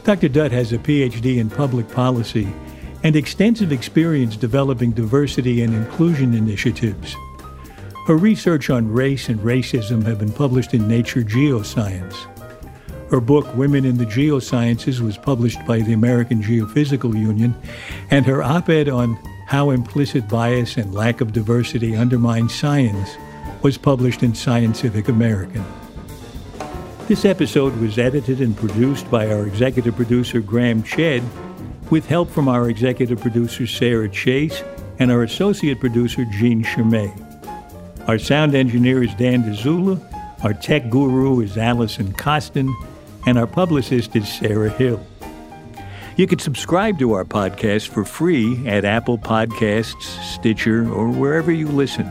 Dr. 0.04 0.28
Dutt 0.28 0.52
has 0.52 0.72
a 0.72 0.78
PhD 0.78 1.38
in 1.38 1.50
public 1.50 1.90
policy 1.90 2.46
and 3.02 3.16
extensive 3.16 3.72
experience 3.72 4.36
developing 4.36 4.92
diversity 4.92 5.62
and 5.62 5.74
inclusion 5.74 6.34
initiatives. 6.34 7.16
Her 8.06 8.16
research 8.16 8.70
on 8.70 8.92
race 8.92 9.28
and 9.28 9.40
racism 9.40 10.04
have 10.04 10.20
been 10.20 10.30
published 10.30 10.72
in 10.72 10.86
Nature 10.86 11.22
Geoscience. 11.22 12.14
Her 13.10 13.20
book, 13.20 13.52
Women 13.56 13.84
in 13.84 13.98
the 13.98 14.06
Geosciences, 14.06 15.00
was 15.00 15.18
published 15.18 15.66
by 15.66 15.80
the 15.80 15.94
American 15.94 16.40
Geophysical 16.40 17.18
Union, 17.18 17.56
and 18.12 18.24
her 18.24 18.40
op 18.40 18.68
ed 18.68 18.88
on 18.88 19.18
how 19.48 19.70
implicit 19.70 20.28
bias 20.28 20.76
and 20.76 20.94
lack 20.94 21.20
of 21.20 21.32
diversity 21.32 21.96
undermine 21.96 22.48
science 22.48 23.16
was 23.62 23.76
published 23.76 24.22
in 24.22 24.32
Scientific 24.32 25.08
American. 25.08 25.64
This 27.12 27.26
episode 27.26 27.76
was 27.76 27.98
edited 27.98 28.40
and 28.40 28.56
produced 28.56 29.10
by 29.10 29.30
our 29.30 29.46
executive 29.46 29.94
producer, 29.94 30.40
Graham 30.40 30.82
Chedd, 30.82 31.22
with 31.90 32.06
help 32.06 32.30
from 32.30 32.48
our 32.48 32.70
executive 32.70 33.20
producer, 33.20 33.66
Sarah 33.66 34.08
Chase, 34.08 34.64
and 34.98 35.12
our 35.12 35.22
associate 35.22 35.78
producer, 35.78 36.24
Jean 36.32 36.64
Chimay. 36.64 37.12
Our 38.08 38.18
sound 38.18 38.54
engineer 38.54 39.02
is 39.02 39.14
Dan 39.16 39.42
Dzula. 39.42 40.00
Our 40.42 40.54
tech 40.54 40.88
guru 40.88 41.40
is 41.40 41.58
Allison 41.58 42.14
Costin 42.14 42.74
and 43.26 43.36
our 43.36 43.46
publicist 43.46 44.16
is 44.16 44.26
Sarah 44.26 44.70
Hill. 44.70 45.06
You 46.16 46.26
can 46.26 46.38
subscribe 46.38 46.98
to 47.00 47.12
our 47.12 47.26
podcast 47.26 47.88
for 47.88 48.06
free 48.06 48.66
at 48.66 48.86
Apple 48.86 49.18
Podcasts, 49.18 50.00
Stitcher, 50.32 50.90
or 50.90 51.08
wherever 51.10 51.52
you 51.52 51.68
listen. 51.68 52.10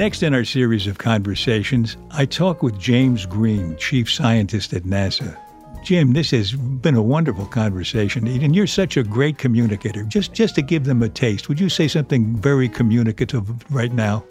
Next 0.00 0.22
in 0.22 0.32
our 0.32 0.46
series 0.46 0.86
of 0.86 0.96
conversations, 0.96 1.98
I 2.10 2.24
talk 2.24 2.62
with 2.62 2.80
James 2.80 3.26
Green, 3.26 3.76
Chief 3.76 4.10
Scientist 4.10 4.72
at 4.72 4.84
NASA. 4.84 5.36
Jim, 5.84 6.14
this 6.14 6.30
has 6.30 6.52
been 6.52 6.94
a 6.94 7.02
wonderful 7.02 7.44
conversation, 7.44 8.26
and 8.26 8.56
you're 8.56 8.66
such 8.66 8.96
a 8.96 9.02
great 9.02 9.36
communicator. 9.36 10.04
Just, 10.04 10.32
just 10.32 10.54
to 10.54 10.62
give 10.62 10.84
them 10.84 11.02
a 11.02 11.10
taste, 11.10 11.50
would 11.50 11.60
you 11.60 11.68
say 11.68 11.86
something 11.86 12.34
very 12.34 12.66
communicative 12.66 13.46
right 13.70 13.92
now? 13.92 14.24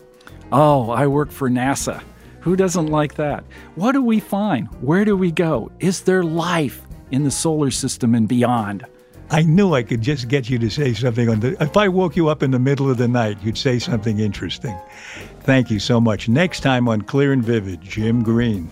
Oh, 0.51 0.89
I 0.89 1.05
work 1.05 1.29
for 1.29 1.51
NASA. 1.51 2.01
Who 2.39 2.55
doesn't 2.55 2.87
like 2.87 3.13
that? 3.17 3.43
What 3.75 3.91
do 3.91 4.01
we 4.01 4.19
find? 4.19 4.65
Where 4.81 5.05
do 5.05 5.15
we 5.15 5.31
go? 5.31 5.71
Is 5.79 6.01
there 6.01 6.23
life 6.23 6.81
in 7.11 7.25
the 7.25 7.31
solar 7.31 7.69
system 7.69 8.15
and 8.15 8.27
beyond? 8.27 8.87
I 9.31 9.43
knew 9.43 9.75
I 9.75 9.83
could 9.83 10.01
just 10.01 10.27
get 10.27 10.49
you 10.49 10.57
to 10.57 10.71
say 10.71 10.93
something 10.95 11.29
on 11.29 11.41
the. 11.41 11.61
If 11.61 11.77
I 11.77 11.87
woke 11.87 12.15
you 12.15 12.29
up 12.29 12.41
in 12.41 12.49
the 12.49 12.57
middle 12.57 12.89
of 12.89 12.97
the 12.97 13.07
night, 13.07 13.37
you'd 13.43 13.59
say 13.59 13.77
something 13.77 14.17
interesting. 14.17 14.75
Thank 15.49 15.71
you 15.71 15.79
so 15.79 15.99
much. 15.99 16.29
Next 16.29 16.59
time 16.59 16.87
on 16.87 17.01
Clear 17.01 17.33
and 17.33 17.43
Vivid, 17.43 17.81
Jim 17.81 18.21
Green. 18.21 18.71